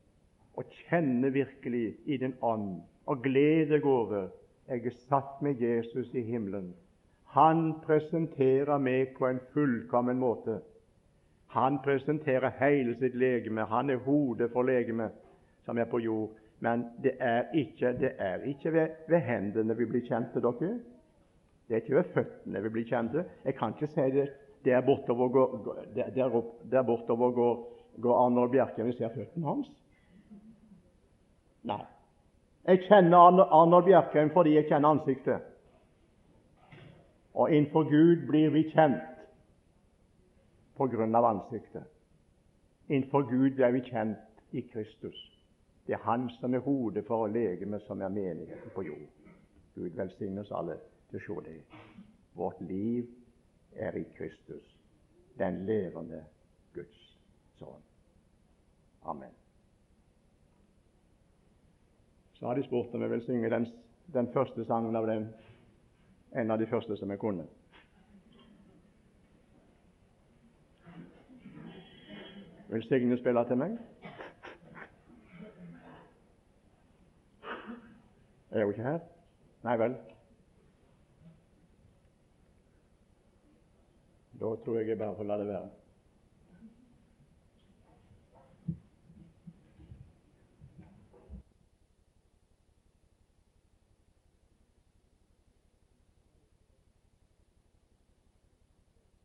og 0.57 0.65
kjenne 0.65 1.33
virkelig 1.33 1.97
i 2.05 2.17
din 2.17 2.35
ånd 2.43 2.81
og 3.07 3.23
glede 3.23 3.75
deg 3.75 3.87
over 3.87 4.29
jeg 4.69 4.87
er 4.87 4.97
satt 5.09 5.43
med 5.43 5.61
Jesus 5.61 6.15
i 6.15 6.23
himmelen. 6.25 6.71
Han 7.35 7.75
presenterer 7.85 8.79
meg 8.79 9.13
på 9.19 9.27
en 9.29 9.41
fullkommen 9.53 10.17
måte. 10.17 10.61
Han 11.53 11.79
presenterer 11.85 12.55
hele 12.61 12.95
sitt 12.97 13.15
legeme. 13.15 13.67
Han 13.69 13.91
er 13.91 14.01
hodet 14.07 14.49
for 14.53 14.65
legemet 14.65 15.13
som 15.67 15.79
er 15.79 15.85
på 15.91 16.01
jord. 16.01 16.33
Men 16.61 16.87
det 17.03 17.17
er 17.21 17.53
ikke, 17.53 17.93
det 18.01 18.15
er 18.19 18.47
ikke 18.49 18.73
ved, 18.73 18.89
ved, 19.09 19.21
hendene 19.21 19.77
vi 19.77 19.85
blir 19.85 20.07
kjent 20.09 20.33
til 20.33 20.47
dere. 20.47 20.73
Det 21.69 21.75
er 21.77 21.81
ikke 21.81 21.97
ved 21.97 22.11
føttene 22.15 22.63
vi 22.63 22.69
blir 22.69 22.89
kjente. 22.89 23.25
Jeg 23.45 23.55
kan 23.55 23.73
ikke 23.75 23.93
si 23.93 24.11
det 24.17 24.29
der 24.65 24.81
bortover 24.81 25.29
går, 25.29 25.75
der, 25.95 26.11
der, 26.11 26.43
der 26.71 26.83
bortover 26.83 27.31
går, 27.31 27.73
går 28.01 28.27
Arnold 28.27 28.51
Bjerke 28.51 28.85
og 28.85 28.95
ser 28.95 29.13
føttene 29.15 29.47
hans. 29.47 29.71
Nei. 31.63 31.83
Jeg 32.65 32.81
kjenner 32.89 33.19
Arnold 33.45 33.85
Bjerkheim 33.85 34.31
fordi 34.33 34.55
jeg 34.55 34.69
kjenner 34.69 34.89
ansiktet. 34.97 35.51
Og 37.35 37.51
innenfor 37.51 37.85
Gud 37.91 38.27
blir 38.29 38.51
vi 38.55 38.63
kjent 38.71 39.03
på 40.79 40.87
grunn 40.89 41.15
av 41.15 41.25
ansiktet. 41.29 41.85
Innenfor 42.89 43.27
Gud 43.29 43.57
blir 43.57 43.73
vi 43.75 43.85
kjent 43.89 44.53
i 44.53 44.63
Kristus. 44.73 45.17
Det 45.87 45.95
er 45.95 46.05
Han 46.05 46.31
som 46.41 46.55
er 46.55 46.65
hodet 46.65 47.05
for 47.07 47.27
legemet 47.27 47.83
som 47.83 48.01
er 48.01 48.09
menigheten 48.09 48.71
på 48.75 48.83
jord. 48.83 49.09
Gud 49.75 49.97
velsigne 49.97 50.41
oss 50.41 50.53
alle 50.53 50.79
til 51.21 51.37
å 51.37 51.41
det. 51.41 51.63
Vårt 52.35 52.61
liv 52.61 53.07
er 53.77 53.97
i 53.97 54.05
Kristus, 54.17 54.77
den 55.39 55.65
levende 55.67 56.25
Guds 56.75 57.19
sønn. 57.59 57.83
Amen. 59.03 59.33
Så 62.35 62.47
har 62.47 62.55
de 62.55 62.65
spurt 62.67 62.95
om 62.95 63.03
jeg 63.03 63.11
vil 63.11 63.23
synge 63.27 63.51
den, 63.51 63.67
den 64.15 64.31
første 64.33 64.65
sangen 64.65 64.97
av 64.97 65.07
den, 65.07 65.29
en 66.35 66.51
av 66.51 66.59
de 66.59 66.67
første 66.67 66.97
som 66.97 67.11
jeg 67.11 67.23
kunne. 67.23 67.47
Vil 72.73 72.83
Signe 72.89 73.19
spille 73.21 73.45
til 73.47 73.61
meg? 73.61 73.77
Er 78.51 78.65
hun 78.65 78.75
ikke 78.75 78.83
her? 78.83 78.99
Nei 79.63 79.79
vel. 79.79 79.95
Da 84.45 84.51
tror 84.61 84.77
jeg 84.77 84.89
jeg 84.89 84.99
bare 85.01 85.17
får 85.17 85.25
la 85.25 85.39
det 85.41 85.47
være. 85.49 85.84